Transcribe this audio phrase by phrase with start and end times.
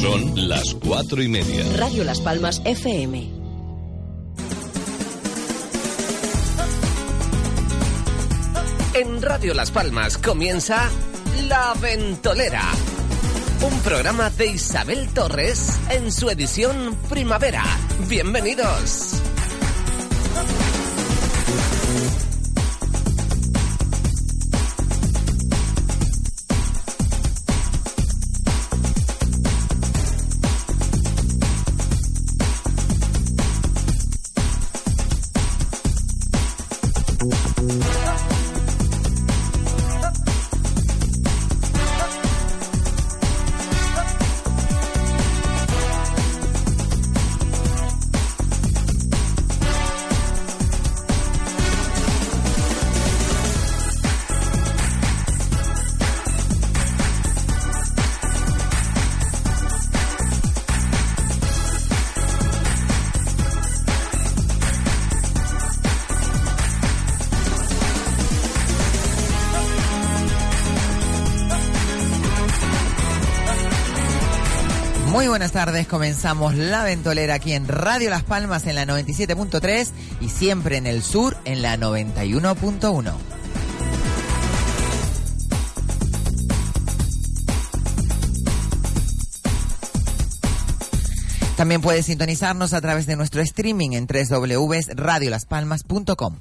[0.00, 1.64] Son las cuatro y media.
[1.76, 3.30] Radio Las Palmas FM.
[8.94, 10.90] En Radio Las Palmas comienza
[11.48, 12.62] La Ventolera.
[13.62, 17.64] Un programa de Isabel Torres en su edición primavera.
[18.06, 19.22] Bienvenidos.
[75.56, 79.88] Tardes, comenzamos La Ventolera aquí en Radio Las Palmas en la 97.3
[80.20, 83.14] y siempre en el sur en la 91.1.
[91.56, 96.36] También puedes sintonizarnos a través de nuestro streaming en www.radiolaspalmas.com.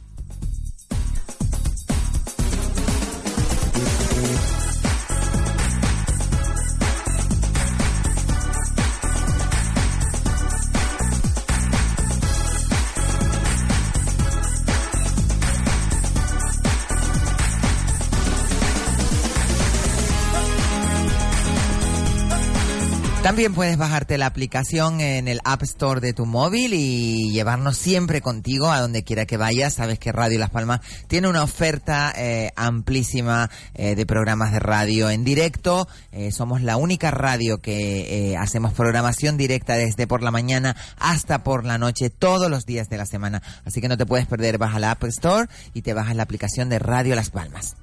[23.36, 28.22] También puedes bajarte la aplicación en el App Store de tu móvil y llevarnos siempre
[28.22, 29.74] contigo a donde quiera que vayas.
[29.74, 35.10] Sabes que Radio Las Palmas tiene una oferta eh, amplísima eh, de programas de radio
[35.10, 35.86] en directo.
[36.14, 41.66] Eh, somos la única radio que hacemos programación directa desde por la mañana hasta por
[41.66, 43.44] la noche todos los días de la semana.
[43.66, 44.58] Así que no te puedes perder.
[44.58, 47.76] Baja la App Store y te bajas la aplicación de Radio Las Palmas.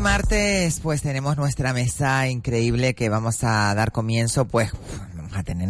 [0.00, 4.72] Martes pues tenemos nuestra mesa increíble que vamos a dar comienzo pues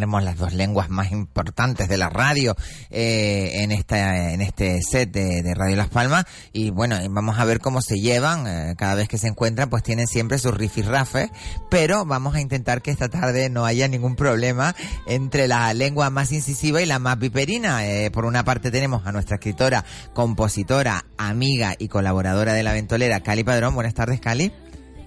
[0.00, 2.56] tenemos las dos lenguas más importantes de la radio
[2.88, 6.24] eh, en esta en este set de, de Radio Las Palmas
[6.54, 9.82] y bueno vamos a ver cómo se llevan eh, cada vez que se encuentran pues
[9.82, 11.28] tienen siempre sus rifirrafes
[11.68, 14.74] pero vamos a intentar que esta tarde no haya ningún problema
[15.06, 19.12] entre la lengua más incisiva y la más viperina Eh, por una parte tenemos a
[19.12, 19.84] nuestra escritora
[20.14, 24.50] compositora amiga y colaboradora de la ventolera Cali Padrón buenas tardes Cali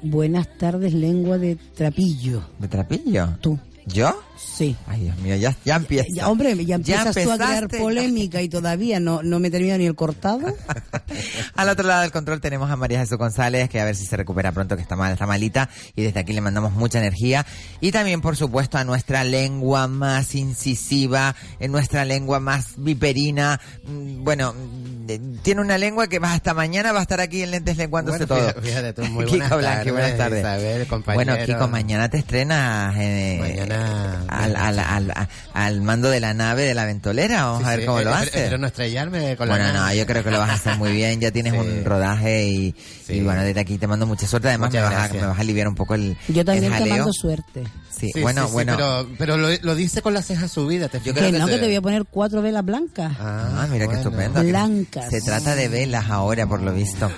[0.04, 2.44] Buenas tardes, lengua de trapillo.
[2.60, 3.38] ¿de trapillo?
[3.40, 3.58] Tú.
[3.86, 4.22] ¿yo?
[4.56, 4.76] Sí.
[4.88, 8.50] Ay Dios mío ya, ya empieza Ya, hombre, ya empiezas tú a crear polémica y
[8.50, 10.42] todavía no, no me termina ni el cortado.
[11.56, 14.16] Al otro lado del control tenemos a María Jesús González, que a ver si se
[14.18, 17.46] recupera pronto, que está mal, está malita, y desde aquí le mandamos mucha energía.
[17.82, 23.60] Y también, por supuesto, a nuestra lengua más incisiva, en nuestra lengua más viperina.
[23.86, 27.42] Mm, Bueno, mm, eh, tiene una lengua que va hasta mañana, va a estar aquí
[27.44, 28.62] en Lentes Lenguándose Bueno, todo.
[28.62, 30.64] fíjate- tú, muy Kiko buenas Blanqui, buenas tardes, tardes.
[30.64, 31.26] Isabel, compañero.
[31.34, 35.14] bueno, Kiko, mañana te estrenas eh, Mañana- al, al, al,
[35.54, 37.46] al- mando de la nave de la ventolera.
[37.46, 38.32] Vamos Sí, a ver sí, cómo eh, lo eh, haces.
[38.34, 40.92] Pero no estrellarme con la Bueno, no, yo creo que lo vas a hacer muy
[40.94, 41.20] bien.
[41.20, 41.60] Ya tienes Sí.
[41.60, 42.76] un rodaje y,
[43.14, 43.20] Sí.
[43.20, 44.50] y bueno, desde aquí te mando mucha suerte.
[44.50, 46.18] Además, me vas, a, me vas a aliviar un poco el.
[46.28, 47.64] Yo también el te mando suerte.
[47.90, 48.76] Sí, Sí, bueno, sí, sí, bueno.
[48.76, 50.92] Pero, pero lo, lo dice con las cejas subidas.
[50.92, 53.14] Te Yo creo Que no, que que te voy a poner cuatro velas blancas.
[53.20, 54.02] Ah, mira qué bueno.
[54.02, 54.44] estupendo.
[54.44, 55.10] Blancas.
[55.10, 57.10] Se trata de velas ahora, por lo visto.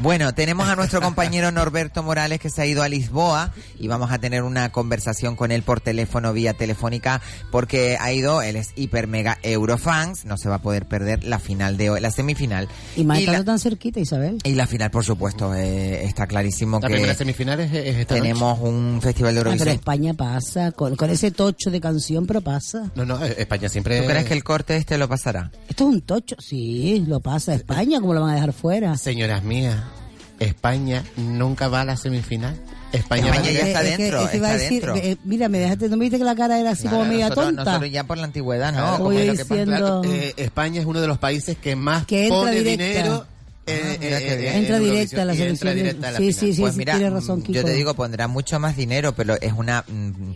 [0.00, 4.10] Bueno, tenemos a nuestro compañero Norberto Morales que se ha ido a Lisboa y vamos
[4.10, 7.20] a tener una conversación con él por teléfono vía telefónica
[7.50, 11.38] porque ha ido, él es hiper mega eurofans, no se va a poder perder la
[11.38, 12.68] final de hoy, la semifinal.
[12.96, 14.38] Y más estando la, tan cerquita, Isabel.
[14.44, 18.14] y la final, por supuesto, eh, está clarísimo La primera que semifinal es, es esta
[18.14, 19.68] tenemos un festival de Ah, pero Eurovisión.
[19.74, 22.90] España pasa, con, con ese tocho de canción, pero pasa.
[22.94, 24.00] No, no, España siempre...
[24.00, 25.50] ¿Tú crees que el corte este lo pasará?
[25.68, 27.54] Esto es un tocho, sí, lo pasa.
[27.54, 28.96] España, ¿cómo lo van a dejar fuera?
[28.96, 29.76] Señoras mías,
[30.38, 32.54] España nunca va a la semifinal.
[32.92, 34.96] España, España va a ya llegar- está Es que- dentro, es que está decir, dentro.
[34.96, 37.28] eh, mira, me dejaste, ¿no me viste que la cara era así Claro, como media
[37.30, 37.64] nosotros, tonta?
[37.64, 38.98] nosotros ya por la antigüedad, ¿no?
[38.98, 39.54] Voy Como es lo que pasa.
[39.64, 42.84] diciendo- Claro, eh, España es uno de los países que más Que pone directa.
[42.84, 43.26] dinero.
[43.66, 45.74] Eh, Ah, eh, eh, en Entra directa a la y entra selección.
[45.76, 46.40] directa a la Sí, final.
[46.40, 47.52] sí, sí, Pues sí, mira, tiene razón, mm, Kiko.
[47.52, 49.84] yo te digo, pondrá mucho más dinero, pero es una...
[49.86, 50.32] mm,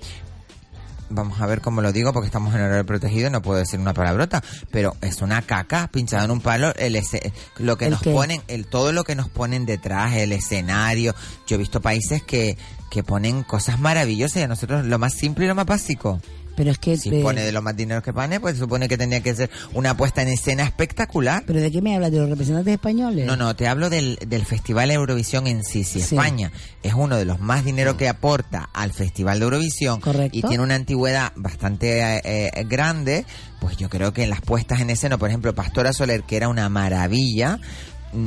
[1.09, 3.79] Vamos a ver cómo lo digo porque estamos en horario protegido y no puedo decir
[3.79, 4.43] una palabrota,
[4.73, 8.11] pero es una caca pinchada en un palo, el ese- lo que ¿El nos qué?
[8.11, 11.15] ponen, el todo lo que nos ponen detrás, el escenario.
[11.47, 12.59] Yo he visto países que
[12.91, 16.21] que ponen cosas maravillosas y a nosotros lo más simple y lo más básico.
[16.57, 16.97] Pero es que...
[16.97, 19.51] Si eh, pone de lo más dinero que pone, pues supone que tendría que ser
[19.75, 21.45] una puesta en escena espectacular.
[21.47, 22.11] ¿Pero de qué me hablas?
[22.11, 23.27] ¿De los representantes españoles?
[23.27, 25.85] No, no, te hablo del, del Festival Eurovisión en sí.
[25.85, 26.15] Si Sí.
[26.17, 26.51] España
[26.83, 30.37] es uno de los más dinero que aporta al Festival de Eurovisión Correcto.
[30.39, 33.25] y tiene una antigüedad bastante eh, eh, grande,
[33.61, 36.49] pues yo creo que en las puestas en escena, por ejemplo, Pastora Soler, que era
[36.49, 37.59] una maravilla,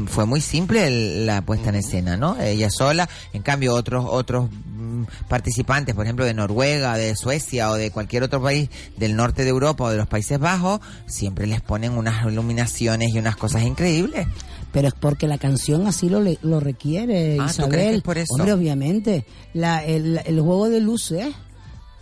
[0.07, 2.39] fue muy simple el- la puesta en escena, ¿no?
[2.39, 7.75] Ella sola, en cambio otros otros mm, participantes, por ejemplo de Noruega, de Suecia o
[7.75, 11.61] de cualquier otro país del norte de Europa o de los Países Bajos, siempre les
[11.61, 14.27] ponen unas iluminaciones y unas cosas increíbles.
[14.71, 17.71] Pero es porque la canción así lo, le- lo requiere, Ah, ¿tú Isabel.
[17.71, 18.33] crees que es por eso?
[18.35, 19.25] Hombre, obviamente.
[19.53, 21.27] La, el, el juego de luces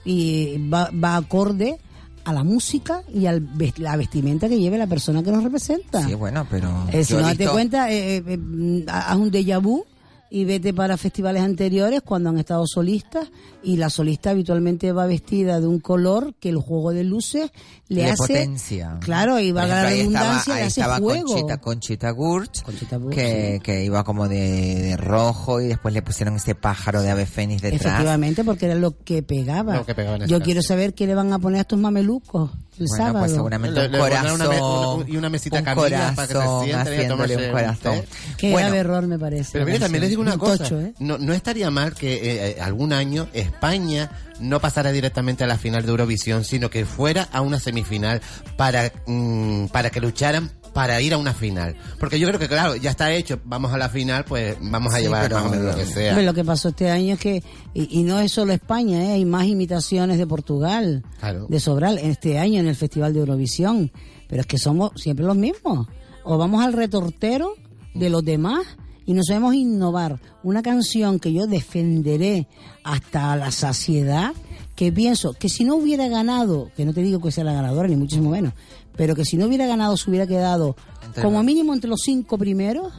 [0.05, 1.77] y va, va acorde
[2.27, 3.39] a la música y a
[3.77, 6.05] la vestimenta que lleve la persona que nos representa.
[6.05, 9.31] Sí, bueno, pero Eh, si no te visto- cuenta, eh, eh, eh, mm, haz un
[9.31, 9.85] déjà vu
[10.29, 13.29] y vete para festivales anteriores cuando han estado solistas
[13.63, 17.51] y la solista habitualmente va vestida de un color que el juego de luces
[17.87, 18.97] le, le hace potencia.
[19.01, 22.61] claro y va a la ahí redundancia estaba, le ahí hace estaba Conchita, Conchita Gurch,
[22.63, 23.59] Conchita Wurst, que, sí.
[23.63, 27.61] que iba como de, de rojo y después le pusieron ese pájaro de ave fénix
[27.61, 27.81] detrás.
[27.81, 30.41] efectivamente porque era lo que pegaba Lo que pegaba yo caso.
[30.43, 33.79] quiero saber qué le van a poner a estos mamelucos el Bueno, sábado pues seguramente
[33.79, 36.63] Le- un le pondrán corazón una me- una- y una mesita un para que se
[36.63, 38.01] sienten y tomarse un corazón.
[38.37, 40.57] qué bueno, grave error me parece Pero la mire, también les digo una Un cosa.
[40.63, 40.93] tocho, ¿eh?
[40.99, 45.57] no, no estaría mal que eh, eh, algún año España no pasara directamente a la
[45.57, 48.21] final de Eurovisión, sino que fuera a una semifinal
[48.55, 51.75] para, mm, para que lucharan para ir a una final.
[51.99, 54.97] Porque yo creo que, claro, ya está hecho, vamos a la final, pues vamos a
[54.97, 56.21] Sí, llevar más o menos lo que sea.
[56.21, 57.41] Lo que pasó este año es que,
[57.73, 59.11] y, y no es solo España, ¿eh?
[59.13, 61.47] hay más imitaciones de Portugal, Claro.
[61.49, 63.91] de Sobral, este año en el Festival de Eurovisión.
[64.29, 65.87] Pero es que somos siempre los mismos.
[66.23, 67.55] O vamos al retortero
[67.95, 68.61] de los demás
[69.07, 70.19] y no sabemos innovar.
[70.43, 72.47] Una canción que yo defenderé
[72.83, 74.33] hasta la saciedad,
[74.75, 77.87] que pienso que si no hubiera ganado, que no te digo que sea la ganadora,
[77.87, 78.53] ni muchísimo menos,
[78.97, 80.75] pero que si no hubiera ganado se hubiera quedado
[81.21, 82.91] como mínimo entre los cinco primeros,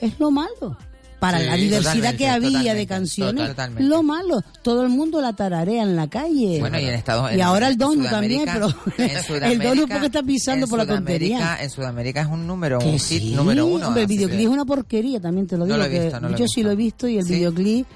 [0.00, 0.76] es lo malo.
[1.18, 3.84] Para Sí, la diversidad que había de canciones, totalmente.
[3.84, 6.60] lo malo, todo el mundo la tararea en la calle.
[6.60, 8.68] Bueno, y en Estados Y en- ahora el Donu también, pero
[9.44, 11.58] el Donu porque está pisando por la tontería.
[11.60, 13.88] En Sudamérica es un número, Que un hit número uno.
[13.88, 15.76] hombre, el videoclip es una porquería, también te lo No digo.
[15.76, 16.54] lo he que visto, no lo he yo visto.
[16.54, 17.34] sí lo he visto y el Sí.
[17.34, 17.86] videoclip,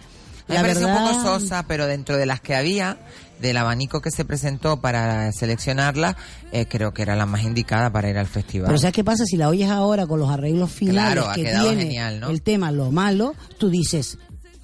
[0.46, 2.98] Me la parece verdad, un poco sosa, pero dentro de las que había,
[3.40, 6.16] del abanico que se presentó para seleccionarla,
[6.52, 8.68] eh, creo que era la más indicada para ir al festival.
[8.68, 9.24] Pero ¿sabes qué pasa?
[9.26, 12.30] Si la oyes ahora con los arreglos finales Claro, que tiene genial, ¿no?
[12.30, 14.18] el tema Lo Malo, tú dices,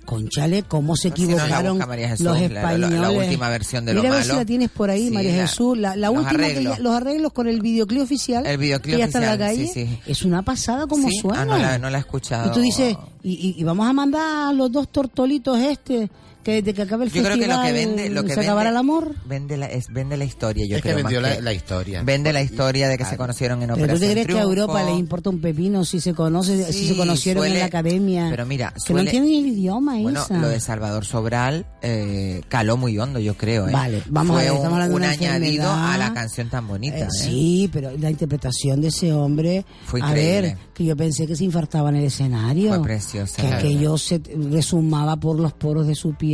[0.05, 3.27] conchale, cómo se si equivocaron busca María Jesús, los la- la- la españoles.
[3.29, 4.35] última versión de Lo Mira a ver Malo.
[4.35, 5.79] si la tienes por ahí, Sí, María la- Jesús.
[5.79, 8.45] La, última que ya- los arreglos con el videoclip oficial.
[8.47, 9.67] El videoclip que ya está en la oficial, calle.
[9.73, 10.01] sí, sí.
[10.11, 11.43] Es una pasada como suena.
[11.43, 12.49] ah, no la- no la he escuchado.
[12.51, 16.11] Y tú dices, y, y- y vamos a mandar a los dos tortolitos este,
[16.43, 18.37] que desde que acabe el Yo creo que festival lo que vende, lo que se
[18.37, 19.15] vende, acabará el amor.
[19.27, 21.03] Vende la, es, vende la historia, yo es que creo.
[21.05, 22.03] vendió más la, que- la historia.
[22.03, 24.43] Vende la historia de que se conocieron en Pero tú Operación te crees que a.
[24.43, 28.27] Europa le importa un pepino si se conoce, si se conocieron en suele- la academia.
[28.31, 30.39] pero mira, que no suele- entienden el idioma, Bueno, Isa.
[30.39, 33.69] lo de Salvador Sobral eh, caló muy hondo, yo creo.
[33.69, 33.73] ¿eh?
[33.73, 35.93] Vale, vamos Fue a ver, un, estamos hablando un de una añadido enfermedad.
[35.95, 36.97] a la canción tan bonita.
[36.99, 37.09] Eh, ¿eh?
[37.11, 40.41] Sí, pero la interpretación de ese hombre, Fue a increíble.
[40.41, 42.71] ver, que yo pensé que se infartaba en el escenario.
[42.71, 44.21] Fue preciosa, Que aquello se
[44.51, 46.31] resumaba por los poros de su piel,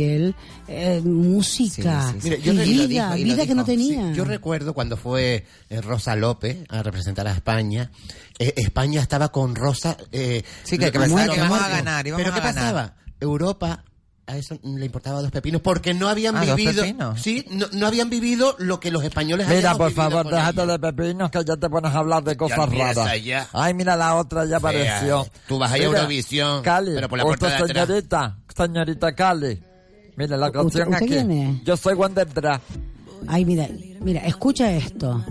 [0.67, 2.49] eh, música, Sí, sí, sí.
[2.49, 4.09] Y vida, dijo, y vida que no tenía.
[4.09, 7.91] Sí, yo recuerdo cuando fue eh, Rosa López a representar a España,
[8.39, 9.97] eh, España estaba con Rosa.
[10.11, 12.41] eh, Sí, que- que pensaba que íbamos a ganar, Pero a ¿qué ganar.
[12.55, 12.93] pasaba?
[13.19, 13.83] Europa
[14.29, 16.83] a eso le importaba dos pepinos porque no habían Ah, vivido
[17.15, 21.31] sí no, no habían vivido lo que los españoles Mira, por favor, déjate de pepinos
[21.31, 23.23] que ya te pones a hablar de cosas raras.
[23.23, 23.47] ya.
[23.53, 25.25] Ay, mira la otra ya apareció.
[25.47, 27.87] tú vas a Eurovisión, Cali, pero por la puerta usted, de atrás.
[27.87, 29.63] señorita, señorita Cali.
[30.17, 31.05] Mira, la ¿Usted- canción aquí.
[31.07, 31.63] quién es?
[31.63, 32.59] Yo soy Wonder Bra.
[33.27, 33.67] Ay, mira,
[34.01, 35.23] mira, escucha esto.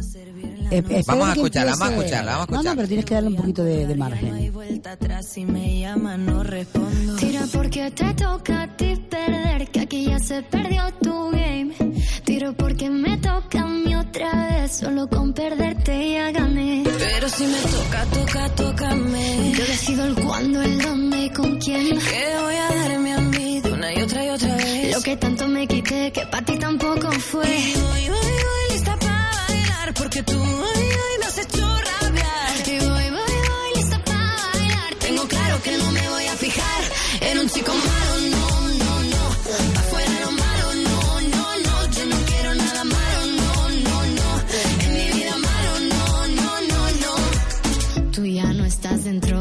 [0.70, 2.76] Eh, espera Vamos a escucharla, vamos a escucharla, vamos a No, no, escucharla.
[2.76, 4.52] pero tienes que darle un poquito de, de margen.
[4.52, 7.14] vuelta atrás si me llama no respondo.
[7.16, 11.72] Tira porque te toca a ti perder, que aquí ya se perdió tu game.
[12.36, 16.84] Tiro porque me toca a mí otra vez, solo con perderte ya gané.
[16.84, 19.52] Pero si me toca, toca, tócame.
[19.56, 21.98] Yo decido el cuándo, el dónde y con quién.
[21.98, 24.94] Que voy a darme a mí de una y otra y otra vez.
[24.94, 27.46] Lo que tanto me quité, que para ti tampoco fue.
[27.46, 31.26] Y voy, voy, voy lista para bailar porque tú hoy, hoy me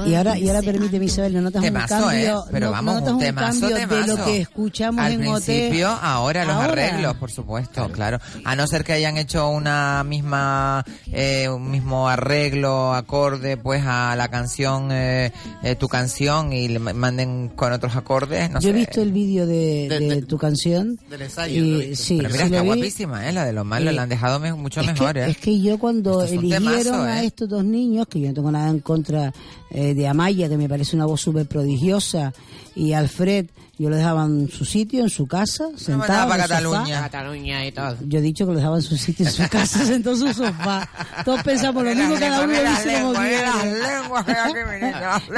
[0.05, 2.49] Y ahora, y ahora permíteme, Isabel, no notas Temazo, un cambio, ¿eh?
[2.51, 4.25] Pero no- vamos, notas un un temazo, cambio de lo temazo.
[4.25, 5.43] que escuchamos Al en OT.
[5.45, 6.71] principio, ahora los Ahora.
[6.71, 8.19] arreglos, por supuesto, claro.
[8.43, 14.15] A no ser que hayan hecho una misma, eh, un mismo arreglo, acorde, pues a
[14.15, 15.31] la canción, eh,
[15.63, 19.11] eh, tu canción y le ma- manden con otros acordes, no Yo he visto el
[19.11, 20.99] vídeo de, De- de de- tu canción.
[21.09, 22.67] del ensayo, ¿lo Y, sí, Pero mira, sí está vi.
[22.67, 23.33] guapísima, ¿eh?
[23.33, 25.29] La de los malos, Eh, la han dejado me- mucho es mejor, que, ¿eh?
[25.31, 27.25] es que yo cuando eligieron temazo, a ¿eh?
[27.25, 29.33] estos dos niños, que yo no tengo nada en contra
[29.71, 32.33] eh, de Amaya, que me parece una voz súper prodigiosa,
[32.75, 33.47] y Alfred,
[33.77, 36.77] yo lo dejaba en su sitio, en su casa, sentado mandaba para en el sofá.
[36.77, 37.01] Cataluña.
[37.01, 37.97] Cataluña y todo.
[38.07, 40.33] Yo he dicho que lo dejaba en su sitio, en su casa, sentado en su
[40.33, 40.87] sofá.
[41.25, 43.45] Todos pensamos lo mismo, cada uno lo dice como quiere.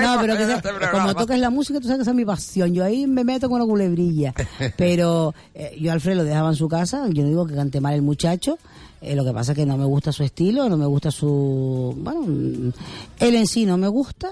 [0.02, 2.26] No, pero que este sea- como tocas la música, tú sabes que esa es mi
[2.26, 2.74] pasión.
[2.74, 4.34] Yo ahí me meto con una culebrilla.
[4.78, 7.08] Pero eh, yo a Alfred lo dejaba en su casa.
[7.10, 8.58] Yo no digo que cante mal el muchacho.
[9.02, 11.96] eh, lo que pasa es que no me gusta su estilo, no me gusta su...
[11.98, 12.72] Bueno,
[13.20, 14.32] él en sí no me gusta.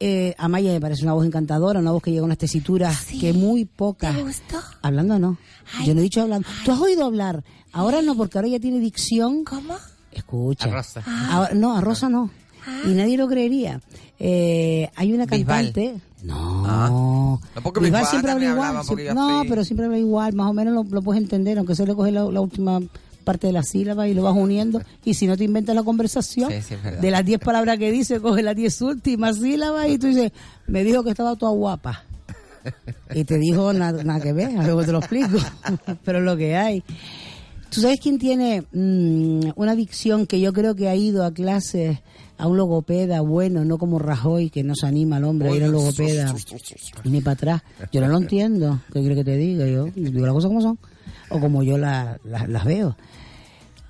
[0.00, 3.32] Eh, Amaya me parece una voz encantadora, una voz que llega a unas tesituras que
[3.32, 4.14] muy pocas.
[4.16, 4.58] ¿Te gustó?
[4.82, 5.38] Hablando no.
[5.84, 6.46] Yo no he dicho hablando.
[6.64, 7.42] Tú has oído hablar.
[7.72, 9.44] Ahora no, porque ahora ya tiene dicción.
[9.44, 9.74] ¿Cómo?
[10.12, 10.68] Escucha.
[10.68, 11.02] A Rosa.
[11.30, 12.30] Ahora- no, a Rosa no.
[12.84, 13.80] Y nadie lo creería.
[14.18, 15.72] Eh, hay una Bisbal.
[15.72, 16.00] cantante.
[16.22, 16.64] No.
[16.66, 16.88] Ah.
[16.90, 19.14] No, porque Bisbal Bisbal siempre habla igual.
[19.14, 20.32] no, pero siempre habla igual.
[20.34, 22.80] Más o menos lo, lo puedes entender, aunque se le coge la, la última
[23.32, 24.80] parte de la sílaba y lo vas uniendo.
[25.04, 28.20] Y si no te inventas la conversación, Sí, sí, de las 10 palabras que dice,
[28.20, 30.32] coge las 10 últimas sílabas y tú dices,
[30.66, 32.04] me dijo que estaba toda guapa.
[33.14, 35.38] Y te dijo nada, nada que ver, luego te lo explico.
[36.04, 36.82] Pero lo que hay.
[37.70, 41.98] ¿Tú sabes quién tiene mm, una dicción que yo creo que ha ido a clases
[42.38, 45.64] a un logopeda bueno, no como Rajoy, que no se anima al hombre a ir
[45.64, 46.34] a un logopeda
[47.04, 47.62] y ni para atrás?
[47.92, 48.80] Yo no lo entiendo.
[48.92, 49.66] ¿Qué quiere que te diga?
[49.66, 50.78] Yo digo las cosas como son
[51.30, 52.96] o como yo la- la- las veo.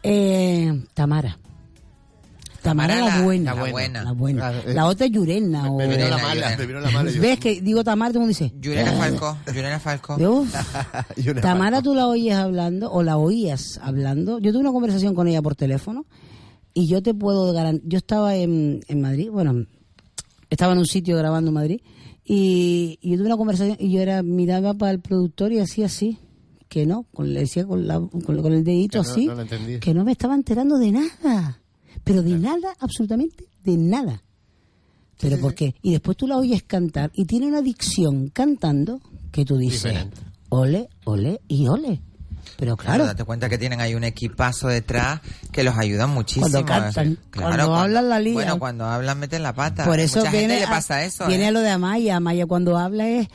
[0.02, 1.38] Eh, Tamara.
[2.62, 3.54] Tamara, Tamara la, la- buena.
[3.54, 4.02] la buena.
[4.02, 4.48] La buena.
[4.48, 4.74] Ah, eh.
[4.74, 5.70] La otra es Yurena.
[5.70, 6.56] o- Me vino la Yurena, mala, Yurena.
[6.58, 7.10] me vino la mala.
[7.10, 8.10] yo- ¿Ves que digo Tamara?
[8.12, 8.52] Todo el mundo dice.
[8.60, 10.16] Yurena Falco, Yurena Falco.
[11.40, 11.82] Tamara, mala.
[11.82, 14.38] tú la oyes hablando, o la oías hablando.
[14.40, 16.04] Yo tuve una conversación con ella por teléfono
[16.74, 17.88] y yo te puedo garantizar.
[17.88, 19.64] Yo estaba en, en Madrid, bueno,
[20.50, 21.80] estaba en un sitio grabando en Madrid
[22.24, 25.86] y, y yo tuve una conversación y yo era miraba para el productor y hacía
[25.86, 26.18] así.
[26.68, 29.34] Que no, con, le decía con, la- con, con el dedito Que no- así, no
[29.34, 29.78] lo entendí.
[29.80, 31.60] que no me estaba enterando de nada,
[32.04, 34.22] pero de nada, absolutamente de nada.
[35.20, 35.74] Pero ¿por qué?
[35.82, 39.00] Y después tú la oyes cantar y tiene una dicción cantando
[39.32, 40.16] que tú dices, Diferente.
[40.50, 42.00] ole, ole y ole.
[42.56, 45.20] Pero Claro, claro, date cuenta que tienen ahí un equipazo detrás
[45.52, 46.48] que los ayuda muchísimo.
[46.50, 48.34] Cuando cantan, Claro, cuando hablan la lían.
[48.34, 49.84] Bueno, cuando hablan meten la pata.
[49.84, 51.26] por eso Mucha viene, gente le pasa eso.
[51.26, 51.48] viene ¿eh?
[51.48, 52.16] a lo de Amaya.
[52.16, 53.28] Amaya cuando habla es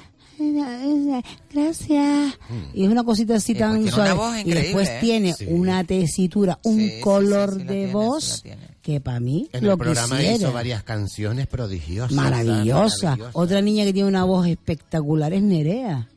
[1.53, 2.33] gracias
[2.73, 4.97] y es una cosita así Sí, tan una suave voz y después ¿eh?
[5.01, 5.45] tiene Sí.
[5.49, 8.43] una tesitura un Sí, sí, sí, color sí, de tiene, voz
[8.81, 10.35] que para mí En lo el programa quisiera.
[10.37, 12.11] hizo varias canciones prodigiosas.
[12.15, 13.17] maravillosa.
[13.33, 16.07] otra niña que tiene una voz espectacular es Nerea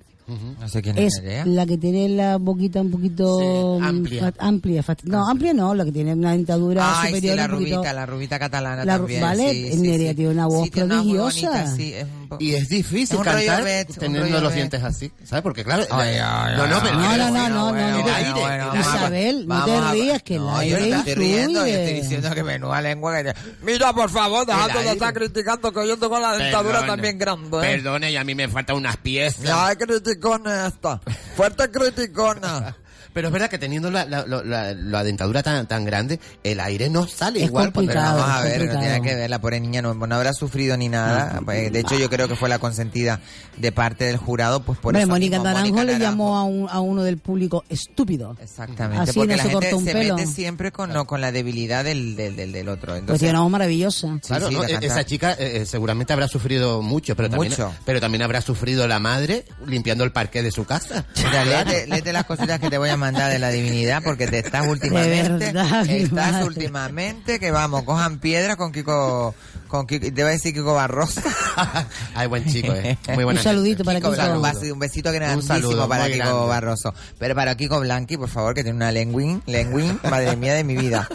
[0.61, 1.46] No sé quién es, es Nerea.
[1.46, 4.20] la que tiene la boquita un poquito Sí, mm, amplia.
[4.23, 7.49] fat- amplia fat- no amplia no la que tiene una dentadura Ay, sí, superior la
[7.49, 9.20] poquito- rubita, la rubita catalana La- también.
[9.20, 10.16] vale, sí, en sí, Nerea sí.
[10.16, 11.50] tiene una voz una prodigiosa.
[11.50, 13.64] bonita, sí, es poco- Y es difícil cantar
[13.99, 14.54] teniendo los Bet.
[14.54, 15.42] dientes así, ¿sabes?
[15.42, 18.80] Porque claro, Ay, ay, no, no, ay, pero- No, no, no, no.
[18.80, 21.85] Isabel, no te rías, que el aire yo no estoy riendo, yo influye.
[21.85, 23.35] estoy diciendo que menuda lengua que...
[23.62, 26.87] Mira, por favor, dejando de estar criticando que yo tengo la dentadura Perdone.
[26.92, 27.61] también grande, ¿eh?
[27.61, 29.42] Perdone, y a mí me faltan unas piezas.
[29.42, 31.00] Ya, criticona esta.
[31.37, 32.76] Fuerte criticona.
[33.16, 36.61] Pero es verdad que teniendo la, la, la- la- la dentadura tan, tan grande, el
[36.61, 37.73] aire no sale Es igual.
[37.73, 38.18] cuando- Pero complicado.
[38.20, 38.80] vamos a ver, no complicado.
[38.85, 41.40] tiene que ver, la pobre niña no, no habrá sufrido ni nada.
[41.54, 43.20] Eh, De hecho, yo creo que fue la consentida
[43.56, 46.80] de parte del jurado, pues por Hombre, eso Mónica Naranjo le llamó a, un- a
[46.80, 48.37] uno del público estúpido.
[48.38, 50.16] Exactamente, Así porque no la se gente cortó un se pelo.
[50.16, 52.94] mete siempre con, lo- con la debilidad del, del, del, del otro.
[53.06, 54.08] Pues tiene una voz maravillosa.
[54.20, 54.64] Sí, Claro, sí, ¿no?
[54.64, 57.73] E- esa chica eh, eh, seguramente habrá sufrido mucho, pero también, Mucho.
[57.87, 61.06] pero también habrá sufrido la madre limpiando el parque de su casa.
[61.16, 64.39] Mira, léete, léete las cositas que te voy a mandar de la divinidad porque te
[64.41, 69.35] estás últimamente, verdad, estás últimamente que vamos, cojan piedra con Kiko,
[69.68, 71.20] con Kiko, te voy a decir Kiko Barroso.
[72.14, 72.99] Ay, buen chico, eh.
[73.08, 73.85] Muy Un buena saludito gente.
[73.85, 74.64] para Kiko, Kiko.
[74.66, 76.46] un, un besito grandísimo saludo para Kiko grande.
[76.46, 76.94] Barroso.
[77.18, 80.76] Pero para Kiko Blanqui, por favor, que tiene una lengüín, lengüín, madre mía de mi
[80.76, 81.08] vida.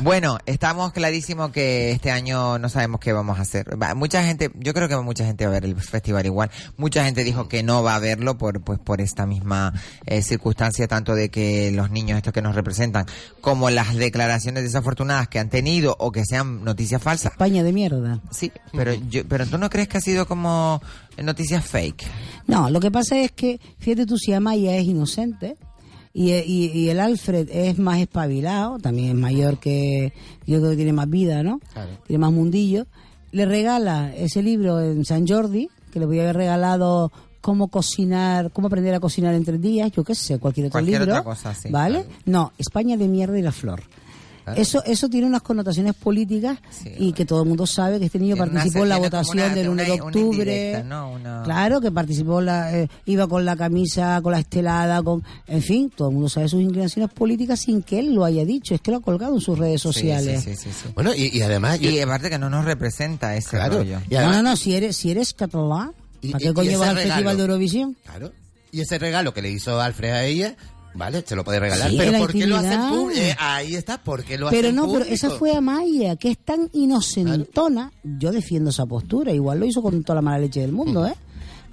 [0.00, 3.76] Bueno, estamos clarísimo que este año no sabemos qué vamos a hacer.
[3.96, 6.50] Mucha gente, yo creo que mucha gente va a ver el festival igual.
[6.78, 9.74] Mucha gente dijo que no va a verlo por, pues, por esta misma
[10.06, 13.06] eh, circunstancia, tanto de que los niños estos que nos representan,
[13.40, 17.32] como las declaraciones desafortunadas que han tenido o que sean noticias falsas.
[17.32, 18.20] España de mierda.
[18.30, 20.80] Sí, pero yo, pero tú no crees que ha sido como
[21.22, 22.04] noticias fake.
[22.46, 25.56] No, lo que pasa es que, fíjate tú, si Amaya es inocente
[26.12, 30.12] y, y, y el Alfred es más espabilado, también es mayor que,
[30.46, 31.60] yo creo que tiene más vida, ¿no?
[31.72, 31.90] Claro.
[32.06, 32.86] Tiene más mundillo.
[33.32, 38.50] Le regala ese libro en San Jordi, que le voy a haber regalado cómo cocinar,
[38.52, 41.14] cómo aprender a cocinar en tres días, yo qué sé, cualquier otro Cualquier libro.
[41.14, 42.04] otra cosa, sí, ¿Vale?
[42.26, 43.82] No, España de mierda y la flor.
[44.56, 46.90] Eso, eso tiene unas connotaciones políticas Sí.
[46.98, 49.68] y que todo el mundo sabe que este niño participó en la votación una- del
[49.68, 50.84] 1 de octubre.
[50.84, 51.12] ¿no?
[51.12, 55.62] Una- Claro, que participó, la, eh, iba con la camisa, con la estelada, con, en
[55.62, 58.80] fin, todo el mundo sabe sus inclinaciones políticas sin que él lo haya dicho, es
[58.80, 60.42] que lo ha colgado en sus redes sociales.
[60.44, 60.92] Sí, sí, sí, sí, sí.
[60.94, 61.78] Bueno, y, y además...
[61.80, 63.98] yo- Y aparte que no nos representa ese claro, rollo.
[64.08, 65.92] y No, además- no, no, si eres, si eres catalán,
[66.22, 66.96] Y- ¿para y- qué coño vas al.
[66.98, 67.96] Festival de Eurovisión?
[68.04, 68.32] Claro.
[68.72, 70.54] Y ese regalo que le hizo Alfred a ella,
[70.94, 71.90] vale, se lo puede regalar.
[71.90, 73.20] Sí, pero ¿por qué lo hacen público?
[73.20, 75.04] Eh, ahí está, ¿por qué lo hacen Pero no, público?
[75.04, 77.92] pero esa fue Amaya, que es tan inocentona.
[78.02, 81.14] Yo defiendo esa postura, igual lo hizo con toda la mala leche del mundo, ¿eh?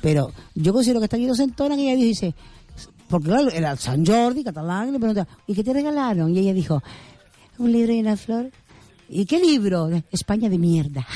[0.01, 2.35] Pero yo considero que es tan inocentona que ella dice,
[3.09, 6.35] porque claro, era San Jordi, catalán, y le pregunta, ¿y qué te regalaron?
[6.35, 6.83] Y ella dijo,
[7.57, 8.51] un libro y una flor.
[9.09, 9.89] ¿Y qué libro?
[10.11, 11.07] España de mierda.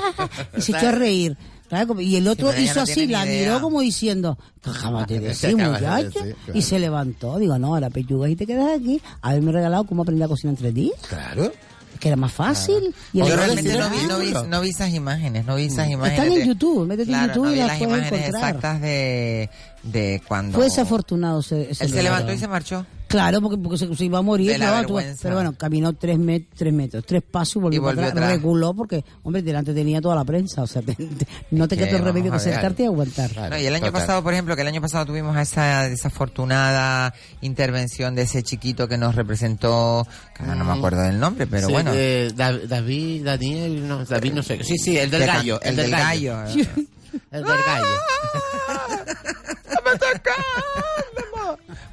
[0.56, 1.36] y se echó a reír.
[1.70, 3.52] Claro, y el otro hizo no así, la idea.
[3.54, 6.24] miró como diciendo, acábate de Se decir, acaba de muchacho.
[6.24, 6.58] decir, claro.
[6.58, 7.38] Y se levantó.
[7.38, 9.00] Digo, no, ahora pechugas y te quedas aquí.
[9.22, 10.98] Haberme regalado cómo aprender a cocinar en tres días.
[11.08, 11.50] Claro.
[12.00, 12.94] Que era más fácil.
[13.12, 16.18] Y Yo realmente no vi, no, vi, no vi esas imágenes, no vi esas imágenes.
[16.18, 18.44] Están en de- YouTube, métete en Claro, YouTube no y las las puedes imágenes encontrar.
[18.54, 19.50] exactas de,
[19.84, 20.54] de cuando...
[20.56, 22.84] Fue desafortunado ese, ese Él se levantó y se marchó.
[23.10, 24.52] Claro, porque, porque se, se iba a morir.
[24.52, 24.86] De la ¿no?
[24.86, 28.16] Tú- pero bueno, caminó tres, met- tres metros, tres pasos y volvió, Y volvió atrás.
[28.22, 28.36] atrás.
[28.36, 30.62] Reculó porque, hombre, delante tenía toda la prensa.
[30.62, 33.30] O sea, te- te- no te que queda otro vamos remedio que sentarte y aguantar.
[33.30, 34.00] Claro, No, y el año total.
[34.00, 38.96] pasado, por ejemplo, que el año pasado tuvimos esa desafortunada intervención de ese chiquito que
[38.96, 41.90] nos representó, que ahora no me acuerdo del nombre, pero Sí, bueno.
[41.92, 44.62] eh, Da- David, Daniel, no, David no sé.
[44.62, 45.60] Sí, sí, el del gallo.
[45.62, 46.44] El, del gallo.
[47.32, 47.86] El del gallo.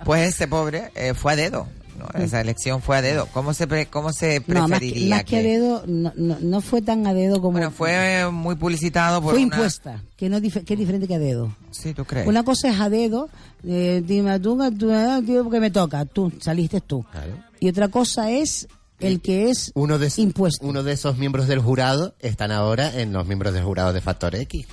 [0.08, 1.68] Pues ese pobre eh, fue a dedo.
[2.00, 2.08] ¿no?
[2.20, 3.28] Esa elección fue a dedo.
[3.34, 5.16] ¿Cómo se, pre- cómo se No, más que, preferiría?
[5.16, 7.54] más que a dedo, no, no, no fue tan a dedo como...
[7.54, 11.16] Bueno, fue muy publicitado por fue una- impuesta, que, no, dif- que es diferente que
[11.16, 11.56] a dedo.
[11.72, 12.28] Sí, ¿tú crees?
[12.28, 13.30] Una cosa es a dedo,
[13.66, 14.58] eh, dime tú,
[15.44, 17.04] porque me toca, tú, saliste tú.
[17.12, 17.34] Claro.
[17.60, 18.68] Y otra cosa es
[19.00, 20.66] el que es Uno de, impuesto.
[20.68, 24.36] uno de esos miembros del jurado están ahora en los miembros del jurado de Factor
[24.36, 24.68] X.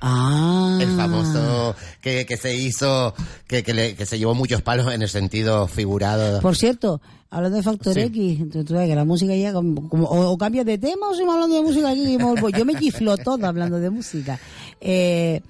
[0.00, 0.78] Ah.
[0.80, 3.14] El famoso que, que se hizo,
[3.46, 6.40] que, que, le- que se llevó muchos palos en el sentido figurado.
[6.40, 8.00] Por cierto, hablando de Factor Sí.
[8.00, 11.12] X, tú, tú que la música ya, como, como- o, o cambias de tema o
[11.14, 12.16] seguimos hablando de música aquí.
[12.16, 14.38] vuelvo- Yo me chiflo todo hablando de música.
[14.80, 15.42] Eh,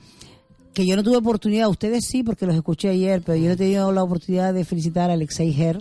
[0.72, 3.56] que yo no tuve oportunidad, ustedes sí, porque los escuché ayer, pero yo no he
[3.56, 5.80] tenido la oportunidad de felicitar a Alexei Her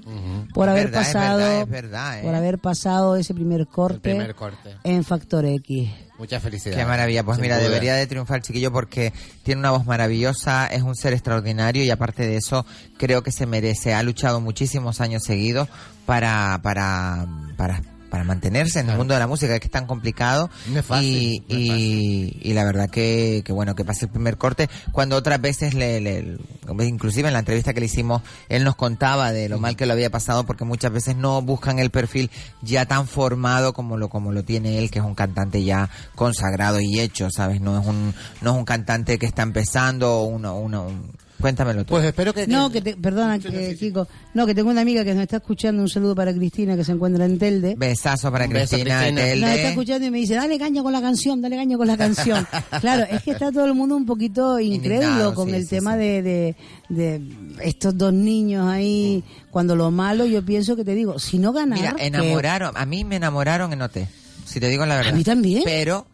[0.51, 2.23] por Es haber verdad, es pasado, verdad, es verdad, ¿eh?
[2.23, 4.75] por haber pasado ese primer corte, primer corte.
[4.83, 5.89] en Factor X.
[6.19, 6.75] Mucha felicidad.
[6.75, 7.23] Qué maravilla.
[7.23, 7.69] Pues Sin mira, duda.
[7.69, 11.89] debería de triunfar el chiquillo porque tiene una voz maravillosa, es un ser extraordinario y
[11.89, 12.65] aparte de eso
[12.97, 13.93] creo que se merece.
[13.93, 15.69] Ha luchado muchísimos años seguidos
[16.05, 20.49] para, para, para, para mantenerse en el mundo de la música, que es tan complicado.
[20.67, 21.07] No es fácil,
[21.47, 24.69] y, no es y, y la verdad que, que bueno, que pase el primer corte.
[24.91, 26.37] Cuando otras veces, le, le-
[26.85, 29.93] inclusive en la entrevista que le hicimos, él nos contaba de lo mal que lo
[29.93, 32.29] había pasado porque muchas veces no buscan el perfil
[32.61, 36.79] ya tan formado como lo, como lo tiene él, que es un cantante ya consagrado
[36.81, 37.61] y hecho, ¿sabes?
[37.61, 41.91] No es un, no es un cantante que está empezando uno, uno, un- Cuéntamelo tú.
[41.91, 42.47] Pues espero que...
[42.47, 44.07] No, que te, perdona, eh, Kiko.
[44.33, 45.81] No, que tengo una amiga que nos está escuchando.
[45.81, 47.75] Un saludo para Cristina, que se encuentra en Telde.
[47.77, 49.21] Besazo para Cristina, Cristina.
[49.21, 49.41] Telde.
[49.45, 51.95] Nos está escuchando y me dice, dale caña con la canción, dale caña con la
[51.97, 52.45] canción.
[52.81, 55.93] claro, es que está todo el mundo un poquito incrédulo con sí, el sí, tema
[55.93, 55.99] sí.
[55.99, 56.55] De, de,
[56.89, 57.21] de
[57.63, 59.23] estos dos niños ahí.
[59.49, 61.79] Cuando lo malo, yo pienso que te digo, si no ganar...
[61.79, 63.97] Mira, que- enamoraron, a mí me enamoraron en OT,
[64.45, 65.13] si te digo la verdad.
[65.13, 65.63] A mí también.
[65.63, 66.05] Pero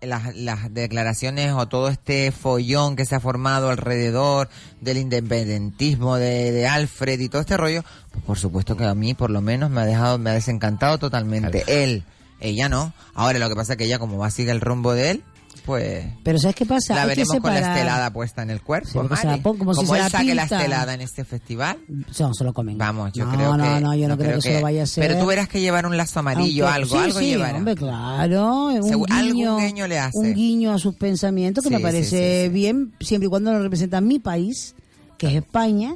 [0.00, 4.48] las, las declaraciones o todo este follón que se ha formado alrededor
[4.80, 7.82] del independentismo de, de Alfred y todo este rollo,
[8.12, 10.98] pues por supuesto que a mí por lo menos me ha dejado, me ha desencantado
[10.98, 11.64] totalmente.
[11.66, 12.04] Él,
[12.40, 12.92] ella no.
[13.14, 15.24] Ahora lo que pasa es que ella como va a seguir el rumbo de él,
[15.68, 16.94] pues Pero ¿sabes qué pasa?
[16.94, 18.88] la Hay que veremos con la estelada puesta en el cuerpo.
[18.88, 19.42] Sí, se la Mari.
[19.42, 21.76] pon- como si se la saque la estelada en este festival,
[22.18, 22.78] No, se lo comen.
[22.78, 23.80] Vamos, yo no, creo no, que.
[23.80, 25.06] No, yo no, creo, que, se lo vaya a hacer.
[25.06, 27.58] Pero tú verás que llevar un lazo amarillo, Aunque- algo, sí, algo sí, llevará.
[27.58, 28.66] hombre, claro.
[28.68, 30.18] Un Segu- algún guiño, guiño le hace.
[30.18, 34.18] Un guiño a sus pensamientos que me parece bien, siempre y cuando lo representa mi
[34.18, 34.74] país,
[35.18, 35.94] que es España,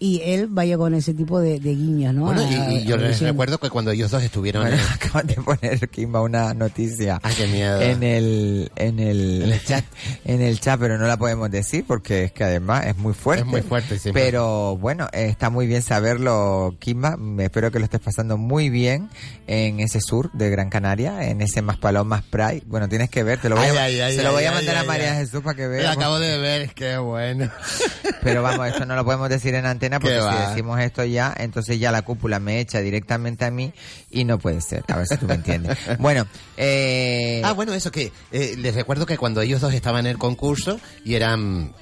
[0.00, 2.24] y él vaya con ese tipo de, de guiños, ¿no?
[2.24, 4.82] Bueno, y, A- y yo a- les recuerdo que cuando ellos dos estuvieron Bueno, en,
[4.92, 7.80] acaban de poner Kimba una noticia Ay, qué miedo.
[7.80, 9.84] en el en el, En el chat.
[10.24, 13.42] en el chat, pero no la podemos decir porque es que además es muy fuerte.
[13.44, 14.10] Es muy fuerte, sí.
[14.12, 17.16] Pero bueno, está muy bien saberlo, Kimba.
[17.38, 19.10] Espero que lo estés pasando muy bien
[19.46, 22.62] en ese sur de Gran Canaria, en ese más Palomas Pride.
[22.66, 24.76] Bueno, tienes que ver, te lo voy Ay, a, ay, se lo voy a mandar
[24.78, 25.14] a María.
[25.16, 25.92] Jesús para que Lo vea.
[25.92, 27.50] acabo de ver, qué bueno.
[28.22, 31.80] Pero vamos, esto no lo podemos decir en antena porque si decimos esto ya, entonces
[31.80, 33.72] ya la cúpula me echa directamente a mí
[34.10, 34.84] y no puede ser.
[34.88, 35.76] A ver si tú me entiendes.
[35.98, 36.26] Bueno,
[36.56, 40.18] eh, Ah, bueno, eso que eh, les recuerdo que cuando ellos dos estaban en el
[40.18, 41.72] concurso y eran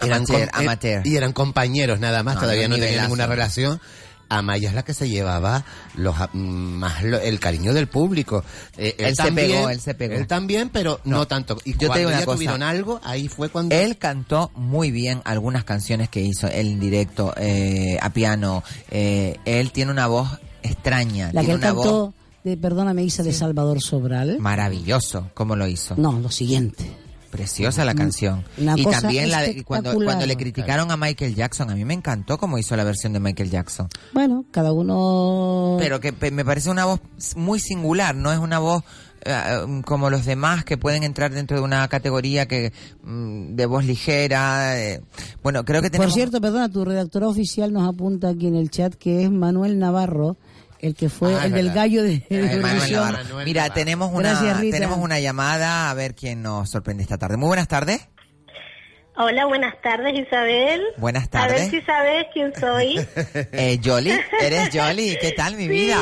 [0.00, 1.06] Amateur, com- eh, amateur.
[1.06, 3.80] y eran compañeros nada más, No, todavía no tenían ninguna relación.
[4.28, 5.64] Amaya es la que se llevaba
[5.96, 8.44] los a- mm, más lo- el cariño del público.
[8.76, 10.14] Eh, Él se pegó, él se pegó.
[10.14, 11.58] Él también, pero no, tanto.
[11.64, 12.36] Y Yo te cuando digo una ya cosa.
[12.36, 16.80] tuvieron algo, ahí fue cuando él cantó muy bien algunas canciones que hizo él en
[16.80, 18.62] directo, eh, a piano.
[18.90, 20.28] Eh, él tiene una voz
[20.62, 24.38] extraña, La que él una voz cantó, de, perdóname, Isa, de Salvador Sobral.
[24.38, 25.94] maravilloso, como lo hizo.
[25.96, 26.84] No, lo siguiente.
[27.34, 28.44] Preciosa la canción.
[28.58, 31.84] Una y cosa también la de- cuando, cuando le criticaron a Michael Jackson, a mí
[31.84, 33.88] me encantó cómo hizo la versión de Michael Jackson.
[34.12, 35.76] Bueno, cada uno...
[35.80, 37.00] Pero que me parece una voz
[37.34, 38.84] muy singular, no es una voz
[39.24, 43.84] eh, como los demás que pueden entrar dentro de una categoría que mm, de voz
[43.84, 44.80] ligera.
[44.80, 45.00] eh.
[45.42, 46.12] Bueno, creo que tenemos...
[46.12, 49.78] Por cierto, perdona, tu redactora oficial nos apunta aquí en el chat que es Manuel
[49.80, 50.36] Navarro,
[50.86, 53.00] el que fue Ah, el del gallo de, de Ay, Manuel Eurovisión.
[53.04, 53.24] Navarro.
[53.24, 57.36] Manuel Mira, tenemos una, Gracias, tenemos una llamada a ver quién nos sorprende esta tarde.
[57.36, 58.08] Muy buenas tardes.
[59.16, 60.82] Hola, buenas tardes, Isabel.
[60.96, 61.70] Buenas A ver tardes.
[61.70, 62.96] si sabes quién soy.
[63.52, 65.16] Eh, Jolly, eres Jolly.
[65.20, 65.98] ¿Qué tal, mi vida?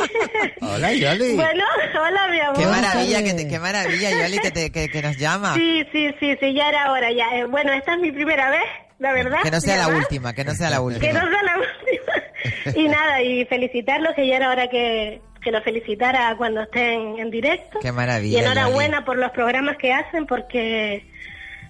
[0.60, 1.34] Hola, Yoli.
[1.34, 1.64] bueno,
[1.98, 2.58] hola, mi amor.
[2.58, 3.36] Qué maravilla, que, tardes.
[3.36, 5.54] te- qué maravilla, Yoli, que, te, que, que nos llama.
[5.54, 7.24] Sí, sí, sí, sí, ya era hora, ya.
[7.38, 8.64] Eh, bueno, esta es mi primera vez,
[8.98, 9.38] la verdad.
[9.42, 10.00] Que no sea la ¿verdad?
[10.02, 11.12] última, que no sea la Que última.
[11.22, 12.21] no sea la última.
[12.76, 17.30] y nada, y felicitarlos, que ya era hora que, que los felicitara cuando estén en
[17.30, 17.78] directo.
[17.80, 21.04] Qué maravilla, Y enhorabuena por los programas que hacen, porque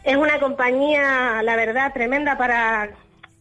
[0.05, 2.91] es una compañía, la verdad, tremenda para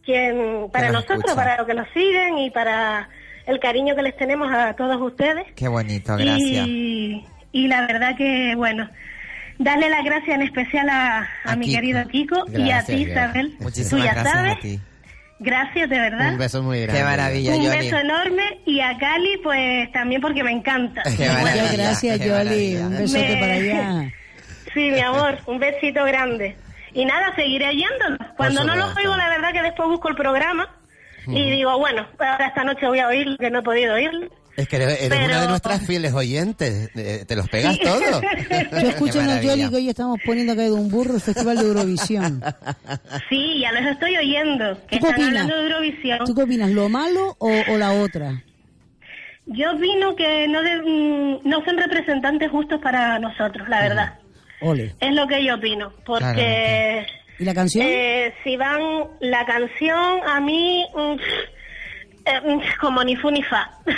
[0.04, 1.34] quien, para nos nosotros, escucha.
[1.36, 3.08] para los que nos siguen y para
[3.46, 5.46] el cariño que les tenemos a todos ustedes.
[5.56, 6.66] Qué bonito, gracias.
[6.68, 8.88] Y, y la verdad que, bueno,
[9.58, 11.76] darle las gracias en especial a, a A mi Kiko.
[11.80, 12.92] querido Kiko y a ti.
[12.94, 13.54] Isabel.
[13.58, 14.56] Tú Muchísimas ya gracias sabes.
[14.56, 14.80] a ti.
[15.42, 16.32] Gracias, de verdad.
[16.32, 17.00] Un beso muy grande.
[17.00, 17.76] Qué maravilla, Un Yoli.
[17.78, 21.02] beso enorme y a Cali, pues también porque me encanta.
[21.02, 22.76] Qué Muchas gracias, qué Yoli.
[22.76, 24.12] Un besote Me- para allá.
[24.74, 26.56] Sí, mi amor, un besito grande.
[26.94, 28.16] Y nada, seguiré oyéndolo.
[28.38, 30.66] Cuando no lo oigo, la verdad que después busco el programa
[31.26, 34.28] y digo, bueno, ahora esta noche voy a oírlo, que no he podido oírlo.
[34.56, 36.90] Es que eres, Pero- una de nuestras fieles oyentes.
[36.94, 38.20] eh, Te los pegas todos.
[38.72, 41.64] Yo escucho en el que hoy estamos poniendo acá de un burro el Festival de
[41.66, 42.42] Eurovisión.
[43.30, 45.28] Sí, ya los estoy oyendo, que ¿Tú qué están opinas?
[45.42, 46.18] hablando de Eurovisión.
[46.26, 48.42] ¿Tú qué opinas, lo malo o, o la otra?
[49.46, 54.18] Yo opino que no, de- mm, no son representantes justos para nosotros, la verdad.
[54.60, 54.94] Ole.
[55.00, 57.06] Es lo que yo opino, porque Claramente.
[57.38, 57.84] ¿Y la canción?
[57.88, 58.80] eh, si van
[59.20, 61.16] la canción a mí mm,
[62.24, 62.40] eh,
[62.80, 63.70] como ni fu ni fa.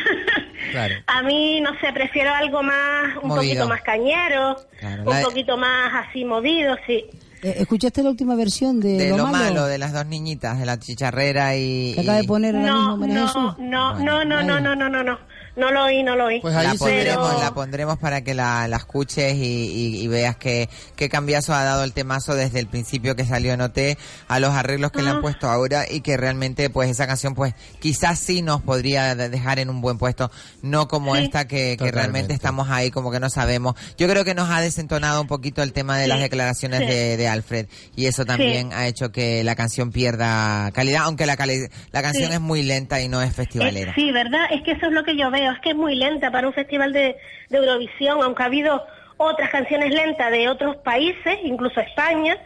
[0.71, 0.95] Claro.
[1.07, 3.37] A mí no sé, prefiero algo más un Movido.
[3.37, 7.05] poquito más cañero, Claro, un poquito más así movido, sí.
[7.43, 9.37] Eh, ¿Escuchaste la última versión de, De lo, lo malo?
[9.45, 11.93] malo, de las dos niñiñitas, de la chicharrera y...
[11.99, 13.15] acaba de poner No, no, no, Bueno,
[13.59, 14.47] no, no, no, vale.
[14.61, 15.19] no, no, no, no.
[15.57, 16.41] No lo oí, no lo oí.
[16.41, 20.09] Pues la ahí pondremos, Pero- la pondremos para que la, la escuches y, y- y
[20.09, 23.97] veas qué, qué cambiazo ha dado el temazo desde el principio que salió en OT
[24.29, 25.21] a los arreglos que le han Ah.
[25.21, 29.59] puesto ahora y que realmente pues esa canción pues quizás sí nos podría de- dejar
[29.61, 30.31] en un buen puesto,
[30.63, 31.23] no como Sí.
[31.25, 33.75] esta que, que realmente estamos ahí como que no sabemos.
[33.97, 36.09] Yo creo que nos ha desentonado un poquito el tema de Sí.
[36.09, 36.87] las declaraciones Sí.
[36.87, 41.37] de, de Alfred y eso también ha hecho que la canción pierda calidad, aunque la,
[41.37, 42.35] cali- la canción Sí.
[42.35, 43.93] es muy lenta y no es festivalera.
[43.93, 44.47] Eh, sí, ¿verdad?
[44.51, 46.53] Es que eso es lo que yo veo, es que es muy lenta para un
[46.55, 47.17] festival de,
[47.49, 48.85] de Eurovisión, aunque ha habido
[49.17, 52.37] otras canciones lentas de otros países, incluso España,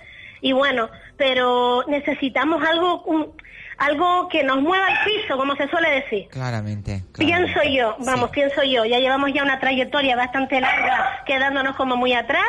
[0.40, 3.32] y bueno, pero necesitamos algo, un-
[3.78, 6.28] algo que nos mueva el piso, como se suele decir.
[6.28, 7.04] Claramente.
[7.16, 8.34] Pienso yo, vamos, Sí.
[8.34, 8.84] pienso yo.
[8.84, 12.44] Ya llevamos ya una trayectoria bastante larga quedándonos como muy atrás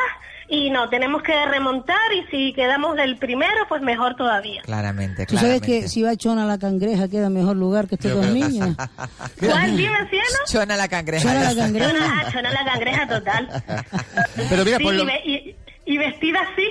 [0.50, 4.62] y no, tenemos que remontar y si quedamos del primero, pues mejor todavía.
[4.62, 8.26] Claramente, Tú sabes que si va Chona la cangreja queda mejor lugar que estos dos
[8.26, 8.76] niños.
[9.38, 10.24] ¿Cuál, dime, cielo?
[10.50, 11.22] Chona la cangreja.
[11.22, 12.14] Chona la Chona, cangreja.
[12.26, 13.48] ah, Chona la cangreja total.
[14.48, 16.62] Pero mira, Sí, por lo, y, y- y vestida así.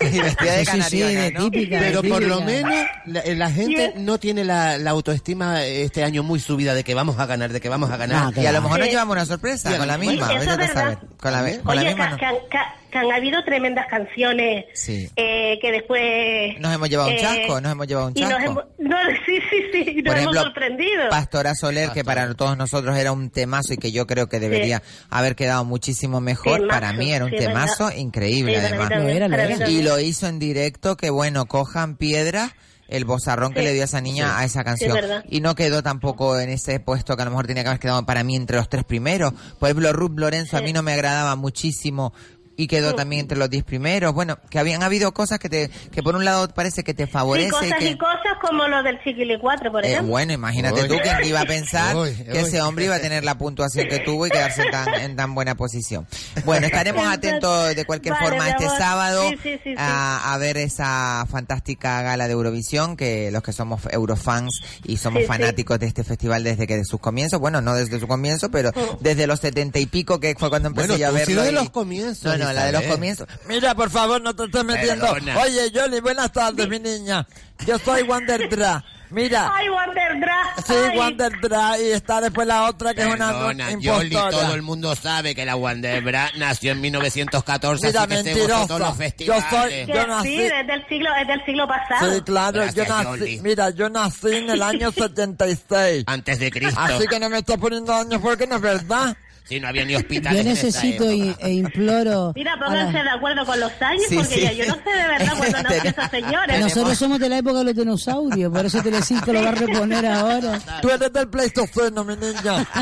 [0.14, 1.44] Y vestida de Sí, sí, sí, de ¿no?
[1.50, 1.78] típica.
[1.78, 2.68] pero por lo típica.
[2.68, 6.74] menos la, eh, la gente Y no tiene la, la autoestima este año muy subida
[6.74, 8.32] de que vamos a ganar, de que vamos a ganar.
[8.36, 10.26] Ah, Y a lo mejor nos llevamos una sorpresa Sí, con la misma.
[10.32, 10.66] eso es tú a saber.
[10.66, 10.98] verdad.
[11.18, 12.18] Con la, con la Oye, misma que, no.
[12.18, 12.26] que
[12.58, 15.08] han- que- han habido tremendas canciones Sí.
[15.16, 16.58] eh, que después...
[16.60, 18.44] Nos hemos llevado un eh, chasco, nos hemos llevado un y nos chasco.
[18.50, 18.96] hemos- no,
[19.26, 21.08] sí, sí, sí, nos Por hemos ejemplo, sorprendido.
[21.10, 24.82] Pastora Soler, que para todos nosotros era un temazo y que yo creo que debería
[25.10, 26.60] haber quedado muchísimo mejor.
[26.60, 27.98] Temazo, para mí era un sí, temazo verdad.
[27.98, 28.90] increíble, además.
[28.90, 29.68] Lo era, lo era.
[29.68, 32.52] Y lo hizo en directo, que bueno, cojan piedras
[32.88, 34.94] el bozarrón que le dio a esa niña a esa canción.
[34.94, 35.24] verdad.
[35.28, 38.06] y no quedó tampoco en ese puesto que a lo mejor tenía que haber quedado
[38.06, 39.32] para mí entre los tres primeros.
[39.58, 42.12] Por ejemplo, Ruth Lorenzo a mí no me agradaba muchísimo
[42.56, 44.12] y quedó también entre los diez primeros.
[44.14, 47.12] Bueno, que habían habido cosas que te que por un lado parece que te Sí,
[47.12, 47.50] favorece.
[47.50, 50.10] cosas que, y cosas como lo del Chiquili 4, por eh, ejemplo.
[50.10, 50.88] bueno, imagínate Uy.
[50.88, 53.98] tú quién iba a pensar Uy, que ese hombre iba a tener la puntuación que
[54.00, 56.06] tuvo y quedarse tan, en tan buena posición.
[56.44, 59.74] Bueno, estaremos atentos de cualquier Vale, forma este sábado Sí, sí, sí, sí.
[59.76, 65.18] A, a ver esa fantástica gala de Eurovisión que los que somos Eurofans y somos
[65.20, 65.28] Sí, sí.
[65.28, 68.70] fanáticos de este festival desde que de sus comienzos, bueno, no desde su comienzo, pero
[69.00, 71.34] desde los setenta y pico que fue cuando empecé Bueno, yo a sí verlo.
[71.36, 73.26] lo de y- los comienzos, No, no, la de los comienzos.
[73.48, 75.12] Mira, por favor, no te estés metiendo.
[75.12, 75.38] Perdona.
[75.40, 77.26] Oye, Yoli, buenas tardes, mi niña.
[77.66, 78.84] Yo soy Wander Dra.
[79.08, 80.36] Mira, Ay, Wonderdra.
[80.66, 80.98] sí, ay.
[80.98, 83.98] Wander Dra y está después la otra que es una Perdona, impostora.
[84.02, 88.46] Yoli, todo el mundo sabe que la Wandebra nació en 1914, Mira, así que se
[88.48, 89.44] gozó todos los Yo festivales.
[89.48, 92.14] soy- yo nací- sí, desde el siglo, es del siglo pasado.
[92.14, 93.40] Sí, claro, Gracias, yo nací, Yoli.
[93.42, 96.02] mira, yo nací en el año 76.
[96.08, 96.80] Antes de Cristo.
[96.80, 99.16] Así que no me estoy poniendo años porque no es verdad.
[99.48, 101.46] Si no había ni hospitales Yo en esa necesito y- época.
[101.46, 102.32] e imploro.
[102.34, 104.40] Mira, pónganse de acuerdo con los años, Sí, porque sí.
[104.40, 106.46] ya yo no sé de verdad cuándo nació esa señora.
[106.46, 109.52] Tenemos- Nosotros somos de la época de los dinosaurios, por eso Telecinco lo va a
[109.52, 110.58] reponer ahora.
[110.82, 112.66] Tú eres del Pleistoceno, mi niña.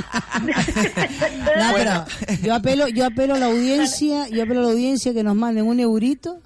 [1.57, 2.05] No, pero
[2.43, 5.67] yo apelo, yo apelo a la audiencia, yo apelo a la audiencia que nos manden
[5.67, 6.39] un eurito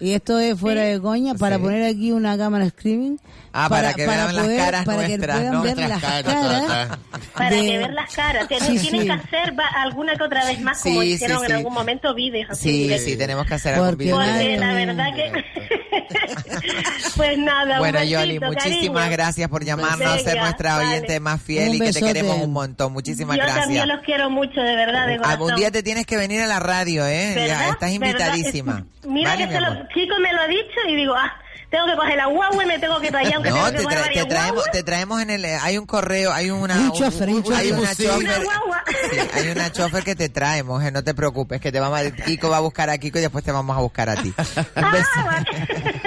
[0.00, 3.16] y esto es fuera de coña para poner aquí una cámara streaming.
[3.58, 5.62] Ah, para que vean las caras para que nuestras, puedan ¿no?
[5.62, 6.98] ver Nuestras las caras, caras.
[7.32, 8.48] Para de- que ver las caras.
[8.48, 9.06] Tienen, Sí, tienen sí.
[9.06, 11.56] que hacer va- alguna que otra vez más, como Sí, hicieron sí, en sí.
[11.56, 12.50] algún momento vídeos.
[12.50, 13.04] así Sí, directos.
[13.10, 14.16] sí, tenemos que hacer algún Porque video.
[14.18, 15.44] Porque la verdad que...
[17.16, 19.10] pues nada, Bueno, besito, Yoli, muchísimas cariño.
[19.10, 20.88] gracias por llamarnos, ser nuestra vale.
[20.90, 22.92] oyente más fiel Un y que te queremos un montón.
[22.92, 23.64] Muchísimas Yo gracias.
[23.64, 25.14] también los quiero mucho, de verdad, de.
[25.24, 27.34] Algún día te tienes que venir a la radio, ¿eh?
[27.48, 28.84] Ya, estás invitadísima.
[29.06, 29.85] Mira que se lo.
[29.94, 31.32] Chico me lo ha dicho y digo, ah,
[31.70, 33.84] tengo que coger la guagua y me tengo que traer, aunque No, tengo te, que
[33.84, 35.44] coger tra- te traemos, te traemos en el...
[35.44, 36.76] Hay un correo, hay una...
[36.76, 37.72] Un chofer, un hay chofer.
[37.74, 38.04] una Sí.
[38.06, 38.18] chofer.
[38.24, 38.84] Una guagua.
[39.10, 42.10] Sí, hay una chofer que te trae, mujer, no te preocupes, que te vamos a...
[42.10, 44.32] Kiko va a buscar a Kiko y después te vamos a buscar a ti.
[44.76, 44.92] Ah,
[45.24, 46.05] vale.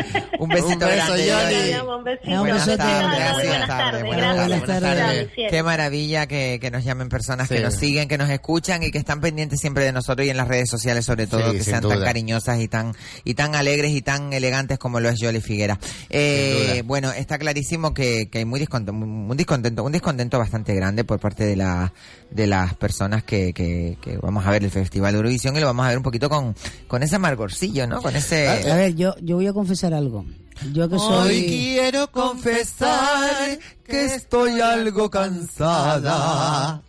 [0.50, 2.32] Un besito Un beso, grande, un besito.
[2.32, 3.06] Un Buenas tardes.
[3.44, 4.48] Buenas tardes, Buenas tardes.
[4.48, 5.30] Buenas tardes.
[5.50, 7.64] Qué maravilla que, que nos llamen personas que Sí.
[7.64, 10.48] nos siguen, que nos escuchan y que están pendientes siempre de nosotros y en las
[10.48, 12.06] redes sociales sobre todo, Sí, que sean tan duda.
[12.06, 15.80] cariñosas y tan y tan alegres y tan elegantes como lo es Yoli Figuera.
[16.10, 21.04] Eh, bueno, está clarísimo que, que hay muy descontento, un descontento, un descontento bastante grande
[21.04, 21.94] por parte de la
[22.32, 25.66] de las personas que, que, que vamos a ver el Festival de Eurovisión y lo
[25.66, 26.56] vamos a ver un poquito con,
[26.88, 28.02] con ese amargorcillo, ¿no?
[28.02, 28.46] Con A ese...
[28.66, 30.26] ver, yo, yo voy a confesar algo.
[30.74, 31.46] Yo que Hoy soy...
[31.48, 36.82] quiero confesar que estoy algo cansada.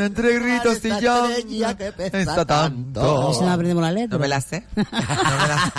[0.00, 3.34] Entre gritos y llanto está tanto.
[3.34, 4.16] si nos aprendemos la letra.
[4.16, 4.64] No me la sé.
[4.76, 5.72] No me la sé.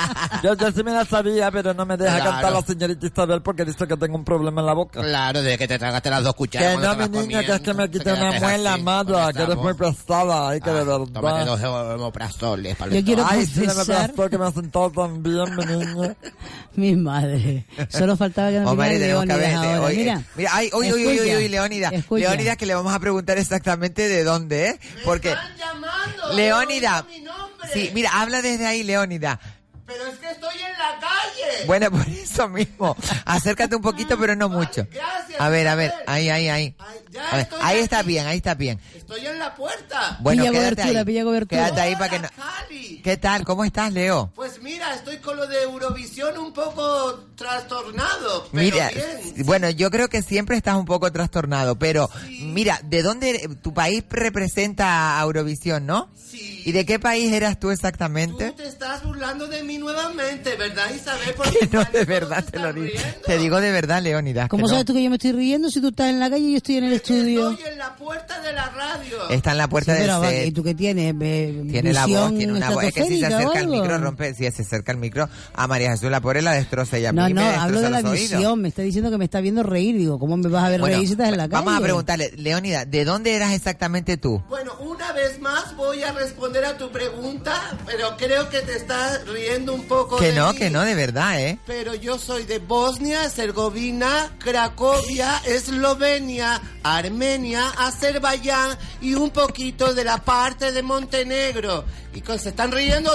[0.44, 2.32] Yo, yo sí me la sabía, pero no me deja Claro.
[2.32, 5.02] cantar la señorita Isabel porque dice que tengo un problema en la boca.
[5.02, 6.76] Claro, desde que te tragaste las dos cucharas.
[6.78, 9.56] Que no, mi niña, que es que me quité una muela, madre, con que eres
[9.58, 11.08] muy pesada, ay, que de Ah, verdad.
[11.14, 13.26] Tómate dos homoprazoles para Yo quiero.
[13.28, 16.16] Ay, sí, me que me ha sentado tan bien, mi niña.
[16.76, 17.66] Mi madre.
[17.90, 19.94] Solo faltaba que nos que Leónidas ahora.
[19.96, 21.94] Mira, mira, ay, uy, uy, uy, uy, escucha, uy, Leónidas.
[21.94, 22.20] escucha.
[22.28, 24.80] Leónidas, que le vamos a preguntar exactamente sé de dónde, ¿eh?
[25.04, 25.30] Porque...
[25.30, 26.34] Están llamando.
[26.34, 27.06] Leónida.
[27.10, 27.70] mi nombre.
[27.74, 29.40] Sí, mira, habla desde ahí, Leónida.
[29.86, 31.66] Pero es que estoy en la calle.
[31.68, 32.96] Bueno, por eso mismo.
[33.26, 34.88] Acércate un poquito, pero no mucho.
[34.92, 36.76] gracias, A ver, a ver, ahí, ahí, ahí.
[36.80, 37.84] Ay, ya A ver, estoy ahí aquí.
[37.84, 38.80] está bien, ahí está bien.
[38.96, 40.18] Estoy en la puerta.
[40.22, 41.06] Bueno, Pilla quédate cobertura, ahí.
[41.06, 41.62] pilla cobertura.
[41.66, 42.28] Quédate ahí para que no...
[42.36, 43.02] Cali.
[43.04, 43.46] ¿Qué tal?
[43.46, 44.32] ¿Cómo estás, Leo?
[44.36, 48.48] Pues mira, estoy con lo de Eurovisión un poco trastornado.
[48.52, 49.46] Pero Mira, bien.
[49.46, 52.10] bueno, yo creo que siempre estás un poco trastornado, pero
[52.42, 56.10] mira, ¿de dónde tu país representa a Eurovisión, no?
[56.16, 56.64] Sí.
[56.66, 58.52] ¿Y de qué país eras tú Tú exactamente?
[58.52, 61.34] te estás burlando de mí nuevamente, ¿verdad, Isabel?
[61.38, 62.86] Porque Que no, de verdad te lo digo.
[62.88, 63.20] riendo.
[63.26, 64.50] Te digo de verdad, Leónidas.
[64.50, 64.70] ¿Cómo que no.
[64.70, 66.58] sabes tú que yo me estoy riendo si tú estás en la calle y yo
[66.58, 67.52] estoy en el estudio?
[67.52, 69.30] Estoy en la puerta de la radio.
[69.30, 70.48] Está en la puerta Sí, del pero, set.
[70.48, 71.14] ¿Y tú qué tienes?
[71.18, 72.84] Tiene la voz, tiene una voz.
[72.84, 75.92] Es que si se acerca el micro, rompe, si se acerca el micro, a María
[75.92, 78.12] Jesús la pobre la destroza y a No, mí no, me hablo de la oídos.
[78.14, 78.62] visión.
[78.62, 79.98] Me está diciendo que me está viendo reír.
[79.98, 81.66] Digo, ¿cómo me vas a ver Bueno, reír si estás en la calle?
[81.66, 84.44] vamos a preguntarle, Leónida, ¿de dónde eras exactamente tú?
[84.50, 89.26] Bueno, una vez más voy a responder a tu pregunta, pero creo que te estás
[89.28, 90.58] riendo un poco Que de no, mí.
[90.60, 91.58] que no, de verdad, ¿eh?
[91.66, 100.18] Pero yo soy de Bosnia, Herzegovina, Cracovia, Eslovenia, Armenia, Azerbaiyán y un poquito de la
[100.24, 101.86] parte de Montenegro.
[102.14, 103.12] Y con se están riendo,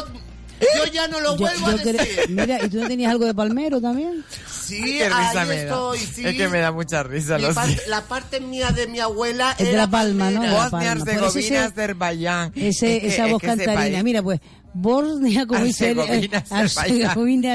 [0.76, 2.26] yo ya no lo vuelvo yo a decir.
[2.28, 4.24] Mira, ¿y tú no tenías algo de palmero también?
[4.50, 6.24] Sí, ahí estoy, sí.
[6.26, 7.88] Es que me da mucha risa, lo parte- sé.
[7.88, 10.40] la parte mía de mi abuela Es de La Palma, ¿no?
[10.42, 10.68] palmera.
[10.68, 12.52] Bosnia, Herzegovina, Azerbaiyán.
[12.54, 14.02] Ese, Es que- esa es voz que cantarina.
[14.04, 14.38] Mira, pues,
[14.72, 17.54] Bosnia, como dice Herzegovina,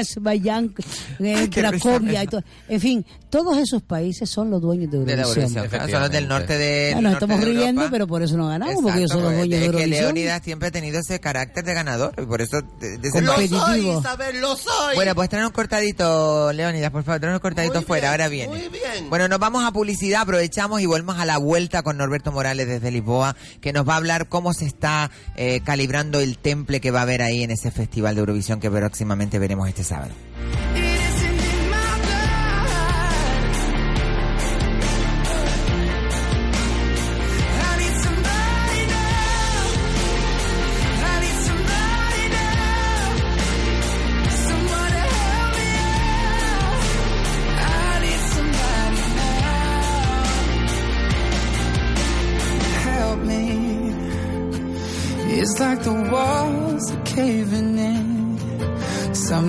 [1.18, 2.42] Herzegovina, Cracovia y todo.
[2.68, 5.64] En fin, todos esos países son los dueños de De la Eurovisión.
[5.64, 7.88] Eurovisión, son los del norte de Ya nos norte estamos de riendo, Europa.
[7.90, 10.00] pero por eso no ganamos, porque ellos son los dueños de es que Eurovisión.
[10.04, 12.56] Leónidas siempre ha tenido ese carácter de ganador, y por eso...
[12.80, 13.88] de- de Lo soy.
[13.98, 14.94] Isabel, lo soy.
[14.94, 18.28] Bueno, pues traer un cortadito, Leónidas, por favor, traer un cortadito Muy fuera, bien, ahora
[18.28, 18.48] viene.
[18.48, 19.10] muy bien.
[19.10, 22.90] Bueno, nos vamos a publicidad, aprovechamos y volvemos a la vuelta con Norberto Morales desde
[22.90, 27.00] Lisboa, que nos va a hablar cómo se está eh, calibrando el temple que va
[27.00, 30.12] a haber ahí en ese festival de Eurovisión que próximamente veremos este sábado.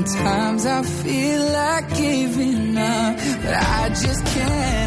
[0.05, 4.86] Sometimes I feel like giving up, but I just can't.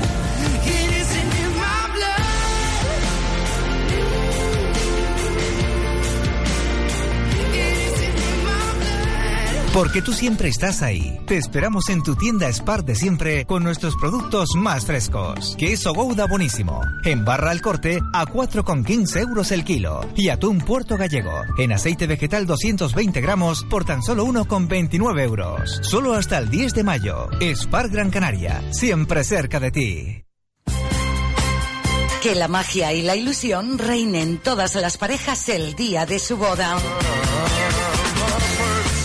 [9.72, 11.20] Porque tú siempre estás ahí.
[11.26, 15.54] Te esperamos en tu tienda Spar de siempre con nuestros productos más frescos.
[15.56, 16.80] Queso Gouda buenísimo.
[17.04, 20.00] En barra al corte a 4,15 euros el kilo.
[20.16, 21.44] Y atún puerto gallego.
[21.56, 25.78] En aceite vegetal 220 gramos por tan solo 1,29 euros.
[25.82, 27.28] Solo hasta el 10 de mayo.
[27.40, 28.60] Spar Gran Canaria.
[28.72, 30.24] Siempre cerca de ti.
[32.22, 36.76] Que la magia y la ilusión reinen todas las parejas el día de su boda.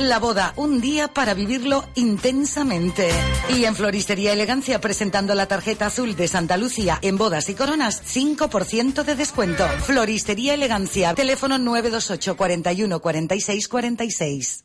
[0.00, 3.10] La boda, un día para vivirlo intensamente.
[3.50, 8.02] Y en Floristería Elegancia, presentando la tarjeta azul de Santa Lucía en bodas y coronas,
[8.02, 9.68] 5% de descuento.
[9.84, 14.64] Floristería Elegancia, teléfono 928 41 46 46.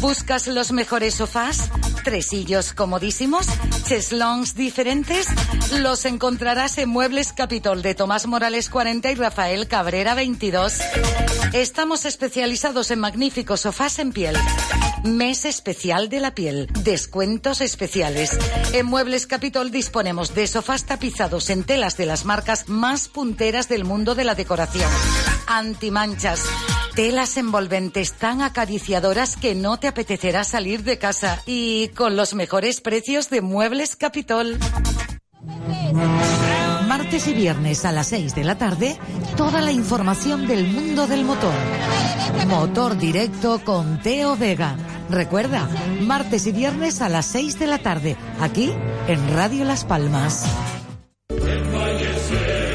[0.00, 1.70] ¿Buscas los mejores sofás?
[2.04, 3.46] ¿Tresillos comodísimos?
[3.86, 5.26] ¿Cheslongs diferentes?
[5.78, 10.74] Los encontrarás en Muebles Capitol de Tomás Morales 40 y Rafael Cabrera 22.
[11.52, 14.36] Estamos especializados en magníficos sofás en piel.
[15.04, 16.68] Mes especial de la piel.
[16.82, 18.38] Descuentos especiales.
[18.72, 23.84] En Muebles Capitol disponemos de sofás tapizados en telas de las marcas más punteras del
[23.84, 24.90] mundo de la decoración.
[25.46, 26.40] Antimanchas.
[26.94, 31.42] Telas envolventes tan acariciadoras que no te apetecerá salir de casa.
[31.44, 34.56] Y con los mejores precios de Muebles Capitol.
[36.86, 38.96] Martes y viernes a las 6 de la tarde,
[39.36, 41.54] toda la información del mundo del motor.
[42.46, 44.76] Motor directo con Teo Vega.
[45.10, 45.68] Recuerda,
[46.00, 48.72] martes y viernes a las 6 de la tarde, aquí
[49.08, 50.44] en Radio Las Palmas.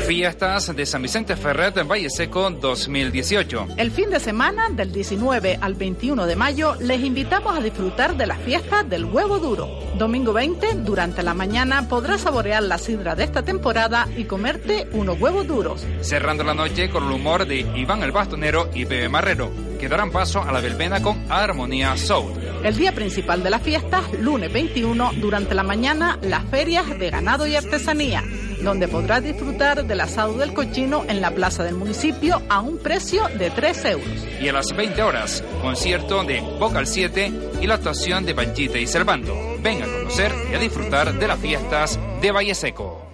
[0.09, 3.67] Fiestas de San Vicente Ferret en Valle Seco 2018.
[3.77, 8.25] El fin de semana, del 19 al 21 de mayo, les invitamos a disfrutar de
[8.25, 9.69] las fiestas del huevo duro.
[9.99, 15.21] Domingo 20, durante la mañana, podrás saborear la sidra de esta temporada y comerte unos
[15.21, 15.85] huevos duros.
[16.01, 20.09] Cerrando la noche con el humor de Iván el Bastonero y Pepe Marrero, que darán
[20.09, 22.33] paso a la verbena con Armonía Soul.
[22.63, 27.45] El día principal de las fiestas, lunes 21, durante la mañana, las ferias de ganado
[27.45, 28.23] y artesanía,
[28.63, 33.27] donde podrás disfrutar del asado del cochino en la plaza del municipio a un precio
[33.37, 34.27] de 3 euros.
[34.41, 37.31] Y a las 20 horas, concierto de Vocal 7
[37.62, 39.35] y la actuación de Panchita y Servando.
[39.62, 43.05] Ven a conocer y a disfrutar de las fiestas de Valle Seco.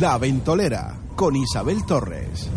[0.00, 2.48] La Ventolera con Isabel Torres.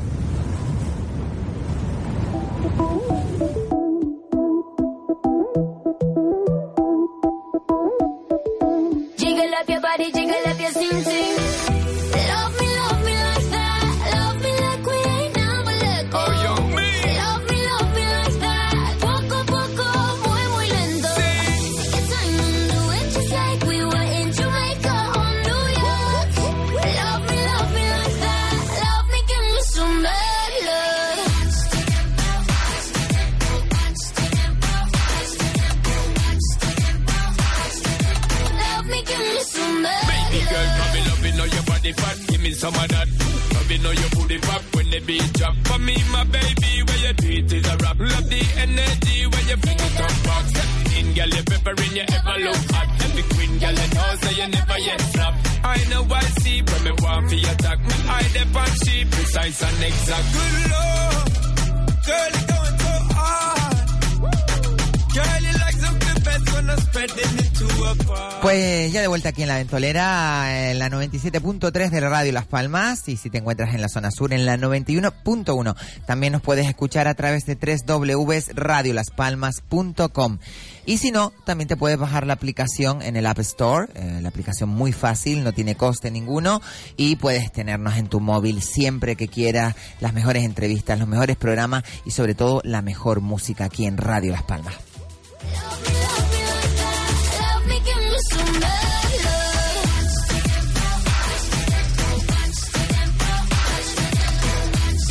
[69.12, 73.40] Vuelta aquí en la Ventolera, en la 97.3 de Radio Las Palmas y si te
[73.40, 75.76] encuentras en la zona sur en la 91.1.
[76.06, 80.38] También nos puedes escuchar a través de www.radiolaspalmas.com.
[80.86, 84.30] Y si no, también te puedes bajar la aplicación en el App Store, eh, la
[84.30, 86.62] aplicación muy fácil, no tiene coste ninguno
[86.96, 91.84] y puedes tenernos en tu móvil siempre que quieras, las mejores entrevistas, los mejores programas
[92.06, 94.76] y sobre todo la mejor música aquí en Radio Las Palmas.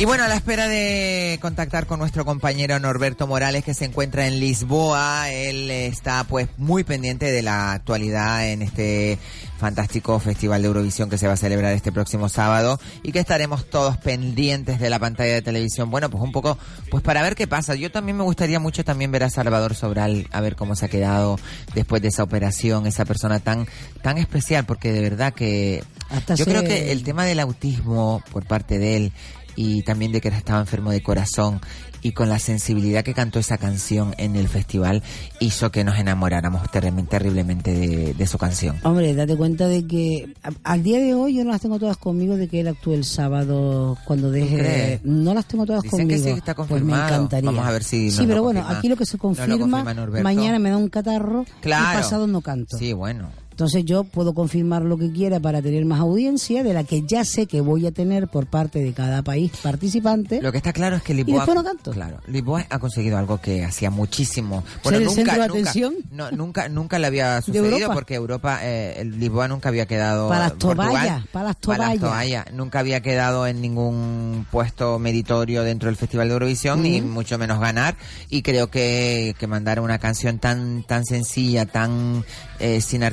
[0.01, 4.25] Y bueno, a la espera de contactar con nuestro compañero Norberto Morales que se encuentra
[4.25, 9.19] en Lisboa, él está pues muy pendiente de la actualidad en este
[9.59, 13.69] fantástico festival de Eurovisión que se va a celebrar este próximo sábado y que estaremos
[13.69, 15.91] todos pendientes de la pantalla de televisión.
[15.91, 16.57] Bueno, pues un poco
[16.89, 17.75] pues para ver qué pasa.
[17.75, 20.89] Yo también me gustaría mucho también ver a Salvador Sobral a ver cómo se ha
[20.89, 21.37] quedado
[21.75, 23.67] después de esa operación, esa persona tan
[24.01, 28.47] tan especial porque de verdad que Hasta yo creo que el tema del autismo por
[28.47, 29.13] parte de él
[29.55, 31.59] y también de que estaba enfermo de corazón
[32.03, 35.03] y con la sensibilidad que cantó esa canción en el festival
[35.39, 38.77] hizo que nos enamoráramos terri- terriblemente de, de su canción.
[38.83, 41.97] Hombre, date cuenta de que a- al día de hoy yo no las tengo todas
[41.97, 44.99] conmigo de que él actúe el sábado cuando deje.
[45.03, 46.37] No las tengo todas Dicen que conmigo.
[46.37, 47.51] sí, Pues me encantaría.
[47.51, 48.79] Vamos a ver si Sí, pero bueno, confirma.
[48.79, 49.83] aquí lo que se confirma,
[50.23, 51.99] mañana me da un catarro Claro.
[51.99, 52.77] y pasado no canto.
[52.79, 53.29] Sí, bueno.
[53.51, 57.23] Entonces yo puedo confirmar lo que quiera para tener más audiencia, de la que ya
[57.23, 60.41] sé que voy a tener por parte de cada país participante.
[60.41, 61.91] Lo que está claro es que Lisboa, no canto.
[61.91, 64.63] claro, Lisboa ha conseguido algo que hacía muchísimo.
[64.83, 65.95] Ser el nunca, centro de nunca, atención.
[66.11, 67.93] no, nunca, nunca le había sucedido Europa.
[67.93, 71.57] porque Europa, eh, Lisboa nunca había quedado Para las toallas, para las
[71.99, 72.45] toallas.
[72.53, 77.59] Nunca había quedado en ningún puesto meritorio dentro del Festival de Eurovisión, ni mucho menos
[77.59, 77.95] ganar.
[78.29, 82.23] Y creo que, que mandar una canción tan, tan sencilla, tan
[82.59, 83.03] eh, sin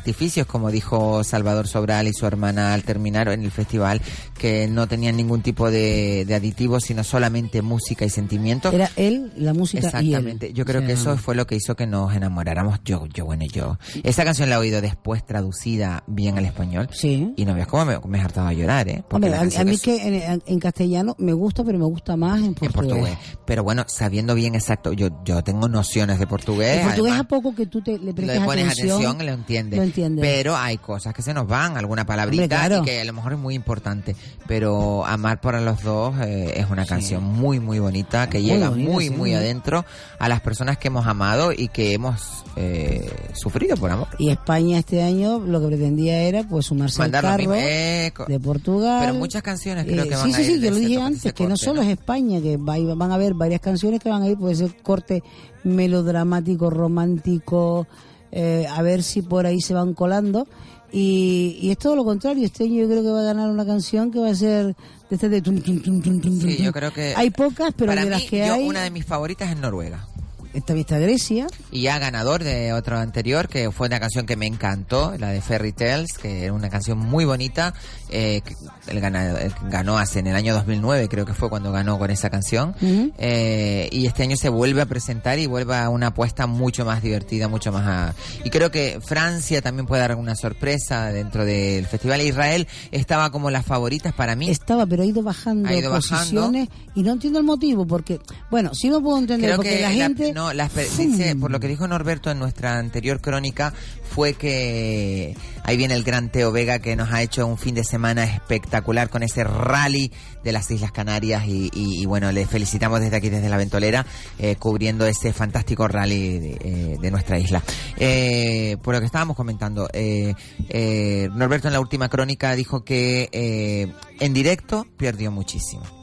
[0.46, 4.00] como dijo Salvador Sobral y su hermana al terminar en el festival,
[4.38, 8.70] que no tenían ningún tipo de, de aditivos, sino solamente música y sentimiento.
[8.70, 10.14] Era él, la música y él.
[10.14, 10.52] Exactamente.
[10.52, 13.44] Yo creo O que eso fue lo que hizo que nos enamoráramos yo, yo, bueno,
[13.46, 13.78] yo.
[14.02, 16.88] Esa canción la he oído después traducida bien al español.
[16.92, 17.32] Sí.
[17.36, 19.02] Y no veas cómo me, me he hartado a llorar, ¿eh?
[19.08, 22.40] Porque Hombre, a, mí es que en, en castellano me gusta, pero me gusta más
[22.40, 22.90] en portugués.
[22.90, 23.18] en portugués.
[23.44, 26.78] Pero bueno, sabiendo bien exacto, yo, yo tengo nociones de portugués.
[26.78, 29.32] El portugués además, a poco que tú te, le prestes le pones atención, atención, lo
[29.32, 29.78] entiendes.
[29.78, 30.17] lo entiendes.
[30.20, 32.82] Pero hay cosas que se nos van, alguna palabrita Hombre, claro.
[32.82, 34.16] y que a lo mejor es muy importante.
[34.46, 38.70] Pero Amar para los dos eh, es una canción muy, muy bonita que Muy llega
[38.70, 39.10] muy, sí.
[39.10, 39.84] muy adentro
[40.18, 44.08] a las personas que hemos amado y que hemos eh, sufrido por amor.
[44.18, 48.98] Y España este año lo que pretendía era pues sumarse Mandar al carro de Portugal.
[49.02, 50.76] Pero muchas canciones creo Eh, que sí, van sí, a ir sí, de yo lo
[50.78, 54.08] dije antes, que no solo es España, que va- van a haber varias canciones que
[54.08, 55.22] van a ir por ese corte
[55.64, 57.86] melodramático, romántico,
[58.32, 60.46] eh, a ver si por ahí se van colando.
[60.90, 63.66] Y, y es todo lo contrario, este año yo creo que va a ganar una
[63.66, 64.74] canción que va a ser
[65.10, 67.14] de este de tum, tum, tum, tum, tum, Sí, yo creo que...
[67.16, 70.06] Hay pocas, pero para de las que yo, hay, una de mis favoritas es Noruega.
[70.52, 71.46] esta vista Grecia.
[71.70, 75.40] Y ya ganador de otro anterior, que fue una canción que me encantó, la de
[75.40, 77.72] Fairy Tales, que era una canción muy bonita.
[78.10, 78.54] Eh, que
[78.88, 82.10] él gana- él ganó hace en el año 2009, creo que fue cuando ganó con
[82.10, 82.74] esa canción.
[83.18, 87.02] Eh, y este año se vuelve a presentar y vuelve a una apuesta mucho más
[87.02, 87.86] divertida, mucho más...
[87.86, 92.20] a- Y creo que Francia también puede dar una sorpresa dentro del festival.
[92.22, 94.48] Israel estaba como las favoritas para mí.
[94.50, 98.74] Estaba, pero ha ido bajando Ha ido posiciones y no entiendo el motivo, porque, bueno,
[98.74, 100.32] sí lo puedo entender, Creo porque que la gente...
[100.32, 103.72] no, la espe- dice, por lo que dijo Norberto en nuestra anterior crónica,
[104.18, 107.84] fue que ahí viene el gran Teo Vega que nos ha hecho un fin de
[107.84, 110.10] semana espectacular con ese rally
[110.42, 114.04] de las Islas Canarias y, bueno, le felicitamos desde aquí, desde la Ventolera,
[114.40, 117.62] eh, cubriendo ese fantástico rally de, eh, nuestra isla.
[117.96, 120.34] Eh, por lo que estábamos comentando, eh,
[120.68, 125.97] eh, Norberto en la última crónica dijo que eh, en directo perdió muchísimo.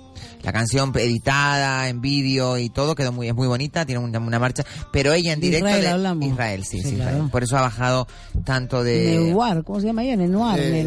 [0.45, 4.37] La canción editada en vídeo y todo quedó muy es muy bonita, tiene una, una
[4.39, 6.25] marcha, pero ella en directo Israel de hablamos.
[6.27, 7.11] Israel, sí, Sí, sí, claro.
[7.11, 7.29] Israel.
[7.31, 8.07] Por eso ha bajado
[8.45, 10.15] tanto de Neuar, ¿cómo se llama ella?
[10.17, 10.83] Nenoir, Eh,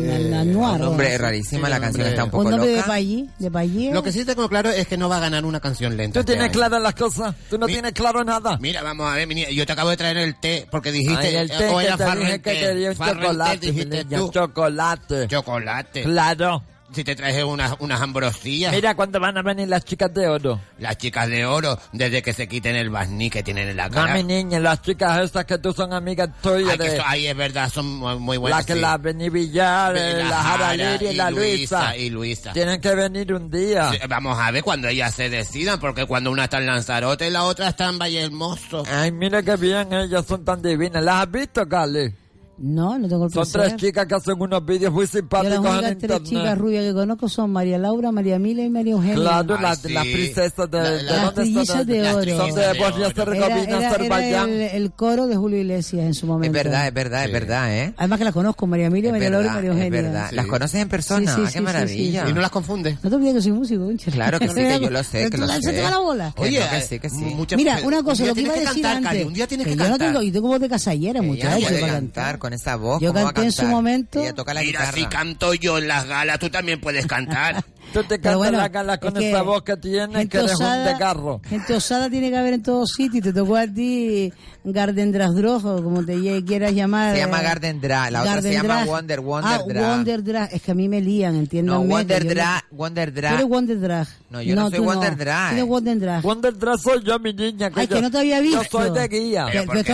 [0.78, 2.86] nombre o- rarísima, la canción está un poco nombre de loca.
[2.86, 3.90] Payí, de Payí.
[3.92, 6.20] Lo que sí tengo claro es que no va a ganar una canción lenta.
[6.20, 7.34] ¿Tú tienes claras las cosas?
[7.50, 8.58] ¿Tú no Mi- tienes claro nada?
[8.60, 11.26] Mira, vamos a ver, mi niña, yo te acabo de traer el té porque dijiste...
[11.26, 12.60] Ay, el té o que era te dije que té.
[12.60, 14.30] quería chocolate, dijiste tú.
[14.32, 15.26] chocolate.
[15.28, 16.02] Chocolate.
[16.04, 16.62] Claro.
[16.92, 18.72] Si te traje unas, unas ambrosillas.
[18.72, 20.58] Mira cuándo van a venir las chicas de oro.
[20.78, 24.08] Las chicas de oro, desde que se quiten el barniz que tienen en la cara.
[24.08, 26.96] Mami niña, las chicas estas que tú son amigas tuyas Ay, que de...
[26.96, 27.86] so- ay, es verdad, son
[28.20, 28.60] muy buenas.
[28.60, 28.80] la que sí.
[28.80, 31.96] la Beni Villar, La la Jara Jara Liria y la Luisa, Luisa.
[31.98, 32.52] y Luisa.
[32.54, 33.90] Tienen que venir un día.
[33.92, 37.30] Sí, vamos a ver cuando ellas se decidan, porque cuando una está en Lanzarote y
[37.30, 38.82] la otra está en Valle Hermoso.
[38.90, 41.02] Ay, mira qué bien, ellas son tan divinas.
[41.04, 42.14] ¿Las has visto, Cali?
[42.60, 43.60] No, no tengo el Son placer.
[43.70, 46.22] tres chicas que hacen unos vídeos muy Yo las simpáticos en únicas tres internet.
[46.24, 49.14] chicas rubias que conozco son María Laura, María Mila y María Eugenia.
[49.14, 49.92] Claro, Ay, las, sí.
[49.92, 50.78] las princesas de...
[50.78, 52.36] La- ¿de las trillizas de Las oro.
[52.36, 53.06] Son de de Bosnia.
[53.06, 54.50] Era, Herzegovina, era- Azerbaiyán.
[54.50, 56.58] el, el coro de Julio Iglesias en su momento.
[56.58, 57.32] Es verdad, es verdad, es Sí.
[57.32, 57.94] verdad, ¿eh?
[57.96, 60.02] Además que las conozco, María Mila, Es María Laura y María es Eugenia.
[60.02, 60.26] verdad.
[60.30, 60.34] Sí.
[60.36, 61.34] ¿Las conoces en persona?
[61.34, 62.24] Sí, sí, sí, ¡Qué sí, maravilla!
[62.24, 62.30] sí.
[62.30, 62.96] Y no las confundes.
[63.04, 63.88] No te olvides que soy músico.
[64.10, 65.62] Claro que sí, que yo lo sé, que lo la- sé.
[65.62, 66.34] se te va la bola.
[66.36, 67.36] Que no, que sí, que sí.
[67.56, 69.78] Mira, una un cosa, lo que iba a decir antes, un día tienes que que
[69.78, 70.08] yo no cantar.
[70.08, 72.38] tengo, yo tengo voz de casallera, muchachos, para cantar.
[72.48, 73.00] Con esa voz.
[73.00, 74.20] Yo ¿cómo va a canté en su momento.
[74.20, 74.96] Ella toca la Mira, guitarra.
[74.98, 77.62] si canto yo en las galas, tú también puedes cantar.
[77.92, 80.28] Tú te Pero cantas bueno, la gala con es que esa voz que tienes, gente
[80.28, 81.40] que eres un osada- desgarro.
[81.48, 83.24] Gente osada tiene que haber en todos sitios.
[83.24, 84.32] Te tocó a ti
[84.64, 87.14] Garden Drasdrojo, como te quieras llamar.
[87.14, 88.86] Se llama eh, Garden Dra, la otra se Garden llama Drag.
[88.88, 89.90] Wonder, Wonder ah, Drag.
[89.96, 90.52] Wonder Drag.
[90.52, 91.78] Es que a mí me lían, entiéndanme.
[91.80, 93.34] No, que Wonder yo no- Drag, Wonder Tú Drag.
[93.34, 94.08] eres Wonder Drag.
[94.30, 95.48] No, yo no soy tú Wonder Drag.
[95.50, 96.22] Tú eres Wonder Drag.
[96.22, 97.70] Wonder Drag soy yo, mi niña.
[97.74, 98.62] Ay, yo- que no te había visto.
[98.62, 99.46] Yo soy de guía.
[99.50, 99.84] Pero pero-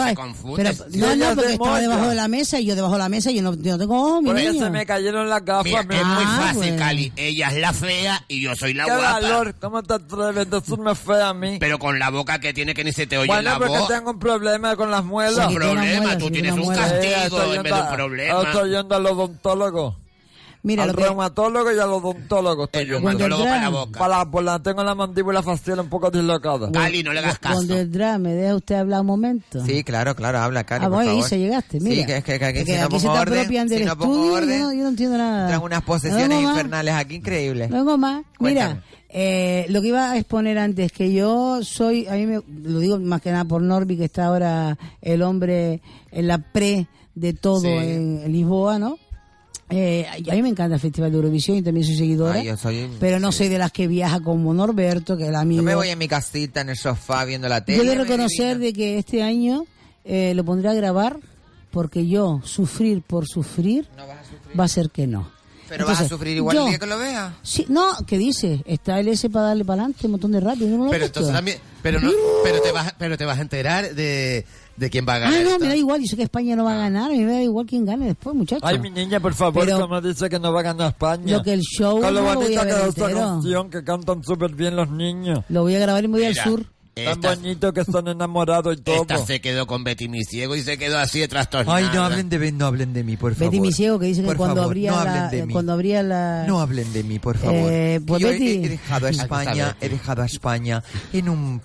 [0.91, 3.09] Si no, no, es porque estaba debajo de la mesa y yo debajo de la
[3.09, 4.65] mesa y yo no, yo no tengo ojo, mi Por eso niño.
[4.65, 5.65] se me cayeron las gafas.
[5.65, 6.77] Mira, mi- es muy Ah, fácil.
[6.77, 7.13] Cali.
[7.17, 9.13] Ella es la fea y yo soy la ¡Qué guapa.
[9.13, 9.55] valor!
[9.61, 11.57] ¿Cómo te atreves a decirme fea a mí?
[11.61, 13.89] Pero con la boca que tiene que ni se te oye bueno, la porque voz.
[13.89, 15.47] tengo un problema con las muelas.
[15.47, 16.83] Un Sí, una problema, muela, tú sí, tienes tiene un muela.
[16.83, 18.43] Castigo estoy en vez de un problema.
[18.43, 20.04] Estoy yendo al odontólogo.
[20.65, 22.69] Mira, al lo que, reumatólogo y al odontólogo.
[22.73, 23.99] El reumatólogo para la boca.
[23.99, 26.73] Para la, por la- tengo la mandíbula facial un poco dislocada.
[26.73, 27.57] Cali, no le hagas caso.
[27.57, 29.63] Wonder Drag, ¿me deja usted hablar un momento?
[29.65, 31.21] Sí, claro, claro, habla, Cari, Ah, por voy, favor.
[31.27, 31.97] Isa, llegaste, mira.
[31.97, 33.79] Sí, que es que, que aquí, Es si que no aquí se orden, apropian del
[33.81, 35.47] si no pongo estudio, orden, yo no, yo no entiendo nada.
[35.49, 37.69] traen unas No posesiones más, infernales aquí increíbles.
[37.71, 38.25] No vengo más.
[38.39, 38.75] Cuéntame.
[38.75, 42.79] Mira, eh, lo que iba a exponer antes, que yo soy, a mí me, lo
[42.79, 47.33] digo más que nada por Norby, que está ahora el hombre en la pre de
[47.35, 47.69] todo Sí.
[47.69, 48.97] en, en Lisboa, ¿no?
[49.71, 52.35] Eh, a mí me encanta el Festival de Eurovisión y también soy seguidora.
[52.35, 53.39] Ay, yo soy- pero no sí.
[53.39, 55.61] soy de las que viaja como Norberto, que es el amigo.
[55.63, 57.79] Yo me voy en mi casita, en el sofá, viendo la tele.
[57.79, 59.65] Yo de reconocer de que este año
[60.05, 61.19] eh, lo pondré a grabar
[61.71, 63.89] porque yo sufrir por sufrir,
[64.59, 65.33] va a ser que no.
[65.67, 67.33] Pero vas a sufrir igual yo- el día que lo veas.
[67.43, 68.63] Sí, no, ¿qué dice?
[68.67, 70.69] Está el S para darle para adelante, un montón de rápido.
[70.69, 72.11] ¿no lo has Pero entonces también, pero no,
[72.45, 74.45] pero te vas, pero te vas a enterar de,
[74.77, 75.43] de quién va a Ah, ganar.
[75.43, 75.61] no, esto.
[75.61, 76.01] me da igual.
[76.01, 77.11] Yo sé que España no va a ganar.
[77.11, 78.63] A mí me da igual quién gane después, muchachos.
[78.69, 81.37] Ay, mi niña, por favor, Pero- como dice que no va a ganar España.
[81.37, 84.53] Lo que el show Con lo no bonita que es esta canción, que cantan súper
[84.55, 85.45] bien los niños.
[85.49, 86.67] Lo voy a grabar y me voy al Mira, sur.
[86.95, 89.03] Tan Esta, bonito que están enamorados y todo.
[89.03, 91.77] esta se quedó con Betty mi ciego y se quedó así de trastornada.
[91.77, 93.51] Ay, no hablen de, no hablen de mí, por favor.
[93.51, 95.53] Betty mi ciego que dice que Por cuando favor, abría no la, hablen de mí.
[95.53, 97.57] cuando abría la No hablen de mí, por favor.
[97.73, 101.61] Eh, pues yo he- Betty- he, dejado a España, he dejado a España en un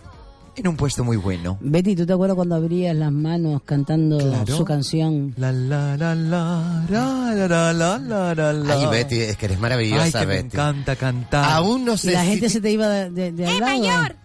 [0.55, 1.57] en un puesto muy bueno.
[1.61, 4.57] Betty, ¿tú te acuerdas cuando abrías las manos cantando Claro.
[4.57, 5.33] su canción?
[5.37, 8.73] La la la la la la la la la la la.
[8.73, 10.47] Ay, Betty, es que eres maravillosa, Ay, que me Betty.
[10.47, 11.45] encanta cantar.
[11.51, 14.15] Aún no Y sé la si- gente se te iba de, de, de al lado.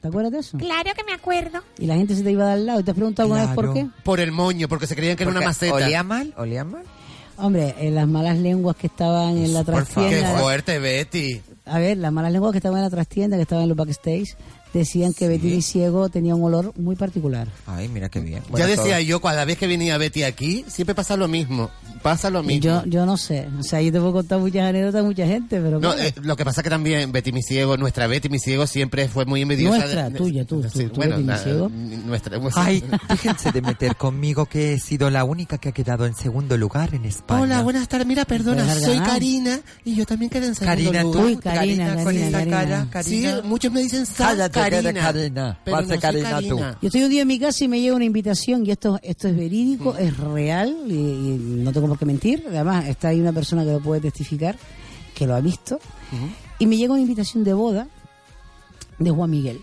[0.00, 0.56] ¿Te acuerdas de eso?
[0.58, 1.58] Claro que me acuerdo.
[1.78, 2.82] Y la gente se te iba dar al lado.
[2.84, 3.86] ¿Te has preguntado alguna vez por qué?
[4.04, 5.74] Por el moño, porque se creían que era una Porque maceta.
[5.74, 6.32] ¿Olía mal?
[6.36, 6.82] ¿Olía mal?
[7.36, 10.38] Hombre, eh, las malas lenguas que estaban en la Qué trastienda.
[10.38, 11.40] fuerte, Betty.
[11.66, 14.36] A ver, las malas lenguas que estaban en la trastienda, que estaban en los backstage,
[14.72, 17.48] decían que Betty mi ciego tenía un olor muy particular.
[17.66, 18.42] Ay, mira qué bien.
[18.56, 21.70] ya decía todo- yo, cada vez que venía Betty aquí, siempre pasa lo mismo.
[22.02, 22.62] Pasa lo mismo.
[22.62, 23.48] Yo, yo no sé.
[23.58, 26.36] O sea, yo te puedo contar muchas anécdotas a mucha gente, pero No, eh, lo
[26.36, 29.78] que pasa que también Betty mi ciego, nuestra Betty mi ciego siempre fue muy envidiosa.
[29.78, 31.68] Nuestra, de- tuya, tú, Sí, tú, bueno, Betty mi la- ciego.
[32.06, 32.38] nuestra.
[32.56, 36.56] Ay, déjense de meter conmigo que he sido la única que ha quedado en segundo
[36.56, 37.42] lugar en España.
[37.42, 38.06] Hola, buenas tardes.
[38.06, 38.98] Mira, perdona, soy.
[38.98, 41.22] Karina y yo también quedé en segundo Carina, lugar.
[41.22, 41.54] tú, Uy, Karina,
[41.86, 42.56] Karina, con Karina, esa Karina.
[42.56, 43.36] cara, Karina.
[43.42, 44.92] Sí, muchos me dicen Cállate, Karina.
[44.92, 45.58] Karina.
[45.64, 46.34] Pero no soy Karina tú.
[46.34, 46.78] Karina.
[46.82, 49.28] Yo estoy un día en mi casa y me llega una invitación y esto esto
[49.28, 52.44] es verídico, es real y, y no tengo por qué mentir.
[52.48, 54.56] Además, está ahí una persona que lo puede testificar,
[55.14, 55.78] que lo ha visto.
[56.58, 57.88] Y me llega una invitación de boda
[58.98, 59.60] de Juan Miguel.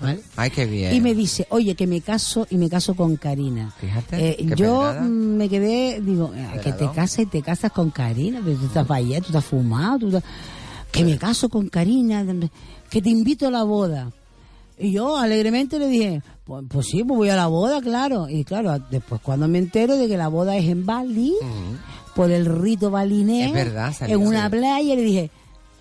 [0.00, 0.20] ¿vale?
[0.36, 0.94] Ay, qué bien.
[0.94, 3.70] Y me dice, oye, que me caso y me caso con Karina.
[3.78, 5.00] Fíjate, Eh, yo pedrada.
[5.02, 8.86] me quedé, digo, ah, que te casas y te casas con Karina, pero tú estás
[8.86, 10.24] para allá, tú estás fumado, tú estás-
[10.90, 12.24] que me caso con Karina,
[12.88, 14.10] que te invito a la boda.
[14.78, 18.26] Y yo alegremente le dije, pues, pues sí, pues voy a la boda, claro.
[18.26, 21.34] Y claro, después cuando me entero de que la boda es en Bali,
[22.14, 23.54] por el rito balinés,
[24.00, 25.30] en una playa, le dije,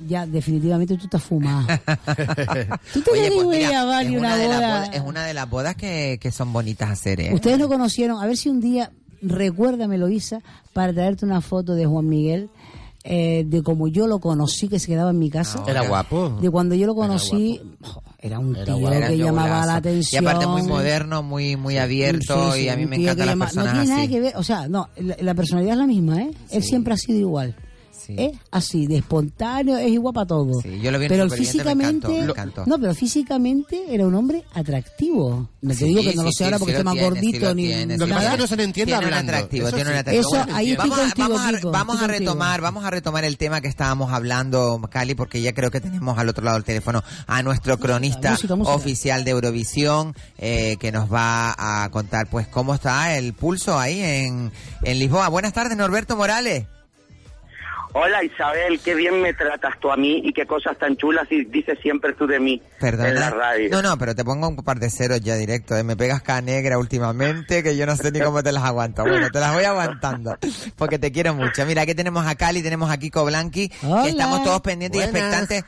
[0.05, 1.65] ya, definitivamente tú estás fumado.
[2.93, 4.79] ¿Tú te Oye, pues ir mira, a Bali es una una, de las boda?
[4.79, 7.33] bodas, es una de las bodas que, que son bonitas hacer, ¿eh?
[7.33, 8.91] Ustedes lo conocieron, a ver si un día,
[9.21, 10.41] recuérdame, Loisa,
[10.73, 12.49] para traerte una foto de Juan Miguel,
[13.09, 15.63] eh, de como yo lo conocí, que se quedaba en mi casa.
[15.65, 16.37] Era guapo.
[16.41, 20.23] De cuando yo lo conocí, jo, era un tío Era que un llamaba la atención.
[20.23, 23.25] Y aparte muy moderno, muy muy abierto Sí, sí, y a mí me encantan que
[23.25, 24.11] las llama- personas No tiene nada así.
[24.11, 26.31] que ver, o sea, no, la, la personalidad es la misma, ¿eh?
[26.51, 27.55] Él siempre ha sido igual.
[28.07, 30.61] Es así, de espontáneo, es igual para todo.
[30.61, 32.63] Sí, yo lo vi en pero me físicamente, encantó, me encantó.
[32.65, 35.49] no, pero físicamente era un hombre atractivo.
[35.61, 36.93] No te Sí, digo que no sí, lo sé sí, ahora porque lo esté más
[36.93, 37.93] tiene, sí gordito lo ni tiene, nada.
[37.95, 38.73] sí lo tiene.
[38.73, 40.35] Tiene un atractivo, tiene un atractivo.
[40.35, 42.31] Eso, ahí estoy vamos, a- contigo, vamos, a, Kiko, vamos estoy a contigo.
[42.31, 46.17] retomar, vamos a retomar el tema que estábamos hablando, Cali, porque ya creo que tenemos
[46.17, 48.75] al otro lado del teléfono a nuestro cronista música, música.
[48.75, 53.99] oficial de Eurovisión, eh, que nos va a contar pues cómo está el pulso ahí
[54.01, 54.51] en,
[54.83, 55.27] en Lisboa.
[55.29, 56.65] Buenas tardes, Norberto Morales.
[57.99, 61.45] Hola Isabel, qué bien me tratas tú a mí y qué cosas tan chulas y
[61.45, 63.09] dices siempre tú de mí Perdona.
[63.09, 63.69] en la radio.
[63.71, 65.75] No, no, pero te pongo un par de ceros ya directo.
[65.75, 65.83] ¿eh?
[65.83, 69.01] Me pegas cara negra últimamente que yo no sé ni cómo te las aguanto.
[69.01, 70.37] Bueno, te las voy aguantando
[70.75, 71.65] porque te quiero mucho.
[71.65, 74.03] Mira, aquí tenemos a Cali, tenemos a Kiko Blanqui, Hola.
[74.03, 75.63] que estamos todos pendientes y expectantes.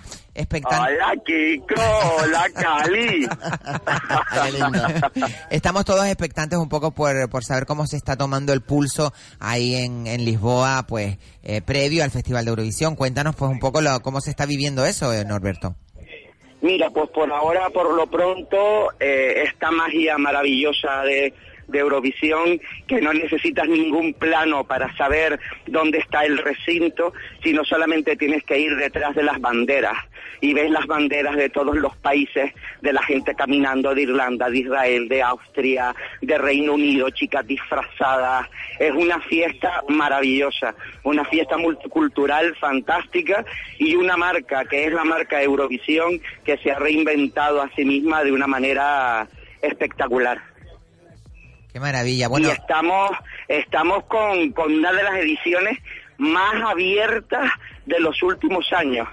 [0.82, 1.82] Hola Kiko,
[2.22, 3.28] hola Cali.
[5.50, 9.76] Estamos todos expectantes un poco por, por saber cómo se está tomando el pulso ahí
[9.76, 12.96] en, en Lisboa, pues eh, previo al Festival de Eurovisión.
[12.96, 15.76] Cuéntanos pues un poco lo- cómo se está viviendo eso, eh, Norberto.
[16.62, 21.34] Mira, pues por ahora, por lo pronto, eh, esta magia maravillosa de,
[21.70, 27.14] de Eurovisión, que no necesitas ningún plano para saber dónde está el recinto,
[27.44, 29.98] sino solamente tienes que ir detrás de las banderas
[30.42, 34.60] y ves las banderas de todos los países, de la gente caminando de Irlanda, de
[34.60, 38.48] Israel, de Austria, de Reino Unido, chicas disfrazadas.
[38.80, 43.46] Es una fiesta maravillosa, una fiesta multicultural fantástica
[43.78, 48.24] y una marca que es la marca Eurovisión que se ha reinventado a sí misma
[48.24, 49.28] de una manera
[49.62, 50.49] espectacular.
[51.72, 52.28] Qué maravilla.
[52.28, 53.12] Bueno, Y estamos,
[53.48, 55.78] estamos con, con una de las ediciones
[56.18, 57.52] más abiertas
[57.86, 59.08] de los últimos años,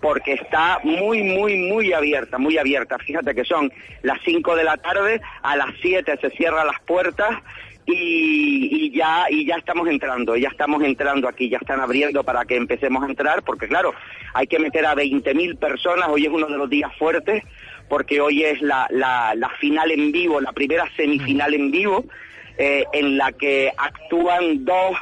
[0.00, 2.96] porque está muy, muy, muy abierta, muy abierta.
[2.98, 7.30] Fíjate que son las 5 de la tarde, a las 7 se cierran las puertas
[7.86, 12.44] y, y ya y ya estamos entrando, ya estamos entrando aquí, ya están abriendo para
[12.44, 13.94] que empecemos a entrar, porque claro,
[14.34, 17.44] hay que meter a 20.000 personas, hoy es uno de los días fuertes,
[17.88, 22.04] porque hoy es la, la, final en vivo, la primera semifinal en vivo,
[22.58, 24.96] eh, en la que actúan dos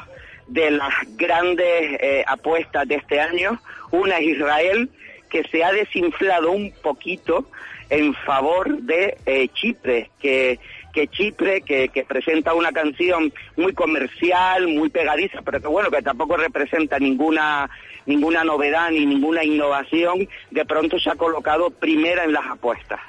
[0.48, 3.60] de las grandes eh, apuestas de este año.
[3.90, 4.90] Una es Israel,
[5.30, 7.46] que se ha desinflado un poquito
[7.90, 10.58] en favor de eh, Chipre, que,
[10.94, 16.00] que Chipre, que, que presenta una canción muy comercial, muy pegadiza, pero que bueno, que
[16.02, 17.68] tampoco representa ninguna
[18.06, 23.00] ninguna novedad ni ninguna innovación, de pronto se ha colocado primera en las apuestas.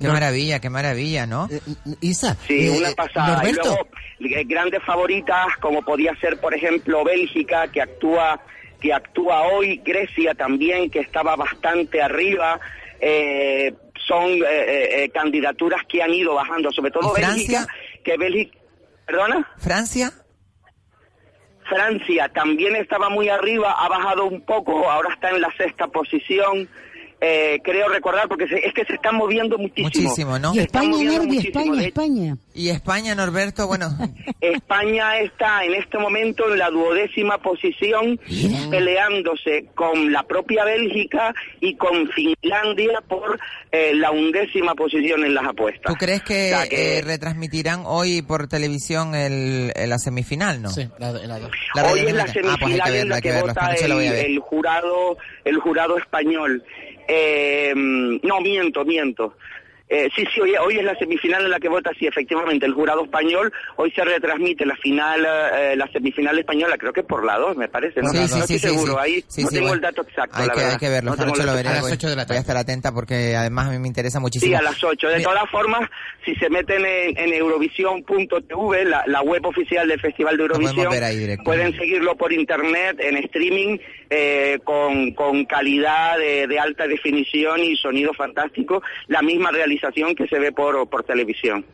[0.00, 1.48] qué maravilla, qué maravilla, ¿no?
[2.00, 3.34] Isa, Sí, eh, una pasada.
[3.34, 3.62] Y Norberto.
[4.20, 8.40] luego, eh, grandes favoritas, como podía ser, por ejemplo, Bélgica, que actúa
[8.80, 12.58] que actúa hoy, Grecia también, que estaba bastante arriba.
[13.00, 13.72] eh,
[14.06, 17.12] son eh, eh, eh, candidaturas que han ido bajando, sobre todo.
[17.12, 17.66] Bélgica,
[18.04, 18.58] que Bélgica...
[19.06, 19.48] ¿Perdona?
[19.58, 20.12] ¿Francia?
[21.68, 26.68] Francia también estaba muy arriba, ha bajado un poco, ahora está en la sexta posición.
[27.24, 29.84] Eh, creo recordar, porque se- es que se están moviendo muchísimo.
[29.86, 30.52] Muchísimo, ¿no?
[30.54, 32.36] Y España.
[32.52, 32.68] Y
[33.14, 33.86] Norberto, bueno,
[34.40, 38.18] España está en este momento en la duodécima posición,
[38.70, 43.38] peleándose con la propia Bélgica y con Finlandia por
[43.70, 45.92] eh, la undécima posición en las apuestas.
[45.92, 50.60] ¿tú crees que, O sea que- eh, retransmitirán hoy por televisión el, el- la semifinal,
[50.60, 50.70] no?
[50.70, 51.38] Sí, la, la
[51.92, 52.22] Hoy es la.
[52.22, 56.64] Ah, pues semifinal en la que vota el, el jurado el jurado español.
[57.08, 59.36] Eh, no, miento, miento.
[59.94, 62.72] Eh, sí, sí, hoy, hoy es la semifinal en la que vota, sí, efectivamente, el
[62.72, 63.52] jurado español.
[63.76, 65.20] Hoy se retransmite la final,
[65.54, 68.00] eh, la semifinal española, creo que por la 2, me parece.
[68.00, 68.98] No, Sí, no sí, estoy sí, sí, seguro, sí.
[69.02, 69.74] ahí Sí, no sí, tengo bueno.
[69.74, 70.72] el dato exacto, Hay la que, verdad.
[70.72, 71.68] hay que verlo, No lo veré.
[71.68, 73.88] A las voy- ocho de la Voy a estar atenta porque además a mí me
[73.88, 74.56] interesa Sí, muchísimo.
[74.56, 75.08] a las 8.
[75.08, 75.90] De todas formas,
[76.24, 80.88] si se meten en, en Eurovisión.tv, la, la web oficial del Festival de Eurovisión,
[81.44, 83.76] pueden seguirlo por internet, en streaming,
[84.08, 89.81] eh, con, con calidad de, de alta definición y sonido fantástico, la misma realización
[90.16, 91.64] que se ve por, por televisión.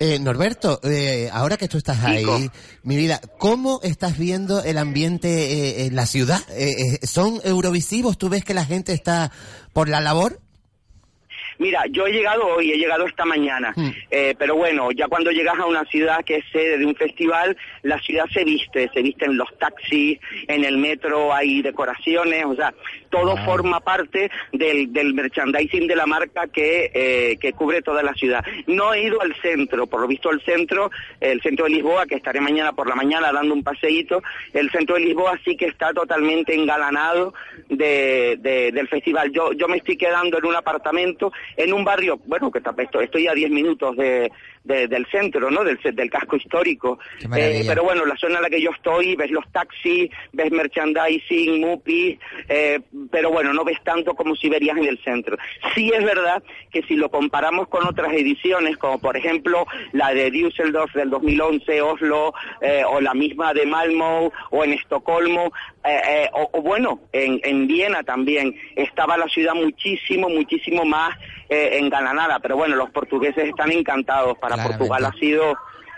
[0.00, 2.34] Eh, Norberto, eh, ahora que tú estás Chico.
[2.34, 2.50] ahí,
[2.82, 6.40] mi vida, ¿cómo estás viendo el ambiente eh, en la ciudad?
[6.50, 8.18] Eh, eh, ¿Son eurovisivos?
[8.18, 9.30] ¿Tú ves que la gente está
[9.72, 10.40] por la labor?
[11.58, 13.72] Mira, yo he llegado hoy, he llegado esta mañana,
[14.10, 17.56] eh, pero bueno, ya cuando llegas a una ciudad que es sede de un festival,
[17.82, 22.74] la ciudad se viste, se visten los taxis, en el metro hay decoraciones, o sea,
[23.10, 28.14] todo forma parte del, del merchandising de la marca que, eh, que cubre toda la
[28.14, 28.44] ciudad.
[28.66, 30.90] No he ido al centro, por lo visto el centro,
[31.20, 34.96] el centro de Lisboa, que estaré mañana por la mañana dando un paseíto, el centro
[34.96, 37.32] de Lisboa sí que está totalmente engalanado
[37.68, 39.30] de, de- del festival.
[39.32, 43.04] Yo, yo me estoy quedando en un apartamento, en un barrio, bueno, que está- estoy,
[43.26, 44.30] a 10 minutos de,
[44.64, 45.62] de- del centro, ¿no?
[45.62, 46.98] Del, del casco histórico.
[47.36, 51.60] Eh, pero bueno, la zona en la que yo estoy, ves los taxis, ves merchandising,
[51.60, 55.36] MUPI, eh, pero bueno, no ves tanto como si verías en el centro.
[55.74, 60.30] Sí es verdad que si lo comparamos con otras ediciones, como por ejemplo la de
[60.30, 65.52] Düsseldorf del 2011, Oslo, eh, o la misma de Malmö, o en Estocolmo,
[66.32, 71.14] o, o bueno, en, en Viena también, estaba la ciudad muchísimo, muchísimo más
[71.48, 74.78] eh, engalanada, pero bueno, los portugueses están encantados, para Claramente.
[74.78, 75.54] Portugal ha sido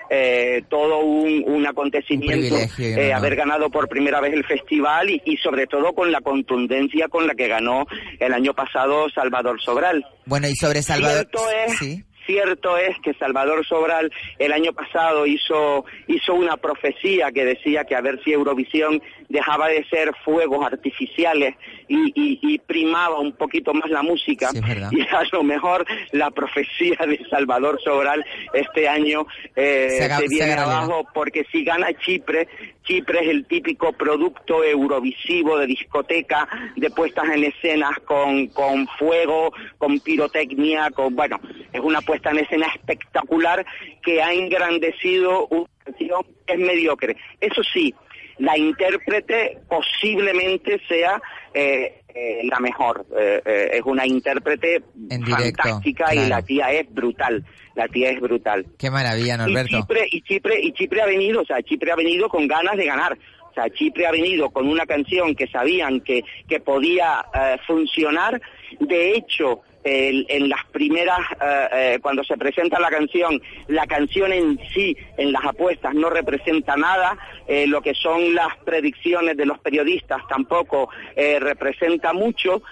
[0.09, 5.20] eh, todo un, un acontecimiento Un eh, haber ganado por primera vez el festival y,
[5.24, 7.86] y sobre todo con la contundencia con la que ganó
[8.20, 10.05] el año pasado Salvador Sobral.
[10.24, 11.28] Bueno, y sobre Salvador...
[11.30, 12.05] Cierto es, Sí.
[12.27, 17.95] Cierto es que Salvador Sobral el año pasado hizo, hizo una profecía que decía que
[17.95, 21.55] a ver si Eurovisión dejaba de ser fuegos artificiales
[21.89, 24.51] y, y- y primaba un poquito más la música.
[24.51, 24.61] Sí,
[24.93, 30.22] y a lo mejor la profecía de Salvador Sobral este año eh, Se haga- se
[30.29, 32.49] se viene abajo porque si gana Chipre,
[32.85, 39.53] Chipre es el típico producto eurovisivo de discoteca, de puestas en escenas con, con fuego,
[39.79, 41.41] con pirotecnia, con, bueno,
[41.72, 43.64] es una puesta en escena espectacular
[44.03, 47.17] que ha engrandecido una canción que es mediocre.
[47.41, 47.95] Eso sí,
[48.39, 51.21] la intérprete posiblemente sea
[51.55, 53.07] eh, eh, la mejor.
[53.19, 57.45] Eh, es una intérprete En directo, fantástica y la tía es brutal.
[57.75, 58.67] La tía es brutal.
[58.79, 59.81] Qué maravilla, Y Norberto.
[59.81, 62.87] Chipre, y Chipre, y Chipre ha venido, o sea, Chipre ha venido con ganas de
[62.87, 63.17] ganar.
[63.51, 67.25] O sea, Chipre ha venido con una canción que sabían que, que podía
[67.67, 68.41] funcionar.
[68.81, 74.59] De hecho, en las primeras, eh, eh, cuando se presenta la canción, la canción en
[74.74, 77.16] sí, en las apuestas, no representa nada.
[77.47, 82.62] Eh, lo que son las predicciones de los periodistas tampoco representa mucho.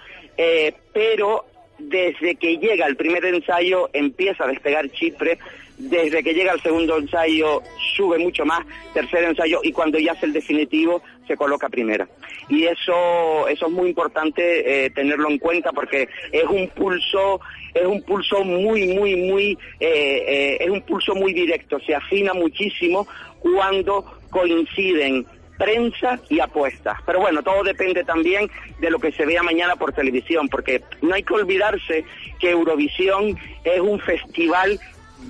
[0.93, 1.45] Pero
[1.79, 5.39] desde que llega el primer ensayo empieza a despegar Chipre,
[5.79, 7.63] desde que llega el segundo ensayo
[7.97, 12.09] sube mucho más, tercer ensayo y cuando ya hace el definitivo se coloca primera.
[12.49, 17.41] Y eso, eso es muy importante eh, tenerlo en cuenta porque es un pulso,
[17.73, 22.35] es un pulso muy, muy, muy, eh, eh, es un pulso muy directo, se afina
[22.35, 23.07] muchísimo
[23.41, 25.27] cuando coinciden
[25.59, 26.99] prensa y apuestas.
[27.07, 28.51] Pero bueno, todo depende también
[28.81, 32.05] de lo que se vea mañana por televisión, porque no hay que olvidarse
[32.41, 34.79] que Eurovisión es un festival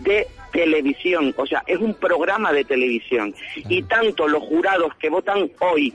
[0.02, 3.34] de televisión, o sea, es un programa de televisión.
[3.68, 5.92] Y tanto los jurados que votan hoy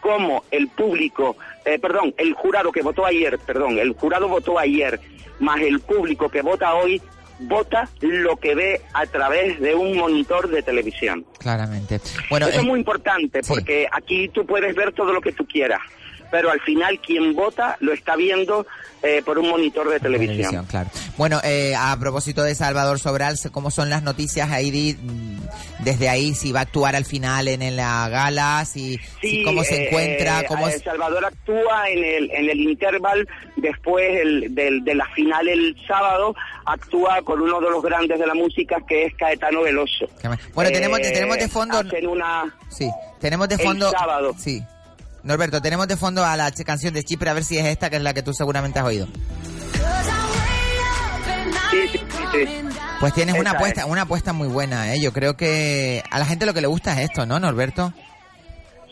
[0.00, 4.98] como el público, eh, perdón, el jurado que votó ayer, perdón, el jurado votó ayer,
[5.38, 7.00] más el público que vota hoy,
[7.40, 11.24] vota lo que ve a través de un monitor de televisión.
[11.38, 12.00] Claramente.
[12.30, 15.46] Bueno, Eso eh, es muy importante porque aquí tú puedes ver todo lo que tú
[15.46, 15.80] quieras,
[16.32, 18.66] pero al final quien vota lo está viendo
[19.02, 20.36] eh, por un monitor de televisión.
[20.38, 20.88] Televisión, claro.
[21.16, 25.38] Bueno, eh, a propósito de Salvador Sobral, ¿cómo son las noticias ahí di- mm,
[25.84, 26.34] desde ahí?
[26.34, 30.40] Si va a actuar al final en la gala, si, si cómo se eh, encuentra,
[30.40, 30.78] eh, cómo eh.
[30.82, 36.34] Salvador actúa en el en el interval después el- del- de la final el sábado
[36.64, 40.06] actúa con uno de los grandes de la música que es Caetano Veloso.
[40.54, 41.78] Bueno, tenemos, tenemos de fondo...
[41.78, 42.88] hacen una Sí,
[43.20, 43.90] tenemos de el fondo...
[43.90, 44.34] sábado.
[44.38, 44.62] Sí.
[45.22, 47.96] Norberto, tenemos de fondo a la canción de Chipre, a ver si es esta, que
[47.96, 49.06] es la que tú seguramente has oído.
[51.70, 52.00] Sí, sí,
[52.32, 52.44] sí.
[53.00, 55.00] Pues tienes una apuesta, una apuesta muy buena, ¿eh?
[55.00, 57.92] Yo creo que a la gente lo que le gusta es esto, ¿no, Norberto?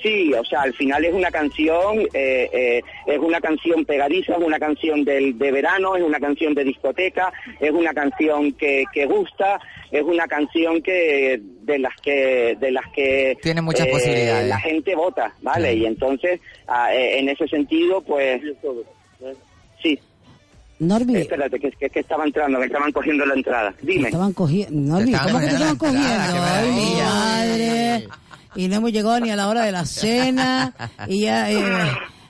[0.03, 4.43] Sí, o sea, al final es una canción, eh, eh, es una canción pegadiza, es
[4.43, 7.31] una canción del, de verano, es una canción de discoteca,
[7.61, 12.85] es una canción que, que gusta, es una canción que de las que de las
[12.95, 14.49] que Tiene muchas posibilidades.
[14.49, 15.75] la gente vota, ¿vale?
[15.75, 18.41] Y entonces, ah, eh, en ese sentido, pues
[19.83, 19.99] sí.
[20.79, 23.75] Norby, Espérate, que, que, que estaba entrando, me estaban cogiendo la entrada.
[23.83, 24.09] Dime.
[24.09, 24.95] estaban cogiendo.
[24.95, 28.09] Norby, estaban ¿cómo que te estaban cogiendo Ay, madre.
[28.57, 30.75] Y no hemos llegado ni a la hora de la cena.
[31.09, 31.51] Y ya.
[31.51, 31.63] eh,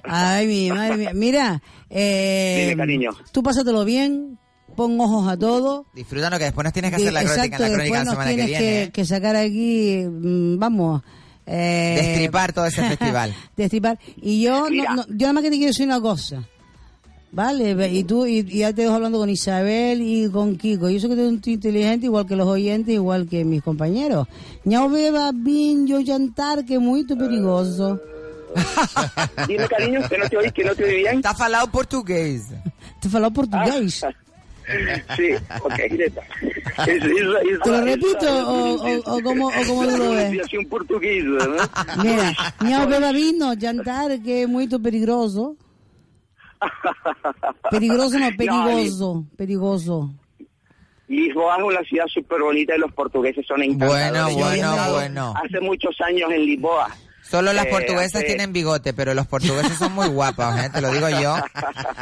[0.05, 1.11] ay, mi madre mía.
[1.15, 1.63] Mira.
[1.89, 3.11] Eh, Dime, cariño.
[3.33, 4.39] Tú pásatelo bien.
[4.77, 5.87] Pon ojos a todo.
[5.95, 8.13] Disfrútanos que después nos tienes que hacer la crónica, Exacto, la crónica después la nos
[8.13, 8.65] semana que tienes viene.
[8.65, 8.91] que, ¿eh?
[8.93, 11.03] que sacar aquí, mm, vamos.
[11.47, 13.35] Eh, Destripar todo ese festival.
[13.57, 13.99] destripar.
[14.23, 16.45] Y yo, no, no- yo nada más que te quiero decir una cosa.
[17.33, 20.89] Vale, ve- y tú, y, y ya te dejo hablando con Isabel y con Kiko.
[20.91, 24.27] Yo sé que tú eres inteligente, igual que los oyentes, igual que mis compañeros.
[24.65, 28.01] No beba vinho jantar, que es muy perigoso.
[29.47, 31.17] Dime, cariño, que no te oí, que no te oí bien.
[31.17, 32.47] Está falado portugués.
[33.01, 34.05] Te faló portugués.
[35.17, 35.31] Sí,
[35.63, 35.79] ok.
[35.79, 40.37] Eso, eso, ¿Te lo repito o, o, o cómo, o cómo tú lo ves?
[40.69, 42.03] portuguesa, ¿no?
[42.03, 45.57] Mira, no beba vino, jantar, que es muy peligroso.
[47.71, 50.11] Peligroso no, perigoso, perigoso.
[51.09, 54.11] Lisboa es una ciudad súper bonita y los portugueses son encantadores.
[54.11, 55.35] Bueno, bueno, bueno.
[55.43, 56.89] Hace muchos años en Lisboa.
[57.31, 60.71] Solo las Eh, portuguesas hace- tienen bigote, pero los portugueses son muy guapos, ¿eh?
[60.73, 61.37] Te lo digo yo,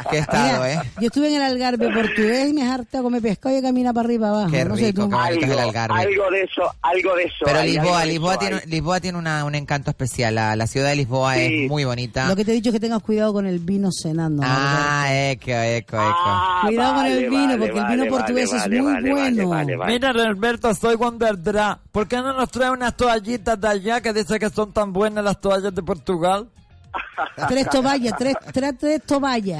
[0.09, 0.79] que he estado, ¿eh?
[0.99, 4.29] Yo estuve en el Algarve portugués y me harta comer pescado y camina para arriba
[4.29, 4.49] abajo.
[4.51, 5.09] Qué no sé rico, tú.
[5.09, 5.99] qué bonito es el Algarve.
[6.01, 7.35] Algo de eso, algo de eso.
[7.45, 8.61] Pero hay, algo Lisboa, Lisboa eso tiene.
[8.65, 10.33] Lisboa tiene una, un encanto especial.
[10.35, 11.41] La, la ciudad de Lisboa Sí.
[11.65, 12.27] es muy bonita.
[12.27, 14.41] Lo que te he dicho es que tengas cuidado con el vino cenando.
[14.45, 16.65] Ah, eco, eco, eco.
[16.65, 19.31] Cuidado con el vino, vale, porque el vino vale, portugués vale, es muy vale, vale,
[19.31, 19.49] bueno.
[19.49, 19.93] vale, vale.
[19.93, 21.77] Mira, Alberto, soy Wonderdra.
[21.91, 25.18] ¿Por qué no nos trae unas toallitas de allá que dice que son tan buenas
[25.21, 26.49] las toallas de Portugal?
[27.47, 29.01] Tres toballas, tres, tres, tres.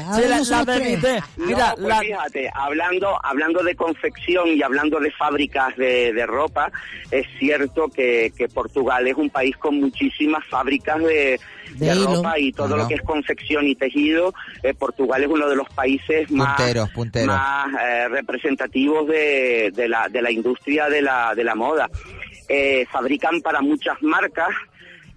[0.07, 1.23] Ahora Sí, la- no tres.
[1.37, 6.25] Mira, no, pues la- fíjate, hablando, hablando de confección y hablando de fábricas de, de
[6.25, 6.71] ropa,
[7.11, 11.39] es cierto que, que Portugal es un país con muchísimas fábricas de,
[11.75, 14.33] De ropa y todo lo que es confección y tejido.
[14.63, 17.27] Eh, Portugal es uno de los países más, Punteros, punteros.
[17.27, 21.89] más eh, representativos de, de la, de la industria de la, de la moda.
[22.47, 24.49] Eh, fabrican para muchas marcas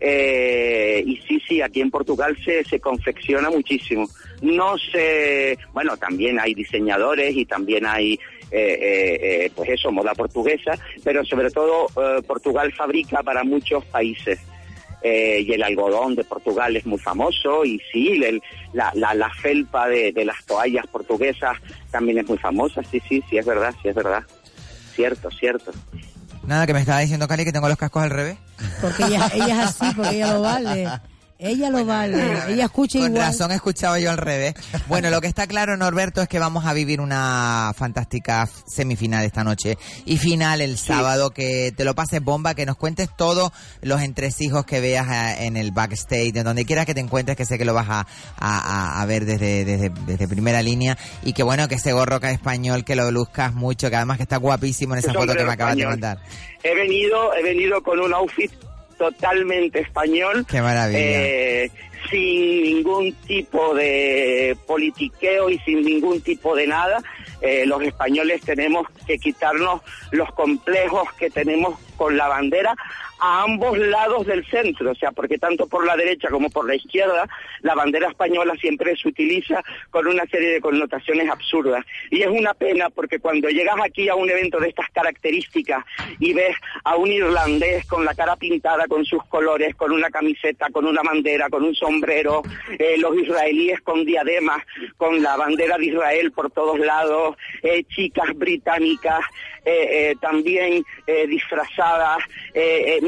[0.03, 4.09] eh, y sí, sí, aquí en Portugal se, se confecciona muchísimo.
[4.41, 8.19] No sé, bueno, también hay diseñadores y también hay, eh,
[8.51, 10.73] eh, eh, pues eso, moda portuguesa,
[11.05, 11.87] pero sobre todo
[12.27, 14.41] Portugal fabrica para muchos países.
[15.05, 18.21] Y el algodón de Portugal es muy famoso y sí,
[18.73, 21.57] la, la, la felpa de, de las toallas portuguesas
[21.91, 24.23] también es muy famosa, sí, sí, sí, es verdad, sí, es verdad.
[24.95, 25.73] Cierto, cierto.
[26.47, 28.37] Nada, que me estaba diciendo Cali que tengo los cascos al revés.
[28.81, 30.89] Porque ella, ella es así, porque ella lo vale.
[31.45, 32.23] Ella lo vale.
[32.49, 33.27] Ella escucha Con igual.
[33.27, 34.55] razón he escuchado yo al revés.
[34.87, 39.43] Bueno, lo que está claro, Norberto, es que vamos a vivir una fantástica semifinal esta
[39.43, 44.01] noche y final el sábado, que te lo pases bomba, que nos cuentes todos los
[44.03, 45.09] entresijos que veas
[45.41, 47.89] eh, en el backstage, en donde quieras que te encuentres, que sé que lo vas
[47.89, 48.07] a,
[48.39, 52.29] a- a- ver desde, desde, desde primera línea y que bueno, que ese gorro que
[52.29, 55.43] es español, que lo luzcas mucho, que además que está guapísimo en esa foto que
[55.45, 56.19] me acabas de mandar.
[56.63, 58.53] He venido, he venido con un outfit
[59.03, 60.47] totalmente español.
[60.49, 61.01] Qué maravilla.
[61.01, 61.71] eh,
[62.09, 67.03] sin ningún tipo de politiqueo y sin ningún tipo de nada.
[67.41, 69.81] Eh, los españoles tenemos que quitarnos
[70.13, 72.77] los complejos que tenemos con la bandera
[73.25, 76.75] a ambos lados del centro, o sea, porque tanto por la derecha como por la
[76.75, 77.29] izquierda,
[77.61, 81.85] la bandera española siempre se utiliza con una serie de connotaciones absurdas.
[82.11, 85.85] Y es una pena porque cuando llegas aquí a un evento de estas características
[86.19, 90.69] y ves a un irlandés con la cara pintada, con sus colores, con una camiseta,
[90.73, 92.43] con una bandera, con un sombrero,
[92.77, 94.65] eh, los israelíes con diademas,
[94.97, 99.21] con la bandera de Israel por todos lados, eh, chicas británicas
[99.65, 100.85] eh, también
[101.29, 102.19] disfrazadas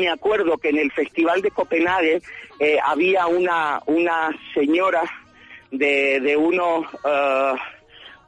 [0.04, 2.20] me acuerdo que en el Festival de Copenhague
[2.60, 5.02] eh, había una, una señora
[5.70, 7.52] de, de unos, eh,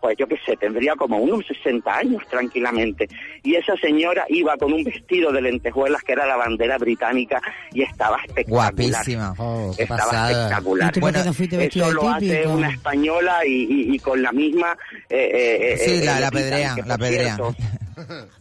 [0.01, 3.09] pues yo qué sé, tendría como unos 60 años tranquilamente.
[3.43, 7.41] Y esa señora iba con un vestido de lentejuelas que era la bandera británica
[7.73, 8.73] y estaba espectacular.
[8.75, 9.35] Guapísima.
[9.39, 10.31] Oh, qué estaba pasada.
[10.31, 10.89] espectacular.
[10.89, 12.53] ¿Y tú por qué no fuiste vestida eso lo hace típico?
[12.53, 14.77] una española y, y- y con la misma...
[15.09, 17.55] eh, eh, eh, Sí, eh, la, la pedrean, que, la cierto,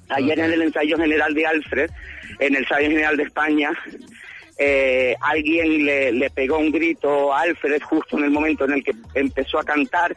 [0.09, 1.89] Ayer en el ensayo general de Alfred,
[2.39, 3.71] en el ensayo general de España,
[4.57, 8.83] eh, alguien le, le pegó un grito a Alfred justo en el momento en el
[8.83, 10.15] que empezó a cantar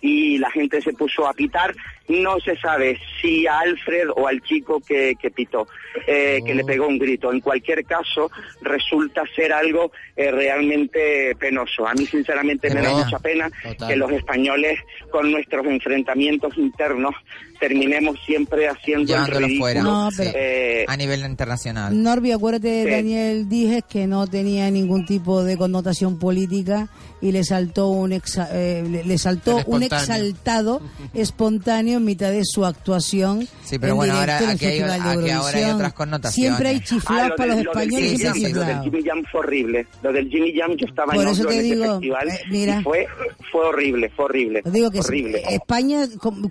[0.00, 1.74] y la gente se puso a pitar.
[2.08, 5.68] No se sabe si a Alfred o al chico que, que pitó,
[6.08, 7.32] eh, que le pegó un grito.
[7.32, 8.30] En cualquier caso,
[8.62, 11.86] resulta ser algo eh, realmente penoso.
[11.86, 13.88] A mí, sinceramente, me da mucha pena Total.
[13.88, 14.80] que los españoles,
[15.12, 17.14] con nuestros enfrentamientos internos,
[17.60, 19.58] terminemos siempre haciendo el ridículo.
[19.58, 19.82] fuera.
[19.82, 22.02] No, pero- Eh, A nivel internacional.
[22.02, 22.90] Norby, acuérdate, Sí.
[22.90, 26.88] Daniel, dije que no tenía ningún tipo de connotación política
[27.20, 30.80] y le saltó un exa- eh, le, le saltó un exaltado
[31.14, 33.46] espontáneo en mitad de su actuación.
[33.64, 36.34] Sí, pero en bueno, ahora en aquí hay- aquí ahora hay otras connotaciones.
[36.34, 38.80] Siempre hay ah, chiflados lo para los del- lo del españoles, Jimmy lo del.
[38.82, 39.86] Jimmy Jam fue horrible.
[40.02, 42.80] Lo del Jimmy Jam, yo estaba Por en ese digo, festival eh, mira.
[42.80, 43.06] y fue,
[43.52, 44.62] fue horrible, fue horrible.
[44.64, 45.38] Digo que horrible.
[45.46, 46.06] sí, España,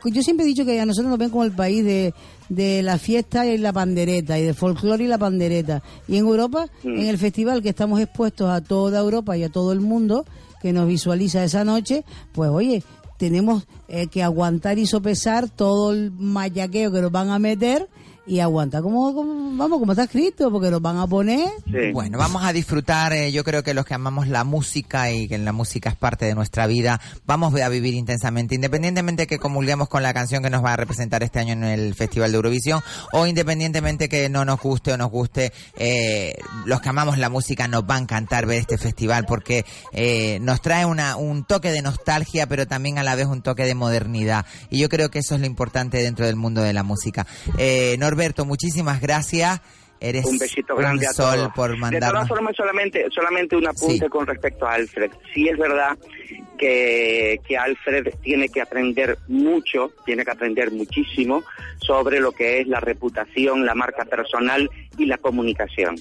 [0.05, 2.13] yo siempre he dicho que a nosotros nos ven como el país de,
[2.49, 5.81] de la fiesta y la pandereta, y de folclore y la pandereta.
[6.07, 6.99] Y en Europa, Mm.
[6.99, 10.25] en el festival que estamos expuestos a toda Europa y a todo el mundo
[10.61, 12.83] que nos visualiza esa noche, pues oye,
[13.19, 17.89] tenemos eh, que aguantar y sopesar todo el mayaqueo que nos van a meter
[18.29, 21.49] y aguantar como, como- vamos, como está escrito, porque nos van a poner.
[21.93, 25.37] Bueno, vamos a disfrutar, eh, yo creo que los que amamos la música y que
[25.37, 30.03] la música es parte de nuestra vida, vamos a vivir intensamente, independientemente que comulguemos con
[30.03, 33.25] la canción que nos va a representar este año en el Festival de Eurovisión, o
[33.27, 37.83] independientemente que no nos guste o nos guste, eh, los que amamos la música nos
[37.83, 42.47] va a encantar ver este festival porque eh, nos trae una, un toque de nostalgia,
[42.47, 44.45] pero también a la vez un toque de modernidad.
[44.69, 47.25] Y yo creo que eso es lo importante dentro del mundo de la música.
[47.57, 49.61] Eh, Norberto, muchísimas gracias.
[50.01, 51.53] Eres un besito grande un a sol todos.
[51.53, 55.11] por De todas formas, solamente, solamente un apunte con respecto a Alfred.
[55.33, 55.97] Sí es verdad
[56.57, 61.43] que, que Alfred tiene que aprender mucho, tiene que aprender muchísimo
[61.77, 65.95] sobre lo que es la reputación, la marca personal y la comunicación.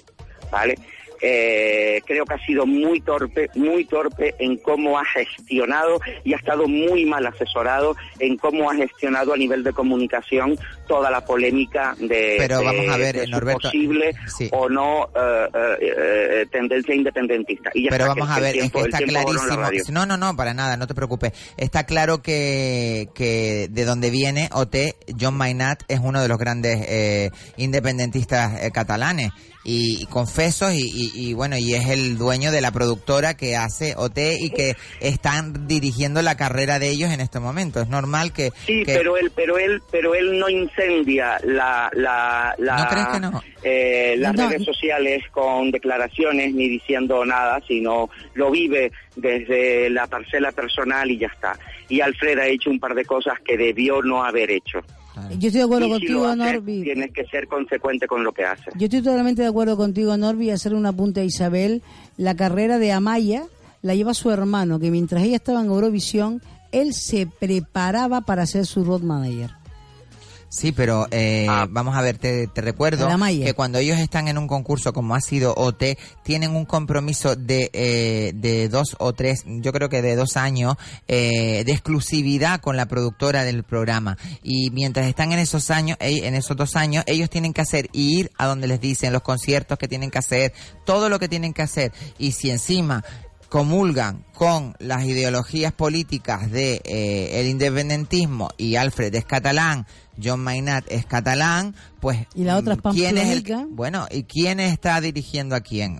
[0.50, 0.76] ¿Vale?
[1.20, 6.36] Eh, creo que ha sido muy torpe, muy torpe en cómo ha gestionado y ha
[6.36, 10.56] estado muy mal asesorado en cómo ha gestionado a nivel de comunicación
[10.86, 14.48] toda la polémica de, Pero de- vamos a ver, de Norberto, posible sí.
[14.52, 17.70] o no eh, eh, eh, tendencia independentista.
[17.74, 19.58] Y ya Pero está, vamos a ver, es que está clarísimo.
[19.92, 21.32] No, no, no, para nada, no te preocupes.
[21.56, 24.76] Está claro que, que de donde viene OT,
[25.20, 29.30] John Maynard es uno de los grandes eh, independentistas eh, catalanes
[29.64, 33.56] y, y confesos y, y- y, bueno, y es el dueño de la productora que
[33.56, 37.80] hace OT y que están dirigiendo la carrera de ellos en este momento.
[37.80, 38.50] Es normal que...
[38.66, 43.06] Sí, que- pero él, pero él, pero él no incendia la, la, la- ¿No crees
[43.08, 43.42] que no?
[43.62, 44.48] eh, las No.
[44.48, 51.18] redes sociales con declaraciones ni diciendo nada, sino lo vive desde la parcela personal y
[51.18, 51.58] ya está.
[51.88, 54.80] Y Alfred ha hecho un par de cosas que debió no haber hecho.
[55.38, 56.82] Yo estoy de acuerdo y contigo, Norby.
[56.82, 58.70] tienes que ser consecuente con lo que hace.
[58.76, 61.82] Yo estoy totalmente de acuerdo contigo, Norby, y hacer un apunte a Isabel.
[62.16, 63.44] La carrera de Amaya
[63.82, 66.42] la lleva su hermano, que mientras ella estaba en Eurovisión,
[66.72, 69.50] él se preparaba para ser su road manager.
[70.50, 74.48] Sí, pero eh, vamos a ver, te, te recuerdo que cuando ellos están en un
[74.48, 79.72] concurso como ha sido OT, tienen un compromiso de, eh, de dos o tres, yo
[79.72, 80.76] creo que de dos años,
[81.06, 84.16] eh, de exclusividad con la productora del programa.
[84.42, 88.30] Y mientras están en esos años, en esos dos años, ellos tienen que hacer ir
[88.38, 90.54] a donde les dicen los conciertos que tienen que hacer,
[90.86, 91.92] todo lo que tienen que hacer.
[92.18, 93.04] Y si encima
[93.48, 99.86] comulgan con las ideologías políticas de eh, el independentismo y Alfred es catalán,
[100.22, 104.24] John Maynard es catalán, pues Y la otra es mm, ¿quién es el bueno y
[104.24, 105.98] quién está dirigiendo a quién?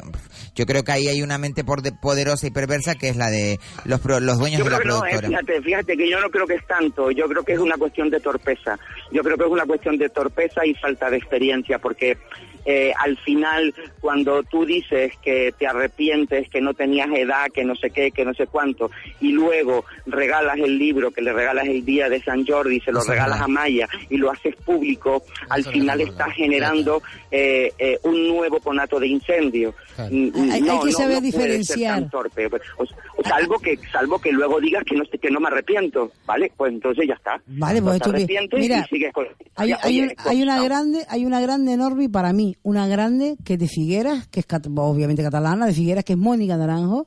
[0.55, 3.31] Yo creo que ahí hay una mente por de- poderosa y perversa que es la
[3.31, 5.29] de los pro- los dueños Yo de la creo que no, eh, productora.
[5.41, 8.11] fíjate, fíjate que yo no creo que es tanto, yo creo que es una cuestión
[8.11, 8.79] de torpeza,
[9.13, 12.17] yo creo que es una cuestión de torpeza y falta de experiencia, porque
[12.65, 17.75] eh, al final cuando tú dices que te arrepientes, que no tenías edad, que no
[17.75, 18.91] sé qué, que no sé cuánto,
[19.21, 23.03] y luego regalas el libro, que le regalas el día de San Jordi, se lo
[23.03, 28.59] regalas a Maya, y lo haces público, al final estás generando eh, eh, un nuevo
[28.61, 29.75] conato de incendio.
[29.99, 31.95] Mm, Hay- que no, saber no puede ser diferenciar.
[32.01, 32.47] tan torpe.
[32.47, 36.53] O, o salvo que salvo que luego digas que no que no me arrepiento, ¿vale?
[36.57, 37.41] Pues entonces ya está.
[37.47, 41.05] Vale, pues arrepientes mira, y sigues con Hay, Ya, hay, oye, un- hay una grande,
[41.09, 44.67] hay una grande Norby para mí, una grande que es de Figueras, que es cat-
[44.77, 47.07] obviamente catalana, de Figueras, que es Mónica Naranjo.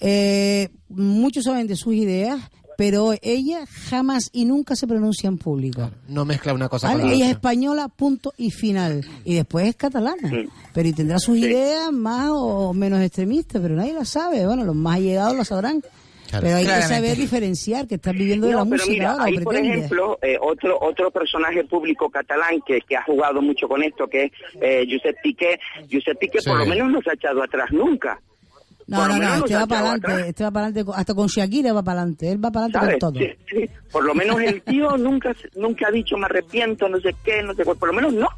[0.00, 2.40] Eh, muchos saben de sus ideas,
[2.82, 5.88] pero ella jamás y nunca se pronuncia en público.
[6.08, 7.00] No mezcla una cosa ¿Vale?
[7.02, 9.06] con la Ella es española, punto y final.
[9.24, 10.48] Y después es catalana.
[10.74, 14.44] Pero y tendrá sus ideas más o menos extremistas, pero nadie la sabe.
[14.44, 15.80] Bueno, los más allegados lo sabrán.
[15.80, 16.44] Claro.
[16.44, 16.88] Pero hay Claramente.
[16.88, 19.54] que saber diferenciar que estás viviendo de No, la pero música mira, ahora, hay por
[19.54, 24.24] ejemplo eh, otro otro personaje público catalán que, que ha jugado mucho con esto, que
[24.24, 25.60] es eh, Josep Piqué.
[25.88, 26.48] Josep Piqué Sí.
[26.50, 28.18] por lo menos no se ha echado atrás nunca.
[28.92, 31.72] No, no, no, este ha va para adelante, este va para adelante, hasta con Shakira
[31.72, 33.20] va para adelante, él va para adelante con todo.
[33.20, 33.70] Sí, sí.
[33.90, 37.54] Por lo menos el tío nunca nunca ha dicho me arrepiento, no sé qué, no
[37.54, 37.78] sé cuál.
[37.78, 38.28] Por lo menos no.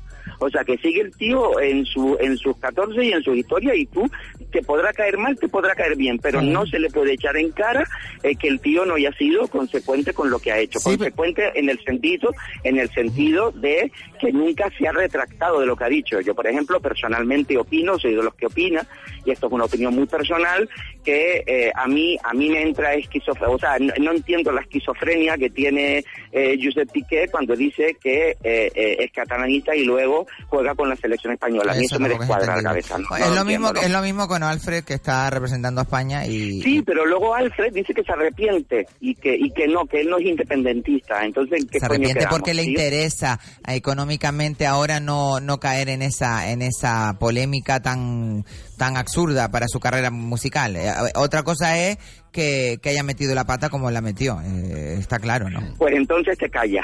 [0.45, 3.75] O sea, que sigue el tío en su en sus 14 y en su historia
[3.75, 4.09] y tú
[4.53, 6.51] te podrá caer mal, te podrá caer bien, pero Sí.
[6.51, 7.85] no se le puede echar en cara
[8.23, 10.79] eh, que el tío no haya sido consecuente con lo que ha hecho.
[10.81, 12.31] consecuente en el sentido
[12.63, 13.91] en el sentido de
[14.21, 16.21] que nunca se ha retractado de lo que ha dicho.
[16.21, 18.87] Yo, por ejemplo, personalmente opino, soy de los que opina,
[19.25, 20.69] y esto es una opinión muy personal,
[21.05, 24.61] que eh, a mí a mí me entra esquizofrenia, o sea, no, no entiendo la
[24.63, 30.27] esquizofrenia que tiene eh, Josep Piqué cuando dice que eh, eh, es catalanista y luego
[30.49, 31.73] juega con la selección española.
[31.73, 32.99] A mí eso, me descuadra la cabeza.
[32.99, 33.17] ¿no?
[33.17, 33.99] es, No lo mismo, entiendo, es ¿no?
[33.99, 37.95] lo mismo con Alfred que está representando a España y, Sí, pero luego Alfred dice
[37.95, 41.25] que se arrepiente y que y que no, que él no es independentista.
[41.25, 45.89] Entonces, ¿en qué se arrepiente quedamos, porque le interesa eh, económicamente ahora no no caer
[45.89, 48.45] en esa en esa polémica tan
[48.77, 50.77] tan absurda para su carrera musical.
[50.77, 51.99] Eh, otra cosa es
[52.33, 55.61] que, que haya metido la pata como la metió, eh, está claro, ¿no?
[55.79, 56.83] Pues entonces te calla.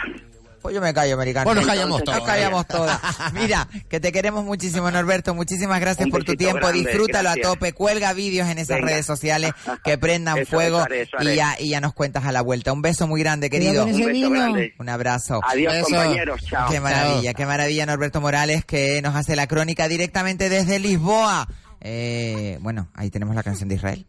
[0.61, 1.45] Pues yo me callo, americano.
[1.45, 3.01] Pues nos callamos todos, Nos callamos todas.
[3.33, 5.35] Mira, que te queremos muchísimo, Norberto.
[5.35, 6.59] Muchísimas gracias por tu tiempo.
[6.67, 7.47] grande, Disfrútalo gracias.
[7.47, 7.73] a tope.
[7.73, 8.89] Cuelga vídeos en esas Venga.
[8.89, 9.53] redes sociales
[9.85, 12.43] que prendan Eso, fuego eso haré, eso y ya y ya nos cuentas a la
[12.43, 12.73] vuelta.
[12.73, 13.87] Un beso muy grande, querido.
[13.87, 14.75] Un beso grande.
[14.79, 15.41] Un abrazo.
[15.49, 15.87] Adiós, Beso.
[15.87, 16.41] compañeros.
[16.47, 16.69] Chao.
[16.71, 17.35] Qué maravilla, Chao.
[17.37, 21.49] qué maravilla, Norberto Morales, que nos hace la crónica directamente desde Lisboa.
[21.81, 24.07] Eh, bueno, ahí tenemos la canción de Israel.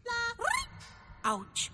[1.23, 1.69] Ouch.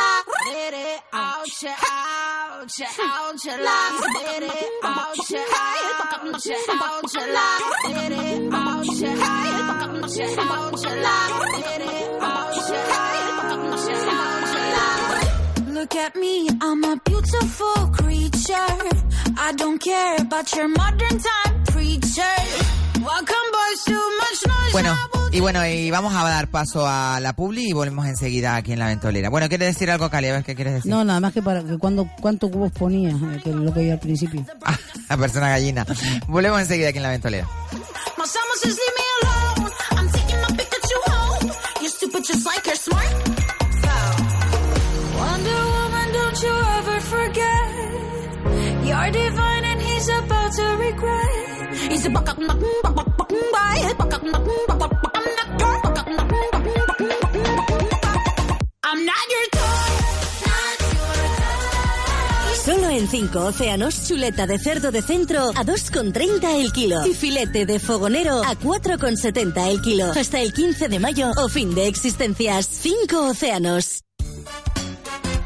[0.00, 0.08] La.
[0.52, 3.78] Lady, ouch, ouch, ouch, la.
[4.16, 5.32] lady, ouch,
[5.64, 7.46] ouch, ouch, la.
[7.96, 11.16] lady, ouch, ouch, ouch, la.
[11.64, 14.86] lady, ouch, ouch, ouch, la.
[15.74, 18.72] Look at me, I'm a beautiful creature.
[19.36, 22.79] I don't care about your modern time preacher.
[23.00, 24.72] Welcome boys, too much noise.
[24.72, 24.94] Bueno,
[25.32, 28.78] y bueno, y vamos a dar paso a la publi y volvemos enseguida aquí en
[28.78, 29.30] la ventolera.
[29.30, 30.28] Bueno, ¿quieres decir algo, Cali?
[30.28, 30.90] A ver qué quieres decir.
[30.90, 33.80] No, nada más que para que cuando cuántos cubos ponía, eh, que es lo que
[33.80, 34.44] vi al principio.
[35.08, 35.86] La persona gallina.
[36.28, 37.48] Volvemos enseguida aquí en la ventolera.
[38.18, 39.72] My summer says leave me alone.
[39.96, 41.52] I'm taking my Pikachu home.
[41.80, 43.10] You're stupid just like you're smart.
[45.16, 47.66] Wonder Woman, don't you ever forget.
[48.84, 51.29] You're divine and he's about to regret.
[62.64, 67.04] Solo en 5 océanos, chuleta de cerdo de centro a 2,30 el kilo.
[67.06, 70.12] Y filete de fogonero a 4,70 el kilo.
[70.12, 72.66] Hasta el 15 de mayo o fin de existencias.
[72.66, 74.04] 5 océanos.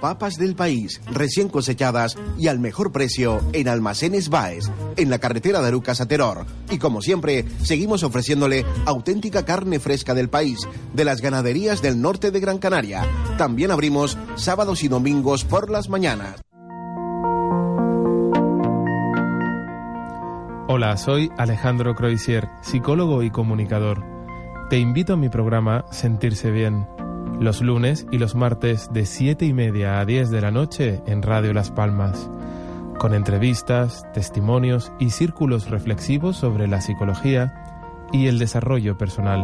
[0.00, 5.60] Papas del país, recién cosechadas y al mejor precio en Almacenes Baes, en la carretera
[5.60, 6.46] de Arucas a Teror.
[6.70, 12.30] Y como siempre, seguimos ofreciéndole auténtica carne fresca del país, de las ganaderías del norte
[12.30, 13.06] de Gran Canaria.
[13.36, 16.40] También abrimos sábados y domingos por las mañanas.
[20.72, 24.04] Hola, soy Alejandro Croisier, psicólogo y comunicador.
[24.70, 26.86] Te invito a mi programa Sentirse Bien,
[27.40, 31.22] los lunes y los martes de 7 y media a 10 de la noche en
[31.22, 32.30] Radio Las Palmas,
[32.98, 39.42] con entrevistas, testimonios y círculos reflexivos sobre la psicología y el desarrollo personal.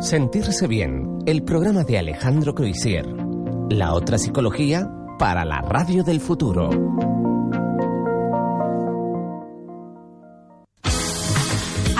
[0.00, 3.06] Sentirse bien, el programa de Alejandro Croisier.
[3.68, 7.13] La otra psicología para la radio del futuro.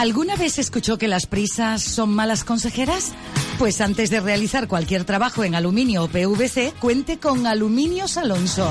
[0.05, 3.13] ¿Alguna vez escuchó que las prisas son malas consejeras?
[3.59, 8.71] Pues antes de realizar cualquier trabajo en aluminio o PVC, cuente con Aluminios Alonso.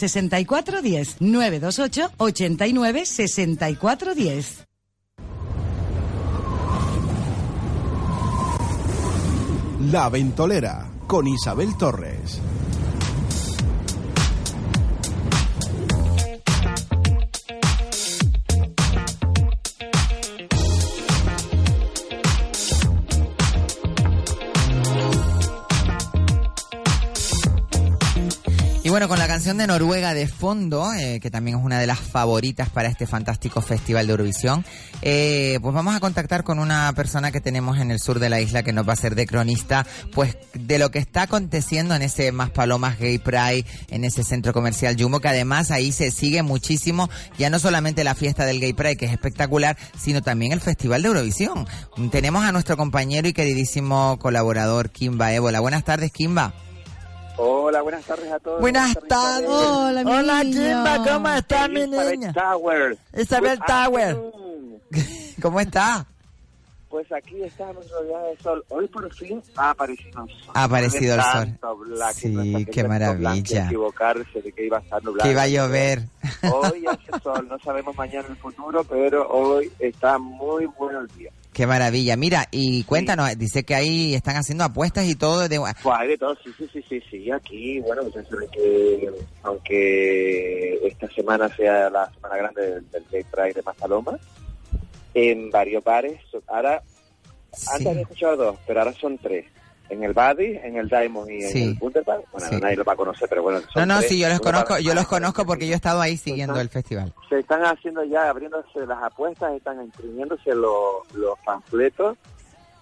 [0.07, 1.15] 64 10.
[1.19, 4.65] 928 89 64 10.
[9.91, 12.39] La Ventolera con Isabel Torres.
[28.91, 32.01] Bueno, con la canción de Noruega de fondo, eh, que también es una de las
[32.01, 34.65] favoritas para este fantástico festival de Eurovisión,
[35.01, 38.41] eh, pues vamos a contactar con una persona que tenemos en el sur de la
[38.41, 42.01] isla que nos va a ser de cronista, pues de lo que está aconteciendo en
[42.01, 46.43] ese Más Palomas Gay Pride, en ese centro comercial Jumbo, que además ahí se sigue
[46.43, 50.59] muchísimo, ya no solamente la fiesta del Gay Pride, que es espectacular, sino también el
[50.59, 51.65] festival de Eurovisión.
[52.11, 55.61] Tenemos a nuestro compañero y queridísimo colaborador Kimba Ébola.
[55.61, 56.53] Buenas tardes, Kimba.
[57.37, 58.61] Hola, buenas tardes a todos.
[58.61, 59.49] Buenas tardes.
[59.49, 60.41] Hola, mi Hola.
[60.43, 62.33] Kimba, ¿cómo está mi niña?
[62.33, 62.97] Tower.
[63.17, 64.03] Isabel Good Tower.
[64.15, 64.81] afternoon.
[65.41, 66.05] ¿Cómo está?
[66.89, 68.65] Pues aquí estamos rodeados de sol.
[68.67, 70.51] Hoy por fin ha aparecido el sol.
[70.53, 71.57] Ha aparecido el sol.
[71.87, 73.65] Black, Sí, qué maravilla.
[73.65, 75.25] equivocarse de que iba a estar nublado.
[75.25, 76.03] Que iba a llover.
[76.53, 81.31] Hoy hace sol, no sabemos mañana el futuro, pero hoy está muy bueno el día.
[81.53, 82.15] Qué maravilla.
[82.15, 85.49] Mira, y cuéntanos, dice que ahí están haciendo apuestas y todo.
[85.49, 85.59] De...
[85.59, 87.31] Pues hay de todo, sí, sí, sí, sí, sí.
[87.31, 88.03] Aquí, bueno,
[88.51, 89.11] que,
[89.43, 94.17] aunque esta semana sea la semana grande del, del Gay Pride de Mazaloma,
[95.13, 96.81] en varios bares, ahora,
[97.73, 99.45] antes había escuchado dos, pero ahora son tres.
[99.91, 101.63] En el Buddy, en el Diamond y en Sí.
[101.65, 102.21] el Wunderbar.
[102.31, 102.55] Bueno, Sí.
[102.61, 103.59] nadie lo va a conocer, pero bueno.
[103.75, 104.09] No, no, tres.
[104.09, 107.13] sí, yo los conozco, yo los conozco porque yo he estado ahí siguiendo el festival.
[107.29, 112.17] se están haciendo ya, abriéndose las apuestas, están imprimiéndose los, los panfletos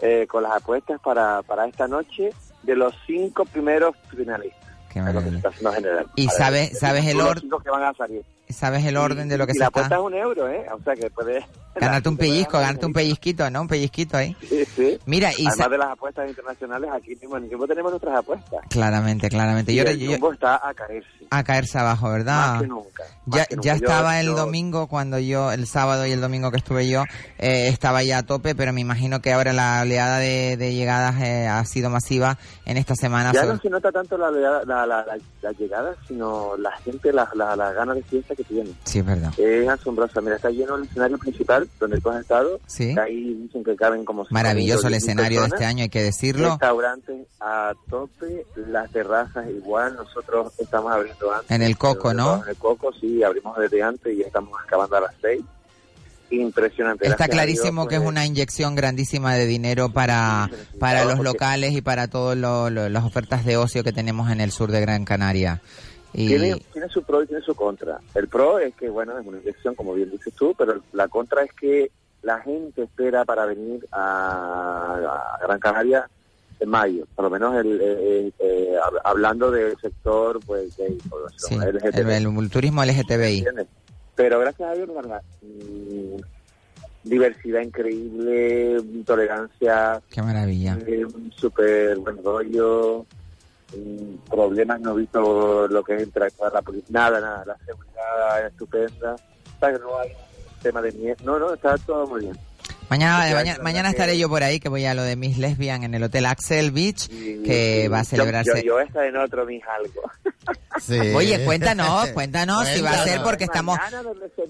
[0.02, 2.30] eh, con las apuestas para, para esta noche
[2.64, 4.60] de los cinco primeros finalistas.
[4.94, 6.08] Qué general.
[6.16, 7.42] ¿Y sabes- sabes el los orden?
[7.42, 8.24] cinco que van a salir.
[8.50, 9.96] ¿Sabes el orden de lo que y se la apuesta está?
[9.98, 10.66] es un euro, ¿eh?
[10.74, 11.44] O sea que puedes...
[11.76, 13.62] Ganarte un pellizco, ganarte un pellizquito, ¿no?
[13.62, 14.36] Un pellizquito ahí.
[14.48, 15.00] Sí, sí.
[15.06, 18.60] Mira, y Además de las apuestas internacionales, aquí mismo en el tenemos nuestras apuestas.
[18.70, 19.72] Claramente, claramente.
[19.72, 21.08] Y Yo, el yo- está a caerse.
[21.30, 22.52] a caerse abajo, ¿verdad?
[22.54, 23.04] Más que nunca.
[23.26, 23.66] más Ya, que nunca.
[23.68, 27.04] ya estaba el domingo cuando yo, el sábado y el domingo que estuve yo,
[27.38, 31.22] eh, estaba ya a tope, pero me imagino que ahora la oleada de, de llegadas
[31.22, 33.32] eh, ha sido masiva en esta semana.
[33.32, 36.72] Ya sobre- no se nota tanto la, la, la, la- la- la llegada, sino la
[36.80, 38.76] gente, las la, la ganas de fiesta que tienen.
[38.84, 39.32] Sí, es verdad.
[39.38, 40.20] Es asombrosa.
[40.22, 42.60] Mira, está lleno el escenario principal donde tú has estado.
[42.68, 42.96] Sí.
[42.98, 44.26] Ahí dicen que caben como...
[44.30, 46.50] Maravilloso el 5.000 escenario de este año, hay que decirlo.
[46.50, 49.96] Restaurantes a tope, las terrazas igual.
[49.96, 51.52] Nosotros estamos abriendo antes.
[51.52, 52.44] En el Coco, ¿no?
[52.44, 55.42] En el Coco, sí, abrimos desde antes y estamos acabando a las seis.
[56.32, 57.06] Impresionante.
[57.06, 60.50] Está Gracias clarísimo Dios, que es pues, una inyección grandísima de dinero para,
[60.80, 64.72] para los locales y para todas las ofertas de ocio que tenemos en el sur
[64.72, 65.62] de Gran Canaria.
[66.14, 68.00] Y Tiene, tiene su pro y tiene su contra.
[68.16, 71.44] El pro es que, bueno, es una inyección, como bien dices tú, pero la contra
[71.44, 71.92] es que
[72.24, 74.96] la gente espera para venir a,
[75.36, 76.10] a Gran Canaria
[76.60, 80.74] en mayo, por lo menos el, eh, eh, hab- hablando del sector pues
[81.10, 82.10] por sí, el, LGTB,
[82.42, 83.46] el turismo LGTBI.
[84.16, 86.18] Pero gracias a Dios, la- mm,
[87.04, 90.78] diversidad increíble, tolerancia, Qué maravilla.
[90.86, 93.06] eh, un súper buen rollo,
[94.30, 98.52] problemas no he visto lo que es interactuar la policía, nada, nada, la seguridad es
[98.52, 100.10] estupenda, o sea que no hay
[100.62, 102.38] tema de miedo, no, no, está todo muy bien.
[102.90, 106.02] Mañana, mañana, estaré yo por ahí, que voy a lo de Miss Lesbian en el
[106.02, 108.64] Hotel Axel Beach, que va a Yo- celebrarse.
[108.64, 110.02] Yo, yo estaré en otro, mis algo.
[111.16, 113.78] Oye, cuéntanos, cuéntanos si va a ser porque estamos...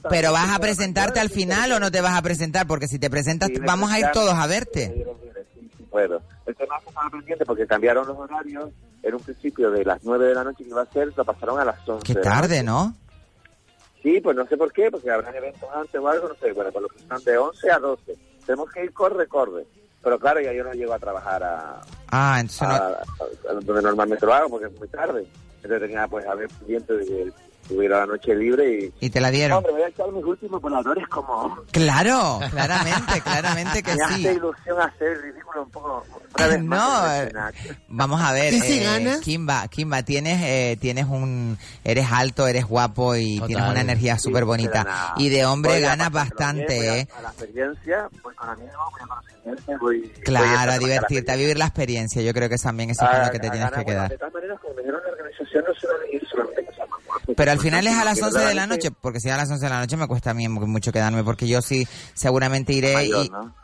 [0.09, 3.09] Pero vas a presentarte al final o no te vas a presentar, porque si te
[3.09, 5.05] presentas vamos a ir todos a verte.
[5.89, 6.21] puedo.
[6.45, 8.69] El tema es que pendiente porque cambiaron los horarios.
[9.03, 11.59] En un principio de las 9 de la noche que iba a ser, lo pasaron
[11.59, 12.03] a las 11.
[12.05, 12.63] Qué tarde.
[12.63, 12.93] ¿no?
[14.03, 16.51] Sí, pues no sé por qué, porque habrán eventos antes o algo, no sé.
[16.53, 18.17] Bueno, por lo que están de 11 a 12.
[18.45, 19.65] Tenemos que ir corre, corre.
[20.01, 21.81] Pero claro, ya yo no llego a trabajar a,
[22.11, 22.73] Ah, entonces a- no...
[22.75, 25.25] a- a donde normalmente lo hago porque es muy tarde.
[25.61, 27.33] Entonces tenía pues a ver pendiente de
[27.67, 29.05] tuviera la noche libre y...
[29.05, 29.57] Y te la dieron.
[29.59, 31.57] Hombre, voy a echar mis últimos voladores como...
[31.71, 34.03] Claro, claramente, claramente que Me sí.
[34.27, 36.05] hace ilusión hacer el ridículo un poco...
[36.35, 37.31] Una vez No, eh.
[37.89, 39.19] Vamos a ver, ¿Y si eh, ganas?
[39.21, 43.47] Kimba, Kimba, tienes, eh, tienes un, eres alto, eres guapo y Total.
[43.47, 44.83] tienes una energía Sí, súper bonita.
[44.83, 45.13] pero nada.
[45.17, 47.07] Y de hombre Voy a ganas bien, bastante, voy a- ¿eh?
[47.17, 49.99] A la experiencia, voy con amigos, voy a conocer voy...
[50.01, 52.21] voy Claro, esta a divertirte, a vivir la experiencia.
[52.21, 53.91] Yo creo que también eso es con a- lo que te a tienes ganar, que
[53.91, 54.09] bueno, quedar.
[54.09, 56.65] De todas maneras, como me dijeron la organización, no ir solamente
[57.29, 57.35] guapas.
[57.37, 59.37] Pero al final es a las Quiero 11 de la noche, porque si es a
[59.37, 62.73] las 11 de la noche me cuesta a mí mucho quedarme, porque yo sí seguramente
[62.73, 63.29] iré Mayor, y...
[63.29, 63.59] ¿no?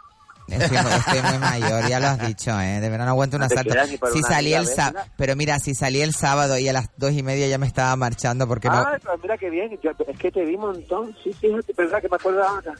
[0.47, 2.79] Estoy, estoy muy mayor, ya lo has dicho, ¿eh?
[2.79, 3.73] De verdad no aguanto un No te asalto.
[4.13, 7.13] Si una salí el sábado, pero mira, si salí el sábado y a las dos
[7.13, 9.71] y media ya me estaba marchando porque no, Ah, mira qué bien.
[9.81, 11.15] Yo- es que te vi un montón.
[11.23, 12.73] Sí, sí, es verdad que me acuerdo ahora.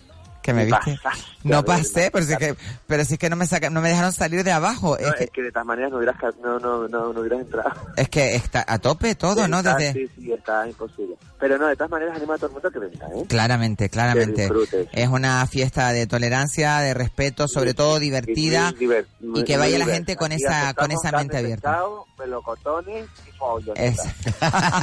[0.46, 0.98] Que me viste.
[1.04, 2.56] pasaste, No pasé, pero sí es que,
[2.88, 4.98] pero sí es que no me saca, no me dejaron salir de abajo.
[5.00, 7.42] No, Es que, es que de todas maneras no hubieras, no, no, no, no hubieras
[7.42, 7.72] entrado.
[7.98, 9.58] es que está a tope todo, ¿no?
[9.60, 11.16] Está- Desde, Sí, sí, está imposible.
[11.40, 13.26] Pero no, de todas maneras anima a todo el mundo a que venga, ¿eh?
[13.28, 14.50] Claramente, claramente.
[14.94, 20.16] Es una fiesta de tolerancia, de respeto, sobre todo divertida Y, que vaya la gente
[20.16, 21.72] con Aquí esa con esa mente abierta.
[21.72, 23.98] pescado, melocotones y follones.
[24.00, 24.00] Es.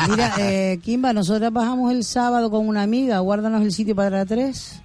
[0.08, 4.80] Mira, eh, Kimba, nosotros bajamos el sábado con una amiga, guárdanos el sitio para 3.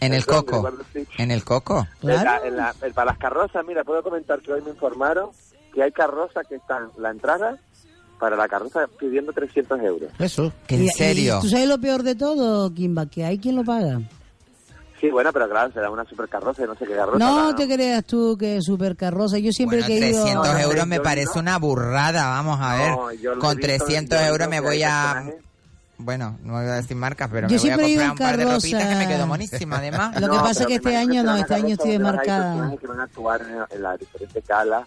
[0.00, 0.70] En el coco.
[1.16, 1.86] En el coco.
[2.02, 5.30] En la- en la- en- para las carrozas, mira, puedo comentar que hoy me informaron
[5.74, 7.56] que hay carrozas que están la entrada
[8.18, 10.10] para la carroza pidiendo 300 euros.
[10.18, 10.52] Eso.
[10.66, 11.38] ¿Que en y serio?
[11.40, 13.06] ¿Tú sabes lo peor de todo, Kimba?
[13.06, 14.00] Que hay quien lo paga.
[15.00, 17.18] Sí, bueno, pero claro, será una super carroza y no sé qué carroza.
[17.18, 19.38] No la- te creas tú que es super carroza.
[19.38, 20.22] Yo siempre Bueno, que he ido...
[20.24, 21.40] 300 No, no, euros me parece ¿no?
[21.42, 22.90] una burrada, vamos a ver.
[22.90, 25.24] No, Con visto, 300 yo he euros me voy a...
[25.98, 28.30] Bueno, no voy a decir marcas, pero Yo me voy a siempre he ido comprar
[28.34, 30.20] un par de ropitas que me quedó monísima, además.
[30.20, 33.02] Lo que pasa es que este año no, este año estoy personajes que van a
[33.04, 34.86] actuar en, en las diferentes calas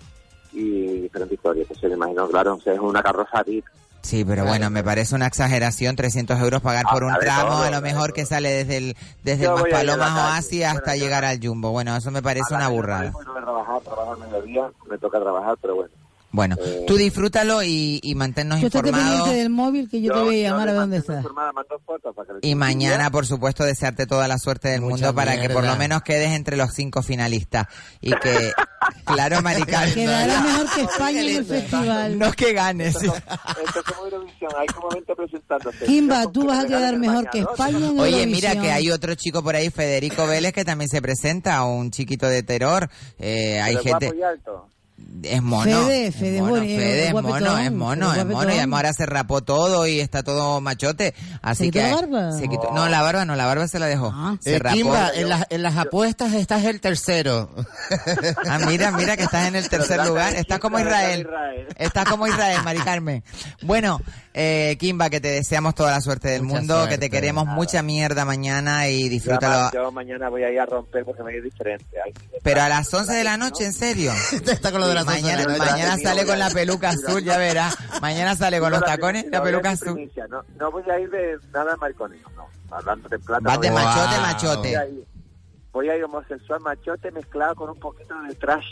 [0.53, 1.67] y diferentes historias.
[1.69, 3.65] Entonces me imagino, claro, o sea, es una carroza VIP.
[4.03, 7.63] Sí, pero bueno, me parece una exageración 300 euros pagar por un Ah, tramo, todo,
[7.63, 10.33] a lo mejor que sale desde el desde Yo el voy a a Maspalomas calle.
[10.37, 11.71] Oasis hasta llegar al Jumbo.
[11.71, 13.11] Bueno, eso me parece A una burrada.
[13.11, 15.91] no tengo que trabajar, trabajo al mediodía, me toca trabajar, pero bueno.
[16.33, 19.15] Bueno, Eh, tú disfrútalo y, y manténnos estate informados.
[19.15, 21.19] pendiente del móvil que yo, te voy a llamar a dónde está.
[21.19, 21.31] estás.
[22.41, 25.75] Y mañana, por supuesto, desearte toda la suerte del Mucha mundo para que por lo
[25.75, 27.65] menos quedes entre los cinco finalistas.
[27.99, 28.51] Y que,
[29.05, 29.93] claro, Maricar.
[29.93, 32.17] Quedará mejor que España en el festival.
[32.19, 32.95] No que ganes.
[32.95, 35.85] Esto es como Eurovisión, hay como 20 presentándose.
[35.85, 38.31] Kimba, tú vas a quedar mejor que España en Oye, Eurovisión.
[38.31, 42.27] mira que hay otro chico por ahí, Federico Vélez, que también se presenta, un chiquito
[42.27, 42.89] de terror.
[43.19, 44.05] Eh, hay Pero gente...
[44.07, 44.67] guapo y alto.
[45.23, 45.63] Es mono.
[45.85, 48.49] Fede, es Fede, mono, bueno, eh, Fede, es guapetón, mono, es mono, es mono.
[48.49, 51.13] Y además ahora se rapó todo y está todo machote.
[51.41, 52.31] Así ¿Se quitó que la barba?
[52.39, 54.13] se quitó- no, la barba no, la barba se la dejó.
[54.41, 54.75] Se Eh, rapó.
[54.75, 57.49] Kimba, en, las- en las apuestas estás el tercero.
[58.47, 60.33] Ah, mira, mira que estás en el tercer lugar.
[60.35, 61.27] Estás como Israel.
[61.77, 63.23] Estás como Israel, Mari Carmen.
[63.63, 63.99] Bueno,
[64.33, 67.09] eh, Kimba, que te deseamos toda la suerte del Mucha mundo, que te suerte.
[67.09, 69.71] queremos mucha mierda mañana y Yo, disfrútalo.
[69.73, 71.85] yo mañana voy a ir a romper porque me es diferente.
[72.03, 72.13] Ay,
[72.43, 74.11] Pero a las 11 de la noche, ¿en serio?
[74.31, 75.71] Está con lo de las 11 de la mañana, noche.
[75.71, 77.75] mañana sale con la peluca azul, ya verás.
[78.01, 80.09] Mañana sale con los tacones y la peluca azul.
[80.29, 82.47] No, no voy a ir de nada mariconeo, no.
[82.69, 83.41] Hablando de plata.
[83.43, 83.97] Vas de no voy a ir.
[83.97, 84.67] machote, machote.
[84.69, 85.03] Voy a ir,
[85.73, 88.65] voy a ir homosexual machote mezclado con un poquito de trash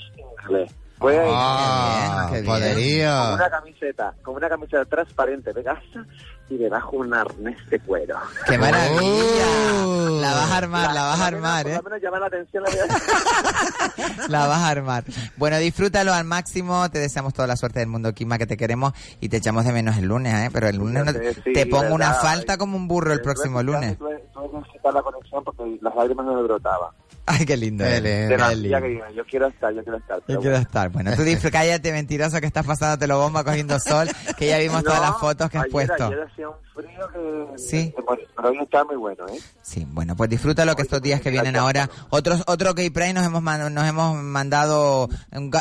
[0.43, 0.71] inglés.
[1.01, 2.45] Ir Ah, Qué bien, qué bien.
[2.45, 3.33] con poderío.
[3.35, 6.05] una camiseta, con una camiseta transparente de gasa
[6.49, 8.17] y debajo un arnés de cuero.
[8.47, 9.85] ¡Qué maravilla!
[9.85, 10.19] Uh.
[10.19, 11.75] La vas a armar, la vas a armar, Por ¿eh?
[11.77, 12.63] lo menos llama la atención
[14.27, 15.03] la vas a armar.
[15.37, 16.89] Bueno, disfrútalo al máximo.
[16.89, 19.71] Te deseamos toda la suerte del mundo, Kima, que te queremos y te echamos de
[19.71, 20.49] menos el lunes, ¿eh?
[20.51, 21.11] Pero el lunes no-
[21.43, 23.97] Sí, te pongo una falta como un burro el próximo lunes.
[23.97, 26.89] Tuve, tuve que quitar la conexión porque las lágrimas no me brotaban.
[27.31, 27.83] Ay, qué lindo.
[27.83, 28.01] Qué eh.
[28.01, 28.37] lindo.
[28.47, 28.81] Qué lindo.
[28.81, 29.11] que iba.
[29.11, 30.19] yo quiero estar, yo quiero estar.
[30.27, 30.89] Yo quiero estar.
[30.89, 34.07] Bueno, tú disfr- cállate, mentiroso, que estás pasándotelo bomba cogiendo sol,
[34.37, 36.05] que ya vimos todas No, las fotos que has ayer- puesto.
[36.05, 37.57] Ayer hacía un frío que...
[37.59, 37.93] Sí.
[37.95, 39.39] que morir, Pero hoy está muy bueno, ¿eh?
[39.61, 41.89] Sí, bueno, pues disfrútalo que estos días que vienen ahora.
[42.09, 45.07] Otros, otro que Pride nos hemos, nos hemos mandado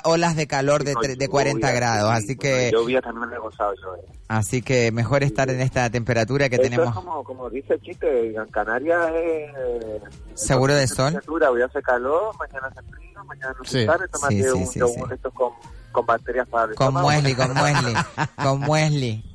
[0.04, 3.38] olas de calor de, de 40 lluvia, grados, sí, así que, Lluvia también me he
[3.38, 4.17] gozado yo, ¿eh?
[4.28, 6.88] Así que mejor estar en esta temperatura que Esto tenemos.
[6.88, 9.50] es como, como dice el chiste, en Canarias es...
[10.34, 11.06] ¿Seguro de sol?
[11.12, 13.84] temperatura, Hoy hace calor, mañana hace frío, mañana no Sí.
[13.86, 15.14] sabe, tómate Sí, sí, un sí, yogur sí.
[15.14, 15.52] estos con,
[15.92, 17.06] con bacterias para el Con estómago.
[17.09, 17.94] Muesli, con Muesli,
[18.42, 19.27] con Muesli.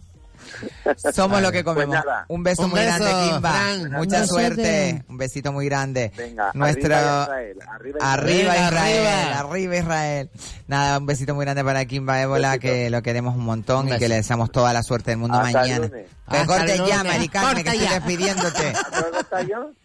[1.13, 1.95] Somos lo que comemos.
[1.95, 2.25] Pues nada.
[2.27, 3.51] Un beso Un muy beso, grande, Kimba.
[3.51, 3.91] Fran.
[3.91, 5.03] Mucha suerte.
[5.07, 6.11] Un besito muy grande.
[6.15, 8.19] Venga, Nuestro arriba Israel, arriba Israel.
[8.19, 9.39] Arriba Israel, arriba.
[9.39, 10.29] arriba Israel.
[10.67, 12.67] Nada, un besito muy grande para Kimba Ébola, Besito.
[12.67, 15.37] que lo queremos un montón Un y que le deseamos toda la suerte del mundo
[15.37, 15.89] Hasta mañana.
[15.89, 17.03] Que corte ya.
[17.03, 18.73] Maricarmen, que estoy despidiéndote.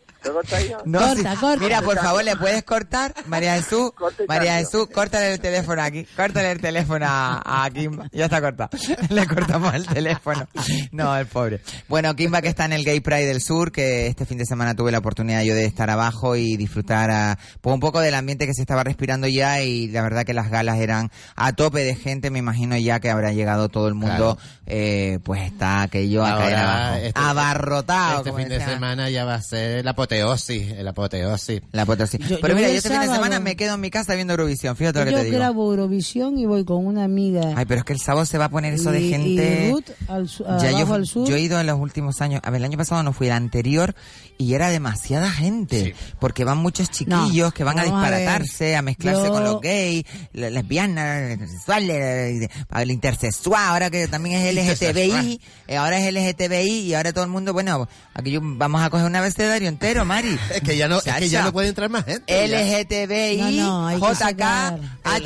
[0.85, 1.23] No, sí.
[1.61, 3.15] Mira, por favor, ¿le puedes cortar?
[3.27, 4.57] María Jesús, Corta María.
[4.57, 8.09] Jesús, córtale el teléfono aquí, córtale el teléfono a, a Kimba.
[8.12, 8.70] Ya está cortado.
[9.11, 10.47] Le cortamos el teléfono.
[10.93, 11.61] No, el pobre.
[11.89, 14.74] Bueno, Kimba que está en el Gay Pride del Sur, que este fin de semana
[14.74, 18.47] tuve la oportunidad yo de estar abajo y disfrutar a, pues, un poco del ambiente
[18.47, 21.95] que se estaba respirando ya y la verdad que las galas eran a tope de
[21.95, 26.36] gente, me imagino ya que habrá llegado todo el mundo, eh, pues está aquello a
[26.39, 26.97] caer Ahora, abajo.
[27.05, 28.19] este- abarrotado.
[28.19, 31.60] Este fin de semana ya va a ser la apoteosis, el apoteosis.
[31.72, 32.20] La apoteosis.
[32.20, 33.22] Yo- Pero yo mira, yo este fin de sábado.
[33.24, 35.36] semana me quedo en mi casa viendo Eurovisión, fíjate lo que Yo te digo.
[35.39, 37.52] grabo Eurovisión y voy con una amiga.
[37.56, 39.66] Ay, pero es que el sábado se va a poner eso de y- gente...
[39.68, 41.28] Y Ruth al, su- Ya abajo yo, al sur.
[41.28, 43.32] yo he ido en los últimos años, a ver, el año pasado no fui, el
[43.35, 43.94] anterior,
[44.39, 49.24] y era demasiada gente, porque van muchos chiquillos No, que van a disparatarse, a, mezclarse
[49.24, 55.76] Yo- con los gays, le- lesbianas, sexuales, el intersexual, ahora que también es LGTBI, eh,
[55.76, 59.16] ahora es LGTBI, y ahora todo el mundo, bueno, aquí yo- vamos a coger un
[59.16, 60.38] abecedario entero, Mari.
[60.54, 62.46] Es que ya no, es que ya no puede entrar más gente.
[62.46, 64.44] LGTBI, No, no, JK.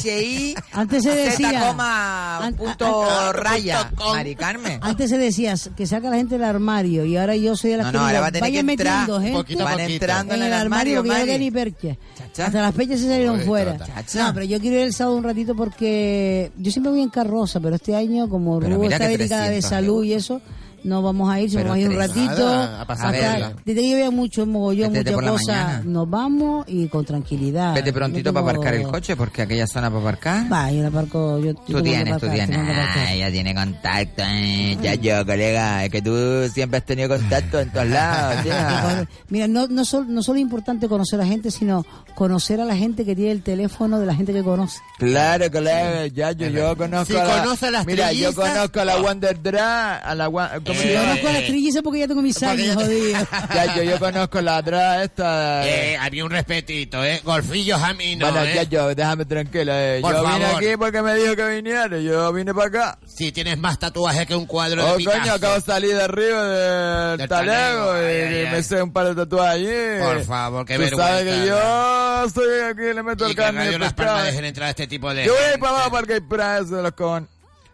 [0.03, 4.79] HI, Antes se decía- coma, An- punto an- raya, Mari Carmen.
[4.83, 7.87] Antes se decía que saca la gente del armario y ahora yo soy de las
[7.87, 9.93] No, que no, ahora va a tener vayan que entrar metiendo gente poquito Van poquito.
[9.93, 11.51] entrando en el armario, armario Mari.
[11.51, 11.97] percha.
[12.45, 13.77] Hasta las pechas se salieron fuera.
[14.15, 17.61] No, pero yo quiero ir el sábado un ratito porque yo siempre voy en carroza,
[17.61, 20.41] pero este año como Rubo está que delicada de 300 salud y eso,
[20.85, 22.49] no vamos a ir, Pero vamos a ir un ratito.
[22.49, 25.83] A pasar hasta- desde que mucho mogollón, Vete mucha por la cosa, mañana.
[25.85, 27.75] nos vamos y con tranquilidad.
[27.75, 30.53] Vete prontito No para aparcar el coche, porque aquella zona para aparcar.
[30.53, 32.59] Va, yo la aparco, yo, Tú tienes, tú tienes.
[32.59, 34.23] Ah, ella tiene contacto.
[34.27, 34.77] eh.
[34.83, 38.45] Ya yo, colega, es que tú siempre has tenido contacto en todos lados.
[39.29, 41.85] Mira, no, no, solo, no solo es importante conocer a gente, sino
[42.15, 44.79] conocer a la gente que tiene el teléfono de la gente que conoce.
[44.99, 47.43] Claro, colega, ya yo, yo conozco Si a la...
[47.43, 50.29] conoce a las Mira, yo conozco a la Wonder Dra, a la...
[50.73, 53.19] Wa- ¿cómo se Yo conozco a las trillizas porque ya tengo mis años, jodido.
[53.55, 55.67] Ya yo, yo conozco la Dra esta...
[55.69, 57.21] Eh, había un respetito, ¿eh?
[57.25, 58.53] Golfillos a mí no, bueno, ¿eh?
[58.55, 59.73] ya yo, déjame tranquilo.
[59.75, 59.99] eh.
[60.01, 60.57] Por yo vine favor.
[60.63, 62.99] aquí porque me dijo que viniera, yo vine para acá.
[63.07, 65.35] Si tienes más tatuajes que un cuadro Oh, de coño, Picasso.
[65.35, 68.63] acabo de salir de arriba del, Del talego talego, y ay, ay, me ay.
[68.63, 70.05] sé un par de tatuajes allí.
[70.05, 71.09] Por favor, qué Tú vergüenza.
[71.09, 73.93] sabes que yo soy aquí, le meto Y el que carne y el Las.
[73.95, 76.77] Palmas dejen entrar a este tipo de Yo voy para abajo para el Gay Pride
[76.77, 77.29] de los con.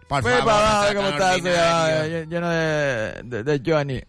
[0.09, 2.23] Por voy favor, para no cómo tan está ese, ordinario.
[2.23, 4.03] ah, lleno de, de, de Johnny.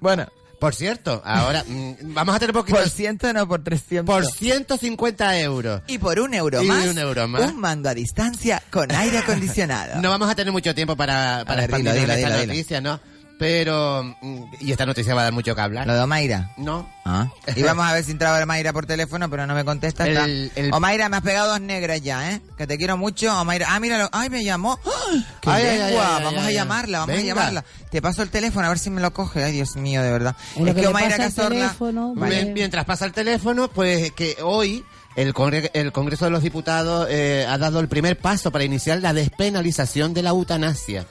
[0.00, 0.26] Bueno.
[0.58, 2.78] Por cierto, ahora mm, vamos a tener poquito...
[2.78, 4.06] Por ciento, no por 300.
[4.14, 5.82] Por 150 euros.
[5.88, 7.50] Y por un euro Y más, un euro más.
[7.50, 10.00] un mando a distancia con aire acondicionado.
[10.00, 12.52] No vamos a tener mucho tiempo para, para ver, expandir dilo, dilo, esta dilo, dilo.
[12.52, 13.00] noticia, ¿no?
[13.42, 14.04] Pero...
[14.20, 15.84] mm, Y esta noticia va a dar mucho que hablar.
[15.84, 16.52] ¿Lo de Omaira?
[16.56, 16.88] No.
[17.04, 17.26] Ah.
[17.56, 20.06] Y vamos a ver si entraba Omaira por teléfono, pero no me contesta.
[20.06, 22.40] El- el- Omaira, me has pegado dos negras ya, ¿eh?
[22.56, 23.36] Que te quiero mucho.
[23.40, 24.08] Omaira, ah, míralo.
[24.12, 24.78] Ay, me llamó.
[24.84, 26.06] ¡Ay, ¡Qué Ay, ay, lengua!
[26.06, 27.32] ay, ay, vamos ay, a llamarla, vamos Venga.
[27.32, 27.64] a llamarla.
[27.90, 29.42] Te paso el teléfono a ver si me lo coge.
[29.42, 30.36] Ay, Dios mío, de verdad.
[30.56, 31.76] Lo es que que Omaira pasa el Cazorla...
[32.14, 32.44] Vale.
[32.46, 34.84] Mientras pasa el teléfono, pues que hoy
[35.16, 39.00] el, Congre- el Congreso de los Diputados eh, ha dado el primer paso para iniciar
[39.00, 41.06] la despenalización de la eutanasia,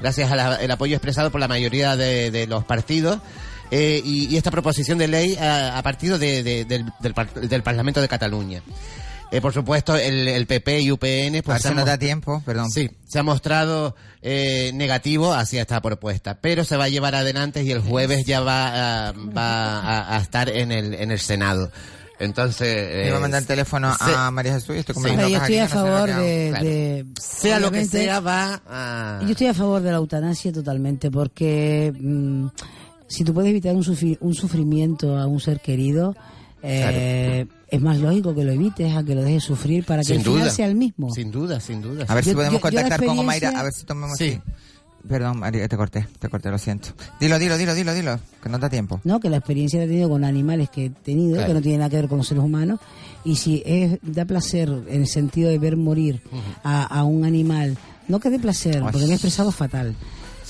[0.00, 3.18] gracias al apoyo expresado por la mayoría de, de los partidos.
[3.70, 7.32] eh, y, y esta proposición de ley ha, ha partido de- de- del, del par-
[7.34, 8.62] del Parlamento de Cataluña.
[9.32, 11.38] Eh, por supuesto, el, el PP y UPN...
[11.38, 12.70] A Pues se mo- da tiempo, perdón.
[12.70, 17.64] Sí, se ha mostrado eh, negativo hacia esta propuesta, pero se va a llevar adelante
[17.64, 21.72] y el jueves ya va, a- va a, a estar en el, en el Senado.
[22.18, 22.94] Entonces...
[23.04, 25.02] Le voy a mandar el eh, teléfono se- a María Jesús y estoy Sí.
[25.02, 26.64] yo estoy aquí, a favor de, Claro.
[26.64, 29.20] de- Sea lo que sea, va a...
[29.22, 32.46] Yo estoy a favor de la eutanasia totalmente porque mm,
[33.06, 36.16] si tú puedes evitar un, sufri- un sufrimiento a un ser querido,
[36.62, 40.16] eh, es más lógico que lo evites a que lo dejes sufrir para que Sin
[40.16, 40.50] el final duda.
[40.50, 41.12] sea el mismo.
[41.12, 42.06] Sin duda, sin duda.
[42.08, 44.16] A ver si podemos yo- yo la contactar con Omaira, a ver si tomemos...
[44.18, 44.40] Sí.
[45.08, 46.88] Perdón, María, te corté, te corté, lo siento.
[47.20, 49.00] Dilo, dilo, dilo, dilo, dilo, que no da tiempo.
[49.04, 51.48] No, que la experiencia la he tenido con animales que he tenido, Claro.
[51.48, 52.80] que no tiene nada que ver con los seres humanos.
[53.24, 56.20] Y si es, da placer en el sentido de ver morir
[56.64, 57.76] a, a un animal,
[58.08, 59.94] no que dé placer, porque me he expresado fatal,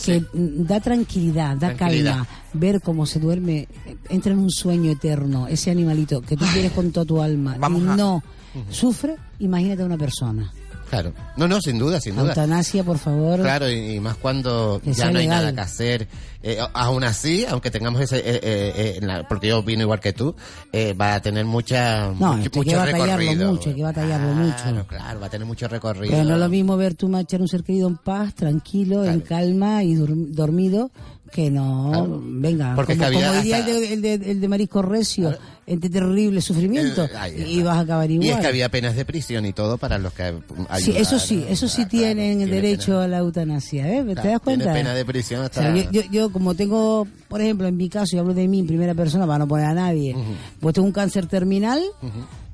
[0.05, 2.13] que da tranquilidad, da Tranquilidad.
[2.17, 3.67] calma, ver cómo se duerme,
[4.11, 7.83] entra en un sueño eterno, ese animalito que tú quieres con toda tu alma Vamos
[7.83, 8.23] y a- no
[8.71, 10.51] sufre, imagínate a una persona.
[10.89, 11.13] Claro.
[11.37, 12.29] No, no, sin duda, sin duda.
[12.29, 13.41] Eutanasia, por favor.
[13.41, 15.39] Claro, y, y más cuando Que ya no hay legal.
[15.43, 16.09] nada que hacer.
[16.43, 19.99] Eh, a- aún así, aunque tengamos ese, eh, eh, eh, la- porque yo opino igual
[19.99, 20.35] que tú,
[20.73, 23.53] eh, va a tener mucha, No, mucho, esto hay que mucho batallarlo recorrido.
[23.53, 24.57] mucho, que batallarlo mucho.
[24.63, 26.13] Claro, claro, va a tener mucho recorrido.
[26.13, 29.21] Pero no es lo mismo ver tú marchar un ser querido en paz, tranquilo, en
[29.21, 30.91] calma y dormido,
[31.33, 34.81] que no, venga, Porque como, como diría hasta- el, de, el, de, el de Marisco
[34.81, 35.37] Recio,
[35.67, 38.27] entre terrible sufrimiento Eh, y vas a acabar igual.
[38.29, 40.31] Y es que había penas de prisión y todo para los que
[40.79, 41.21] Sí, eso ayudaron.
[41.21, 44.05] sí, eso sí tienen el derecho a la eutanasia, ¿eh?
[44.05, 44.65] ¿Te Claro, das cuenta?
[44.67, 45.61] Tiene pena de prisión O hasta...
[45.63, 48.61] sea, yo, yo, yo como tengo, por ejemplo, en mi caso, y hablo de mí
[48.61, 50.15] en primera persona para no poner a nadie,
[50.61, 51.83] pues tengo un cáncer terminal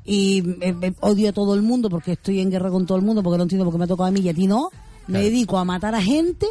[0.04, 3.04] y eh, eh, odio a todo el mundo porque estoy en guerra con todo el
[3.04, 4.70] mundo porque no entiendo por qué me ha tocado a mí y a ti no.
[5.08, 6.46] Me dedico a matar a gente,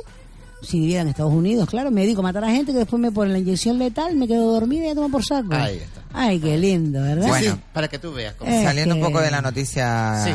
[0.61, 3.11] si viviera en Estados Unidos, claro, me dedico a matar a gente que después me
[3.11, 5.53] ponen la inyección letal, me quedo dormida y ya tomo por saco.
[5.53, 6.00] Ahí está.
[6.13, 7.27] Ay, qué lindo, ¿verdad?
[7.27, 7.59] Bueno.
[7.73, 8.35] para que tú veas.
[8.35, 10.31] cómo- Es Saliendo un poco de la noticia Sí.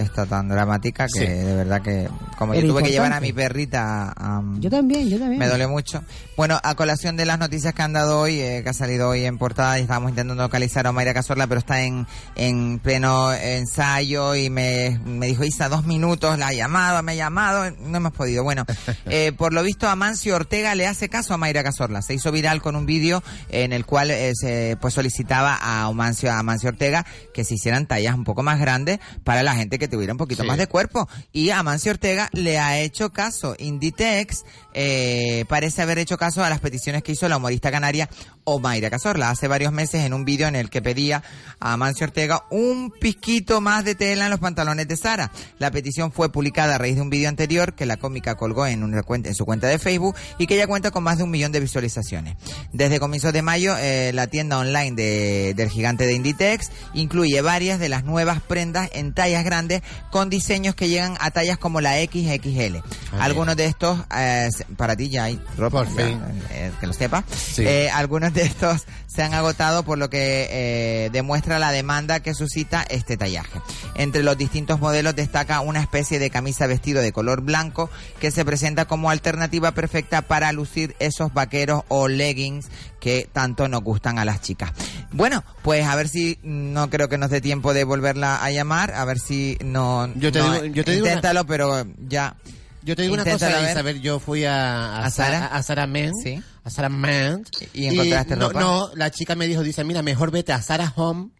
[0.00, 1.26] esta tan dramática que Sí.
[1.26, 2.08] de verdad que
[2.38, 3.26] como Era yo tuve que llevar a importante.
[3.26, 5.38] mi perrita a, Yo también, yo también.
[5.38, 6.02] me duele mucho.
[6.36, 9.24] Bueno, a colación de las noticias que han dado hoy, eh, que ha salido hoy
[9.24, 14.34] en portada, y estábamos intentando localizar a Mayra Cazorla, pero está en, en pleno ensayo
[14.34, 18.12] y me, me dijo, Isa, dos minutos, la ha llamado, me ha llamado, no hemos
[18.12, 18.42] podido.
[18.42, 18.64] Bueno,
[19.06, 22.02] eh, por lo visto Amancio Ortega le hace caso a Mayra Cazorla.
[22.02, 26.30] Se hizo viral con un vídeo en el cual eh, se pues solicitaba a Amancio,
[26.30, 27.04] a Amancio Ortega
[27.34, 30.42] que se hicieran tallas un poco más grandes para la gente que tuviera un poquito
[30.42, 30.48] Sí.
[30.48, 31.08] más de cuerpo.
[31.32, 33.56] Y Amancio Ortega le ha hecho caso.
[33.58, 38.08] Inditex eh, parece haber hecho caso a las peticiones que hizo la humorista canaria
[38.44, 41.22] Omaira Cazorla hace varios meses en un vídeo en el que pedía
[41.60, 45.30] a Amancio Ortega un pizquito más de tela en los pantalones de Sara.
[45.58, 48.82] La petición fue publicada a raíz de un vídeo anterior que la cómica colgó en,
[48.82, 51.30] una cuenta, en su cuenta de Facebook y que ya cuenta con más de un
[51.30, 52.36] millón de visualizaciones.
[52.72, 57.78] Desde comienzos de mayo, eh, la tienda online de- del gigante de Inditex incluye varias
[57.78, 61.94] de las nuevas prendas en tallas grandes con diseños que llegan a tallas como la
[62.00, 62.82] XXL.
[63.20, 66.20] Algunos de estos, eh, para ti ya hay ropa, Por ya, fin.
[66.50, 67.24] eh, que lo sepa.
[67.54, 67.62] Sí.
[67.66, 67.90] Eh,
[68.34, 73.16] de estos se han agotado por lo que eh, demuestra la demanda que suscita este
[73.16, 73.60] tallaje.
[73.94, 77.90] Entre los distintos modelos destaca una especie de camisa vestido de color blanco
[78.20, 82.68] que se presenta como alternativa perfecta para lucir esos vaqueros o leggings
[83.00, 84.72] que tanto nos gustan a las chicas.
[85.12, 88.94] Bueno, pues a ver si no creo que nos dé tiempo de volverla a llamar,
[88.94, 92.36] a ver si no, Yo te no, digo- yo te digo una- inténtalo, pero ya.
[92.84, 93.70] Yo te digo una Inténtalo, cosa.
[93.72, 95.46] Isabel, yo fui a, ¿A Sara?
[95.46, 96.42] a Sara Men, Sí.
[96.64, 97.44] A Sara Men,
[97.74, 98.60] ¿Y encontraste no, ropa?
[98.60, 101.30] No, la chica me dijo, dice, mira, mejor vete a Sara Home,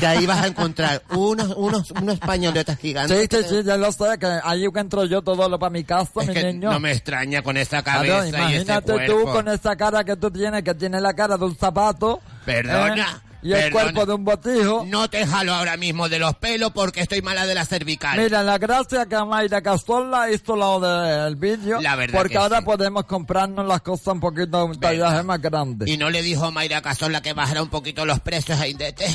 [0.00, 3.28] que ahí vas a encontrar unos, unos, unos pañoletas gigantes.
[3.30, 6.20] Sí, sí, sí, ya lo sé, que ahí entro yo todo lo para mi casa,
[6.22, 6.70] Es mi que niño.
[6.70, 9.32] no me extraña con esa Claro, cabeza y ese imagínate tú cuerpo.
[9.32, 12.20] con esa cara que tú tienes, que tiene la cara de un zapato.
[12.44, 13.35] Perdona, ¿eh?
[13.42, 13.70] Y el perdona.
[13.70, 14.84] cuerpo de un botijo.
[14.86, 18.18] No te jalo ahora mismo de los pelos porque estoy mala de la cervical.
[18.18, 21.80] Mira, la gracia que Mayra Castola hizo lo del vídeo.
[21.80, 22.64] La verdad Porque que ahora sí.
[22.64, 25.90] podemos comprarnos las cosas un poquito, un tallaje más grande.
[25.90, 29.06] Y no le dijo Mayra Casola que bajara un poquito los precios a Indete.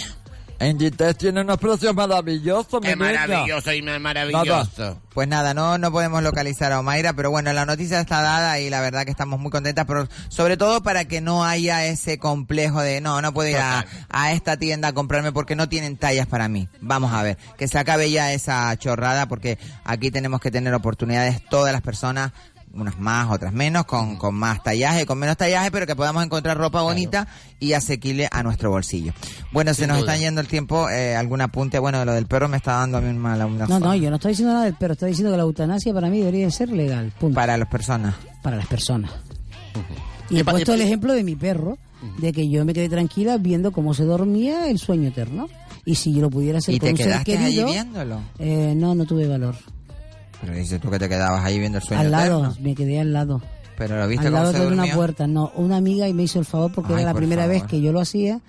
[0.62, 3.26] Inditex tiene unos precios maravillosos, mi Es niña.
[3.28, 5.02] maravilloso y maravilloso.
[5.14, 8.70] Pues nada, no, no podemos localizar a Omaira, pero bueno, la noticia está dada y
[8.70, 12.80] la verdad que estamos muy contentas, pero sobre todo para que no haya ese complejo
[12.82, 16.28] de no, no puedo ir a, a esta tienda a comprarme porque no tienen tallas
[16.28, 16.70] para mí.
[16.80, 21.42] Vamos a ver, que se acabe ya esa chorrada porque aquí tenemos que tener oportunidades
[21.50, 22.32] todas las personas
[22.74, 26.58] unas más, otras menos, con, con más tallaje, con menos tallaje, pero que podamos encontrar
[26.58, 27.28] ropa bonita
[27.60, 29.14] y asequible a nuestro bolsillo.
[29.52, 30.14] Bueno, se nos duda.
[30.14, 33.02] está yendo el tiempo, eh, algún apunte, bueno, lo del perro me está dando a
[33.02, 35.38] mí una, una No, no, yo no estoy diciendo nada del perro, estoy diciendo que
[35.38, 37.12] la eutanasia para mí debería ser legal.
[37.20, 37.36] Punto.
[37.36, 38.16] Para las personas.
[38.42, 39.12] Para las personas.
[40.30, 41.78] Y Y he puesto el ejemplo de mi perro,
[42.20, 45.48] de que yo me quedé tranquila viendo cómo se dormía el sueño eterno.
[45.84, 48.22] Y si yo lo pudiera hacer ¿Y con te un ser quedaste allí querido, viéndolo?
[48.40, 49.56] eh, no, no tuve valor.
[50.42, 52.56] Pero dices tú que te quedabas ahí viendo el sueño al lado, eterno.
[52.62, 53.42] me quedé al lado.
[53.78, 55.28] Pero lo viste al lado se de una puerta.
[55.28, 57.64] No, una amiga y me hizo el favor porque Ay, era la por primera vez
[57.64, 58.40] que yo lo hacía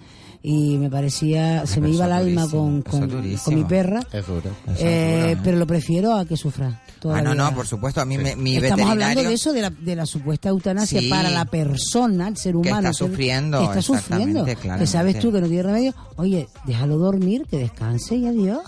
[0.43, 3.09] y me parecía, se me iba el alma con, con,
[3.55, 4.01] mi perra.
[4.13, 4.51] Es duro.
[4.79, 6.83] Eh, pero lo prefiero a que sufra.
[7.05, 8.01] Ah, no, no, por supuesto.
[8.01, 8.93] A mí me- mi Estamos veterinario...
[8.93, 11.09] hablando de eso, de la, de la supuesta eutanasia Sí.
[11.09, 12.77] para la persona, el ser Que humano.
[12.77, 14.45] está el ser- sufriendo, que está sufriendo.
[14.45, 15.95] Que sabes tú que no tiene remedio.
[16.17, 18.61] Oye, déjalo dormir, que descanse y adiós.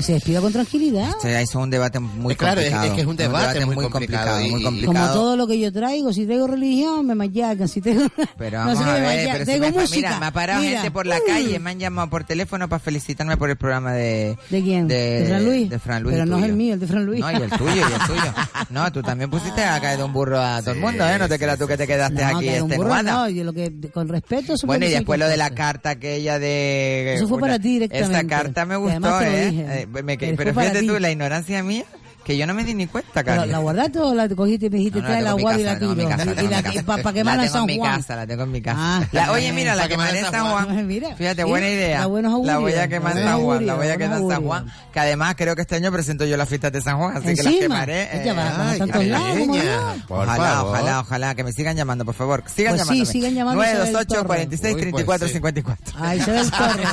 [0.00, 1.12] Se despida con tranquilidad.
[1.20, 2.86] Se hizo un debate muy Eh, claro, es- complicado.
[2.86, 4.94] es que es un debate muy complicado y- muy y- complicado.
[4.94, 8.04] Como todo lo que yo traigo, si traigo religión, me machacan, si traigo...
[8.38, 9.96] Pero no vamos sé qué a me ver, machacan, pero si traigo me, fa- música.
[10.08, 10.72] mira, me ha parado Mira.
[10.80, 14.36] gente por la calle, me han llamado por teléfono para felicitarme por el programa de...
[14.50, 14.88] ¿De quién?
[14.88, 15.70] De, ¿De Fran Luis?
[15.70, 17.20] De Fran Luis Pero no es el mío, el de Fran Luis.
[17.20, 18.34] No, y el tuyo, y el tuyo.
[18.70, 21.18] No, tú también pusiste a caer de un burro a todo el mundo, ¿eh?
[21.18, 23.52] No te creas tú que te quedaste No, aquí que un burro, no, yo lo
[23.52, 24.54] que, con respeto...
[24.64, 27.14] Bueno, y después lo de la carta aquella de...
[27.14, 28.16] Eso fue una- para ti directamente.
[28.16, 29.86] Esta carta me gustó, ¿eh?
[29.90, 31.84] Me- pero fíjate tú, la ignorancia mía,
[32.24, 33.48] que yo no me di ni cuenta, Cari.
[33.50, 35.64] ¿La guardaste o la cogiste y me dijiste No, no, trae la en guarda y
[35.64, 35.94] la en tiro?
[35.94, 36.82] la Y tengo en la mi que- casa.
[36.86, 37.96] pa- pa' La quemarla en tengo en San mi Juan.
[37.96, 38.78] casa, la tengo en mi casa.
[38.80, 39.08] Ah.
[39.12, 40.86] La- oye, mira, la quemaré en San Juan.
[40.86, 42.00] Mira, Fíjate, buena idea.
[42.44, 44.66] La voy a quemar en San Juan, la voy a quemar en San Juan.
[44.92, 47.42] Que además creo que este año presento yo las fiestas de San Juan, así que
[47.42, 48.02] las quemaré.
[48.02, 48.30] eh.
[48.30, 49.48] Ay,
[50.08, 52.44] Ojalá, ojalá, ojalá, que me sigan llamando, por favor.
[52.54, 54.26] Sigan Pues sí, sigan llamando, Isabel 928 Torres.
[54.26, 55.32] 46 Uy, pues 34 sí.
[55.34, 55.94] 54.
[55.98, 56.88] Ah, Isabel Torres.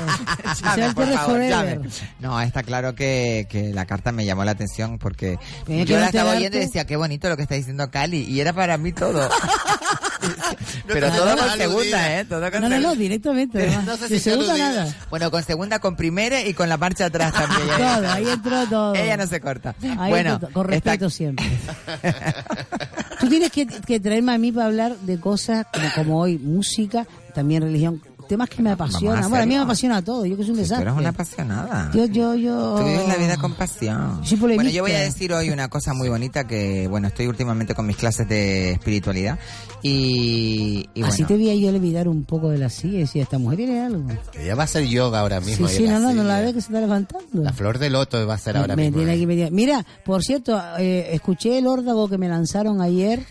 [0.53, 1.81] Isabel Torres forever.
[2.19, 5.99] No, está claro que, que la carta me llamó la atención porque Tiene que yo
[5.99, 8.23] la estaba oyendo y decía, qué bonito lo que está diciendo Cali.
[8.23, 9.27] Y era para mí todo.
[10.87, 12.25] Pero todo con segunda, ¿eh?
[12.25, 12.95] Todo con No, no, no, segunda.
[12.95, 13.77] directamente.
[13.85, 14.95] No sé si segunda nada.
[15.09, 17.67] Bueno, con segunda, con primera y con la marcha atrás también.
[17.77, 18.95] Todo, ahí entró todo.
[18.95, 19.75] Ella no se corta.
[19.97, 21.45] Ahí bueno, con está- respeto siempre.
[23.19, 27.05] Tú tienes que, que traerme a mí para hablar de cosas como, como hoy, música,
[27.33, 29.23] también religión, temas que me apasionan.
[29.23, 30.89] a Bueno, a mí me apasiona todo, yo que soy un desastre.
[30.89, 31.91] eres una apasionada.
[31.93, 32.75] Yo, yo, yo...
[32.79, 34.21] Tú vives la vida con pasión.
[34.39, 37.85] Bueno, yo voy a decir hoy una cosa muy bonita que, bueno, estoy últimamente con
[37.87, 39.39] mis clases de espiritualidad
[39.81, 41.27] y, y Así bueno.
[41.27, 44.03] te vi yo levitar un poco de la silla y decía, esta mujer tiene algo.
[44.37, 45.67] Ella va a hacer yoga ahora Sí, mismo.
[45.67, 46.45] sí, en no, no, no la silla.
[46.47, 47.43] ve que se está levantando.
[47.43, 48.97] La flor de loto va a ser ahora me mismo.
[48.97, 49.19] tiene ¿eh?
[49.19, 53.25] que meter- Mira, por cierto, eh, escuché el órdago que me lanzaron ayer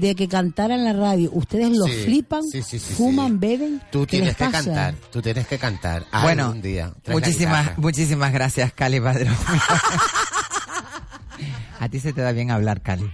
[0.00, 1.30] de que cantara en la radio.
[1.32, 3.80] Ustedes lo Sí, flipan, sí, sí, sí, fuman, beben.
[3.90, 4.64] Tú ¿qué tienes que pasa?
[4.64, 6.04] cantar, tú tienes que cantar.
[6.22, 6.92] Bueno, algún día.
[7.08, 9.34] Muchísimas, muchísimas gracias, Cali Padrón.
[11.80, 13.10] a ti se te da bien hablar, Cali.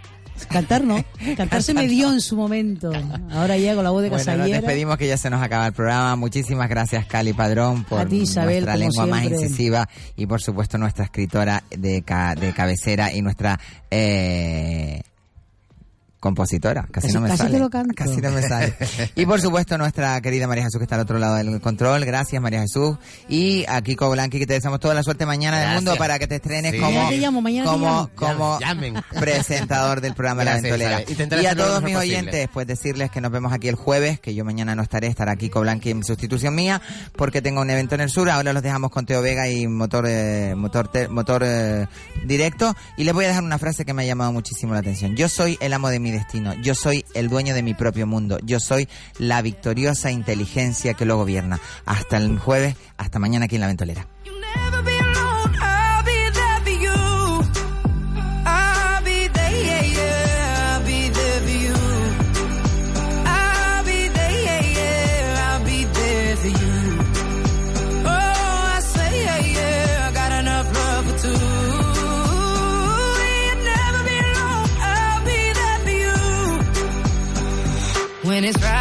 [0.51, 1.02] Cantar no,
[1.36, 2.93] cantar se me dio en su momento.
[3.31, 5.73] Ahora ya con la voz de Bueno, nos despedimos que ya se nos acaba el
[5.73, 6.16] programa.
[6.16, 10.77] Muchísimas gracias, Cali Padrón, por A ti, Isabel, nuestra lengua más incisiva y, por supuesto,
[10.77, 13.59] nuestra escritora de, ca- de cabecera y nuestra
[13.90, 15.02] eh,
[16.24, 16.88] compositora.
[16.90, 17.51] Casi, Casi- no me casi sale.
[17.52, 17.94] te lo canto.
[17.94, 18.74] Casi no me sale.
[19.14, 22.05] Y, por supuesto, nuestra querida María Jesús, que está al otro lado del control.
[22.06, 22.96] Gracias, María Jesús.
[23.28, 25.84] Y a Kiko Blanqui, que te deseamos toda la suerte mañana del Gracias.
[25.84, 26.78] mundo para que te estrenes Sí.
[26.78, 28.94] como, Mañana te llamo, mañana te como, como Llamen.
[29.20, 30.90] presentador del programa La Gracias, Ventolera.
[31.01, 31.10] Isabel.
[31.12, 32.16] Intentaré Y a todos mis posible.
[32.16, 35.36] oyentes, pues decirles que nos vemos aquí el jueves, que yo mañana no estaré, estará
[35.36, 36.80] Kiko Blanqui en sustitución mía,
[37.16, 38.30] porque tengo un evento en el sur.
[38.30, 41.86] Ahora los dejamos con Teo Vega y motor eh, motor te- motor eh,
[42.24, 42.74] directo.
[42.96, 45.14] Y les voy a dejar una frase que me ha llamado muchísimo la atención.
[45.16, 46.55] Yo soy el amo de mi destino.
[46.55, 48.39] Yo soy el dueño de mi propio mundo.
[48.43, 48.89] Yo soy
[49.19, 51.61] la victoriosa inteligencia que lo gobierna.
[51.85, 54.07] Hasta el jueves, hasta mañana aquí en La Ventolera.
[78.46, 78.73] it's right.